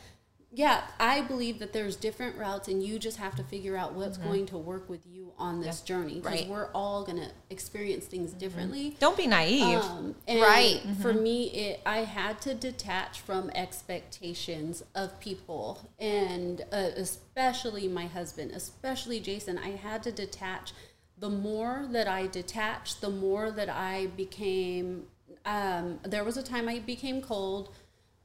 yeah 0.54 0.82
i 1.00 1.20
believe 1.22 1.58
that 1.58 1.72
there's 1.72 1.96
different 1.96 2.36
routes 2.36 2.68
and 2.68 2.82
you 2.82 2.98
just 2.98 3.16
have 3.16 3.34
to 3.34 3.42
figure 3.42 3.76
out 3.76 3.94
what's 3.94 4.18
going 4.18 4.44
to 4.46 4.58
work 4.58 4.88
with 4.88 5.00
you 5.06 5.32
on 5.38 5.60
this 5.62 5.80
journey 5.80 6.16
because 6.20 6.40
Right. 6.40 6.48
we're 6.48 6.70
all 6.74 7.04
going 7.04 7.18
to 7.18 7.30
experience 7.50 8.04
things 8.04 8.32
differently 8.32 8.96
Don't 9.00 9.16
be 9.16 9.26
naive. 9.26 9.62
um, 9.82 10.14
and 10.28 10.40
Right. 10.40 10.80
For 11.00 11.12
me, 11.14 11.44
it 11.50 11.80
I 11.86 11.98
had 12.04 12.40
to 12.42 12.54
detach 12.54 13.20
from 13.22 13.50
expectations 13.54 14.82
of 14.94 15.18
people, 15.20 15.90
and 15.98 16.60
uh, 16.72 16.90
especially 16.96 17.88
my 17.88 18.06
husband, 18.06 18.50
especially 18.52 19.20
Jason. 19.20 19.58
I 19.58 19.70
had 19.70 20.02
to 20.04 20.12
detach. 20.12 20.72
The 21.18 21.30
more 21.30 21.86
that 21.90 22.08
I 22.08 22.26
detached, 22.26 23.00
the 23.00 23.10
more 23.10 23.50
that 23.50 23.68
I 23.68 24.06
became. 24.16 25.04
Um, 25.44 25.98
there 26.04 26.22
was 26.24 26.36
a 26.36 26.42
time 26.42 26.68
I 26.68 26.78
became 26.78 27.20
cold. 27.20 27.70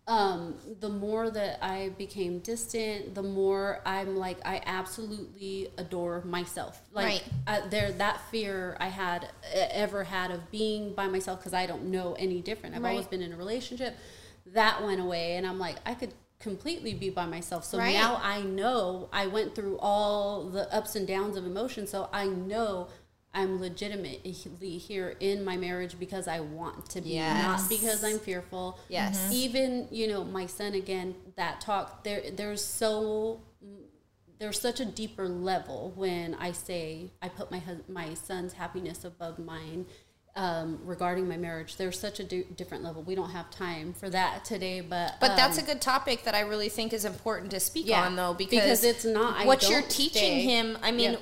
Um, 0.08 0.56
the 0.80 0.88
more 0.88 1.30
that 1.30 1.60
I 1.62 1.90
became 1.98 2.40
distant, 2.40 3.14
the 3.14 3.24
more 3.24 3.82
I'm 3.86 4.16
like 4.16 4.38
I 4.46 4.62
absolutely 4.66 5.70
adore 5.78 6.22
myself. 6.24 6.82
Like 6.94 7.06
Right. 7.06 7.24
uh, 7.46 7.68
there 7.70 7.92
that 7.92 8.22
fear 8.32 8.78
I 8.80 8.88
had 8.88 9.28
ever 9.54 10.06
had 10.06 10.32
of 10.32 10.50
being 10.50 10.94
by 10.94 11.08
myself 11.08 11.40
because 11.40 11.54
I 11.54 11.66
don't 11.66 11.92
know 11.92 12.16
any 12.18 12.42
different. 12.42 12.76
I've 12.76 12.86
always 12.86 13.06
been 13.08 13.22
in 13.22 13.34
a 13.34 13.38
relationship. 13.38 13.98
That 14.54 14.82
went 14.82 15.02
away, 15.02 15.36
and 15.36 15.46
I'm 15.46 15.60
like 15.60 15.76
I 15.86 15.94
could 15.94 16.14
completely 16.40 16.94
be 16.94 17.10
by 17.10 17.26
myself. 17.26 17.66
So 17.66 17.78
Right. 17.78 17.94
now 17.94 18.20
I 18.22 18.42
know 18.42 19.10
I 19.12 19.28
went 19.28 19.56
through 19.56 19.78
all 19.80 20.44
the 20.44 20.74
ups 20.74 20.96
and 20.96 21.08
downs 21.08 21.36
of 21.36 21.46
emotion. 21.46 21.88
So 21.88 22.10
I 22.14 22.28
know 22.28 22.88
I'm 23.38 23.60
legitimately 23.62 24.32
here 24.80 25.16
in 25.20 25.46
my 25.46 25.58
marriage 25.58 26.00
because 26.00 26.28
I 26.28 26.40
want 26.40 26.90
to 26.90 27.02
be, 27.02 27.12
Yes. 27.12 27.44
not 27.62 27.70
because 27.70 28.04
I'm 28.04 28.18
fearful. 28.18 28.80
Yes. 28.90 29.28
Mhm. 29.28 29.32
Even 29.34 29.88
you 29.92 30.08
know 30.08 30.24
my 30.24 30.48
son 30.48 30.74
again. 30.74 31.14
That 31.36 31.62
talk 31.62 32.04
there. 32.04 32.32
There's 32.32 32.66
so 32.66 33.42
there's 34.40 34.60
such 34.60 34.80
a 34.80 34.86
deeper 34.86 35.30
level 35.30 35.94
when 35.96 36.34
I 36.36 36.52
say 36.52 37.12
I 37.22 37.30
put 37.30 37.52
my 37.52 37.60
hus- 37.60 37.88
my 37.88 38.16
son's 38.16 38.54
happiness 38.54 39.04
above 39.06 39.38
mine 39.38 39.86
um, 40.36 40.80
regarding 40.84 41.28
my 41.28 41.38
marriage. 41.38 41.78
There's 41.78 42.00
such 42.00 42.20
a 42.20 42.24
different 42.24 42.84
level. 42.84 43.02
We 43.02 43.16
don't 43.16 43.32
have 43.32 43.50
time 43.50 43.94
for 43.94 44.08
that 44.12 44.46
today, 44.46 44.82
but 44.82 45.16
But 45.20 45.36
that's 45.36 45.58
a 45.58 45.62
um, 45.62 45.66
good 45.68 45.82
topic 45.82 46.24
that 46.26 46.36
I 46.36 46.42
really 46.42 46.70
think 46.70 46.94
is 46.94 47.06
important 47.06 47.50
to 47.52 47.60
speak 47.60 47.88
Yeah, 47.88 48.04
on, 48.06 48.16
though, 48.16 48.36
because, 48.36 48.52
because 48.62 48.84
it's 48.84 49.04
not- 49.06 49.36
I 49.42 49.46
what 49.48 49.68
you're 49.68 49.82
teaching 49.82 50.12
stay. 50.22 50.42
him. 50.42 50.78
I 50.84 50.92
mean, 50.92 51.14
Yeah. 51.14 51.18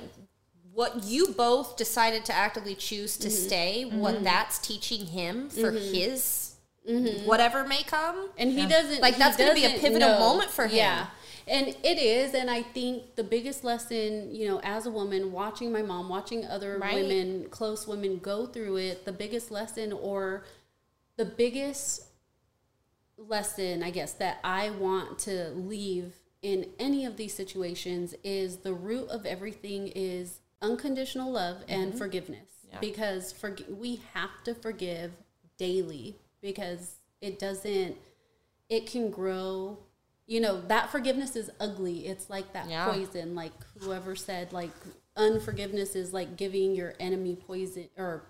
What 0.76 1.04
you 1.04 1.28
both 1.28 1.78
decided 1.78 2.22
to 2.26 2.34
actively 2.34 2.74
choose 2.74 3.16
Mm-hmm. 3.16 3.22
to 3.22 3.30
stay, 3.30 3.84
mm-hmm. 3.86 3.98
what 3.98 4.22
that's 4.22 4.58
teaching 4.58 5.06
him 5.06 5.48
for 5.48 5.72
mm-hmm. 5.72 5.94
his 5.94 6.56
mm-hmm. 6.86 7.26
whatever 7.26 7.66
may 7.66 7.82
come. 7.82 8.28
and 8.36 8.52
he 8.52 8.66
doesn't 8.66 9.00
Like, 9.00 9.14
he 9.14 9.18
that's 9.18 9.38
gonna 9.38 9.54
be 9.54 9.64
a 9.64 9.78
pivotal 9.78 10.10
know. 10.10 10.18
moment 10.18 10.50
for 10.50 10.66
him. 10.66 10.76
Yeah. 10.76 11.06
And 11.48 11.68
it 11.68 11.98
is, 11.98 12.34
and 12.34 12.50
I 12.50 12.62
think 12.62 13.14
the 13.14 13.24
biggest 13.24 13.64
lesson, 13.64 14.34
you 14.34 14.48
know, 14.48 14.60
as 14.62 14.84
a 14.84 14.90
woman, 14.90 15.32
watching 15.32 15.72
my 15.72 15.80
mom, 15.80 16.10
watching 16.10 16.44
other 16.44 16.76
Right. 16.78 16.96
women, 16.96 17.48
close 17.48 17.86
women 17.86 18.18
go 18.18 18.44
through 18.44 18.76
it, 18.76 19.06
the 19.06 19.12
biggest 19.12 19.50
lesson 19.50 19.94
or 19.94 20.44
the 21.16 21.24
biggest 21.24 22.04
lesson, 23.16 23.82
I 23.82 23.90
guess, 23.90 24.12
that 24.14 24.40
I 24.44 24.68
want 24.70 25.20
to 25.20 25.50
leave 25.52 26.16
in 26.42 26.66
any 26.78 27.06
of 27.06 27.16
these 27.16 27.32
situations 27.32 28.14
is 28.22 28.58
the 28.58 28.74
root 28.74 29.08
of 29.08 29.24
everything 29.24 29.88
is 29.94 30.40
unconditional 30.62 31.30
love 31.30 31.58
and 31.68 31.90
mm-hmm. 31.90 31.98
forgiveness. 31.98 32.48
Because 32.80 33.32
for, 33.32 33.56
we 33.70 34.00
have 34.12 34.42
to 34.44 34.54
forgive 34.54 35.12
daily 35.56 36.16
because 36.42 36.96
it 37.20 37.38
doesn't 37.38 37.96
it 38.68 38.86
can 38.86 39.10
grow 39.10 39.78
you 40.26 40.40
know 40.40 40.60
that 40.62 40.90
forgiveness 40.90 41.36
is 41.36 41.50
ugly. 41.60 42.06
It's 42.06 42.28
like 42.28 42.52
that 42.52 42.68
Yeah. 42.68 42.92
poison 42.92 43.34
like 43.34 43.52
whoever 43.80 44.16
said 44.16 44.52
like 44.52 44.72
unforgiveness 45.16 45.94
is 45.94 46.12
like 46.12 46.36
giving 46.36 46.74
your 46.74 46.94
enemy 46.98 47.36
poison 47.36 47.88
or 47.96 48.24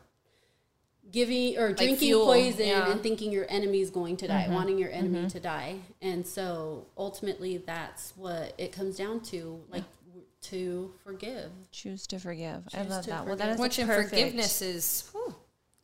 giving 1.11 1.57
or 1.57 1.73
drinking 1.73 1.97
fuel, 1.97 2.27
poison 2.27 2.67
yeah. 2.67 2.91
and 2.91 3.03
thinking 3.03 3.33
your 3.33 3.47
enemy 3.49 3.81
is 3.81 3.91
going 3.91 4.17
to 4.19 4.29
die 4.29 4.45
mm-hmm. 4.45 4.55
wanting 4.55 4.79
your 4.79 4.91
enemy 4.91 5.21
mm-hmm. 5.21 5.29
to 5.29 5.41
die. 5.41 5.77
And 6.03 6.27
so 6.27 6.87
ultimately 6.99 7.57
that's 7.57 8.13
what 8.17 8.55
it 8.59 8.73
comes 8.73 8.97
down 8.97 9.21
to 9.21 9.61
like 9.71 9.85
to 10.51 10.93
forgive 11.05 11.51
Choose 11.73 12.07
to 12.09 12.19
forgive. 12.19 12.63
I 12.75 12.83
love 12.83 13.05
to 13.05 13.11
that. 13.11 13.27
Well, 13.27 13.37
that 13.37 13.45
forgive. 13.45 13.55
is 13.55 13.61
Which 13.61 13.79
in 13.79 13.87
perfect, 13.87 14.11
forgiveness 14.11 14.63
is. 14.63 15.09
whew. 15.13 15.35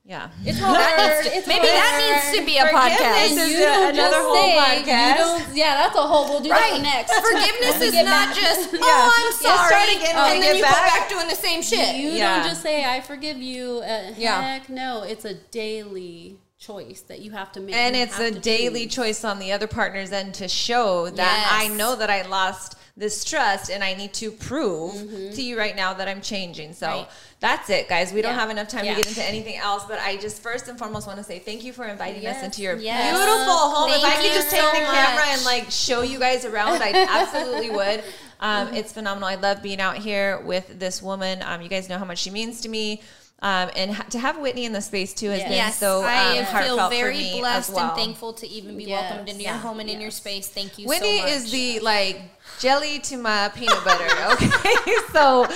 Yeah. 0.04 0.30
it's 0.44 0.58
hard 0.58 0.74
needs 0.98 1.30
to- 1.30 1.36
it's 1.38 1.46
maybe 1.46 1.66
that 1.66 1.94
needs 2.02 2.36
to 2.36 2.44
be 2.44 2.58
a 2.58 2.64
podcast. 2.66 3.30
is 3.30 3.52
you 3.52 3.62
a- 3.62 3.66
don't 3.66 3.94
another 3.94 4.16
just 4.16 4.26
whole 4.26 4.34
say, 4.34 4.58
podcast. 4.82 5.08
You 5.08 5.14
don't, 5.14 5.56
yeah, 5.56 5.74
that's 5.76 5.96
a 5.96 6.02
whole. 6.02 6.24
We'll 6.28 6.40
do 6.40 6.50
Right. 6.50 6.82
that 6.82 6.82
next. 6.82 7.12
Forgiveness 7.14 7.80
is 7.82 7.94
not 7.94 8.04
back. 8.04 8.34
just, 8.34 8.70
oh, 8.74 9.10
I'm 9.14 9.26
You 9.26 9.32
sorry. 9.32 9.68
start 9.68 9.88
again 9.96 10.16
when 10.16 10.24
and 10.26 10.34
you 10.38 10.42
then 10.42 10.52
get 10.54 10.56
you 10.56 10.62
back. 10.64 10.74
go 10.92 10.98
back 11.00 11.08
doing 11.08 11.28
the 11.28 11.36
same 11.36 11.62
shit. 11.62 11.94
You 11.94 12.08
Yeah. 12.10 12.40
don't 12.40 12.48
just 12.48 12.62
say 12.62 12.84
I 12.84 13.00
forgive 13.00 13.36
you. 13.38 13.80
Uh, 13.84 14.12
Yeah. 14.16 14.42
Heck 14.42 14.68
no, 14.68 15.04
it's 15.04 15.24
a 15.24 15.34
daily 15.34 16.38
choice 16.58 17.02
that 17.02 17.20
you 17.20 17.30
have 17.30 17.52
to 17.52 17.60
make. 17.60 17.74
and 17.76 17.94
it's 17.94 18.18
a 18.18 18.32
daily 18.32 18.86
choose. 18.86 18.94
choice 18.94 19.24
on 19.24 19.38
the 19.38 19.52
other 19.52 19.68
partner's 19.68 20.10
end 20.10 20.34
to 20.34 20.48
show 20.48 21.10
that 21.10 21.48
I 21.52 21.68
know 21.68 21.94
that 21.96 22.10
I 22.10 22.22
lost 22.22 22.74
this 22.97 23.24
trust 23.24 23.70
and 23.70 23.82
I 23.82 23.95
need 23.95 24.12
to 24.14 24.30
prove 24.30 24.93
to 25.34 25.43
you 25.43 25.59
right 25.59 25.74
now 25.74 25.95
that 25.95 26.09
I'm 26.09 26.20
changing. 26.20 26.74
So 26.74 26.86
Right. 26.86 27.09
that's 27.40 27.70
it, 27.70 27.88
guys. 27.88 28.12
We 28.12 28.20
don't 28.20 28.34
have 28.34 28.51
enough 28.51 28.68
time 28.68 28.84
Yeah. 28.84 28.95
to 28.95 29.01
get 29.01 29.09
into 29.09 29.24
anything 29.24 29.57
else, 29.57 29.84
but 29.88 29.99
I 29.99 30.16
just 30.18 30.43
first 30.43 30.68
and 30.68 30.78
foremost 30.78 31.07
want 31.07 31.18
to 31.18 31.24
say 31.24 31.38
thank 31.38 31.64
you 31.64 31.72
for 31.72 31.86
inviting 31.86 32.26
us 32.26 32.43
into 32.43 32.61
your 32.61 32.76
Yes. 32.76 33.11
beautiful 33.16 33.55
home. 33.70 33.90
if 33.90 34.05
I 34.05 34.16
could 34.16 34.24
you 34.26 34.32
just 34.34 34.51
take 34.51 34.61
so 34.61 34.66
the 34.72 34.76
camera 34.76 35.24
and 35.28 35.43
like 35.45 35.70
show 35.70 36.03
you 36.03 36.18
guys 36.18 36.45
around, 36.45 36.82
I 36.82 36.93
absolutely 37.09 37.70
would. 37.78 38.05
Um, 38.40 38.74
it's 38.74 38.93
phenomenal. 38.93 39.28
I 39.28 39.36
love 39.36 39.62
being 39.62 39.80
out 39.80 39.97
here 39.97 40.40
with 40.40 40.78
this 40.78 41.01
woman. 41.01 41.43
Um, 41.43 41.62
you 41.62 41.68
guys 41.70 41.88
know 41.88 41.97
how 41.99 42.05
much 42.05 42.18
she 42.18 42.30
means 42.30 42.61
to 42.62 42.68
me. 42.68 43.01
Um, 43.40 43.70
and 43.74 43.93
ha- 43.93 44.05
to 44.11 44.20
have 44.20 44.38
Whitney 44.38 44.66
in 44.66 44.72
the 44.72 44.80
space 44.80 45.12
too 45.14 45.30
has 45.30 45.38
Yes. 45.40 45.49
been 45.49 45.57
Yes, 45.57 45.78
so 45.78 45.99
um, 46.03 46.05
I 46.07 46.34
feel 46.34 46.45
heartfelt 46.45 46.90
very 46.93 47.14
for 47.14 47.20
me 47.20 47.40
blessed 47.40 47.72
well. 47.72 47.88
and 47.88 47.97
thankful 47.97 48.32
to 48.34 48.47
even 48.49 48.76
be 48.76 48.84
Yes. 48.84 49.01
welcomed 49.11 49.28
into 49.28 49.43
Yeah. 49.43 49.53
your 49.55 49.59
home 49.62 49.80
and 49.80 49.90
in 49.90 50.01
your 50.01 50.12
space. 50.12 50.47
Thank 50.47 50.78
you 50.78 50.86
Whitney 50.86 51.18
so 51.18 51.22
much. 51.24 51.32
is 51.32 51.51
the 51.51 51.80
like 51.80 52.20
jelly 52.59 52.98
to 53.00 53.16
my 53.16 53.50
peanut 53.55 53.84
butter. 53.84 54.07
Okay, 54.32 54.96
so 55.12 55.46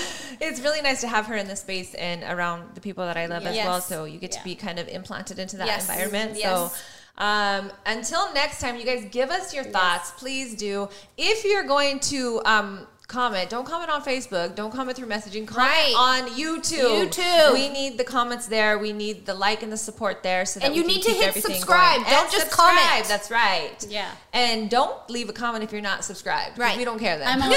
it's 0.41 0.61
really 0.61 0.83
nice 0.83 1.01
to 1.01 1.09
have 1.09 1.27
her 1.27 1.37
in 1.37 1.49
the 1.49 1.57
space 1.57 1.95
and 1.95 2.23
around 2.25 2.75
the 2.75 2.81
people 2.81 3.05
that 3.05 3.17
I 3.17 3.27
love 3.27 3.47
as 3.47 3.57
well. 3.57 3.81
So 3.81 4.05
you 4.05 4.19
get 4.19 4.33
to 4.33 4.45
be 4.45 4.55
kind 4.55 4.79
of 4.79 4.89
implanted 4.89 5.39
into 5.39 5.57
that 5.59 5.67
Yes. 5.67 5.89
environment. 5.89 6.39
Yes. 6.39 6.73
So. 6.73 6.79
Um, 7.19 7.73
until 7.87 8.31
next 8.35 8.61
time, 8.61 8.77
you 8.77 8.85
guys 8.85 9.07
give 9.11 9.31
us 9.31 9.55
your 9.55 9.65
thoughts. 9.65 10.11
Please 10.19 10.55
do. 10.55 10.89
If 11.17 11.45
you're 11.47 11.65
going 11.65 11.99
to 12.01 12.43
um, 12.45 12.87
comment, 13.09 13.49
don't 13.49 13.65
comment 13.67 13.89
on 13.91 14.03
Facebook. 14.03 14.55
Don't 14.57 14.73
comment 14.73 14.97
through 14.97 15.07
messaging. 15.09 15.47
Comment 15.47 15.69
Right. 15.71 15.95
on 15.97 16.29
YouTube. 16.31 17.09
YouTube. 17.09 17.53
We 17.53 17.69
need 17.69 17.99
the 17.99 18.05
comments 18.05 18.47
there. 18.47 18.79
We 18.79 18.93
need 18.93 19.27
the 19.27 19.35
like 19.35 19.63
and 19.63 19.71
the 19.73 19.77
support 19.77 20.23
there. 20.25 20.45
So 20.45 20.59
that 20.61 20.67
And 20.67 20.77
you 20.77 20.85
need 20.85 21.03
to 21.03 21.11
hit 21.13 21.35
subscribe. 21.35 21.99
going. 21.99 22.11
Don't 22.11 22.23
And 22.25 22.31
just 22.33 22.47
subscribe. 22.51 22.77
comment. 22.77 23.07
That's 23.09 23.31
right. 23.31 23.87
Yeah. 23.89 24.11
And 24.33 24.69
don't 24.69 24.97
leave 25.09 25.29
a 25.29 25.33
comment 25.33 25.63
if 25.65 25.71
you're 25.73 25.81
not 25.81 26.05
subscribed. 26.05 26.59
Right. 26.59 26.77
We 26.77 26.85
don't 26.85 26.99
care 26.99 27.17
then. 27.19 27.29
I'm 27.29 27.43
on. 27.43 27.51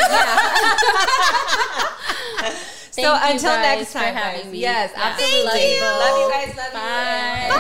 so 2.92 3.02
Thank 3.02 3.24
you 3.24 3.32
until 3.34 3.54
next 3.56 3.94
time, 3.94 4.14
guys. 4.14 4.46
me. 4.46 4.60
Yes, 4.60 4.92
Yeah. 4.96 5.04
absolutely. 5.04 5.46
Love 5.46 5.60
you. 5.60 5.82
Love 5.82 6.18
you 6.20 6.30
guys. 6.32 6.58
Love 6.58 6.74
Bye. 6.74 7.48
you. 7.50 7.54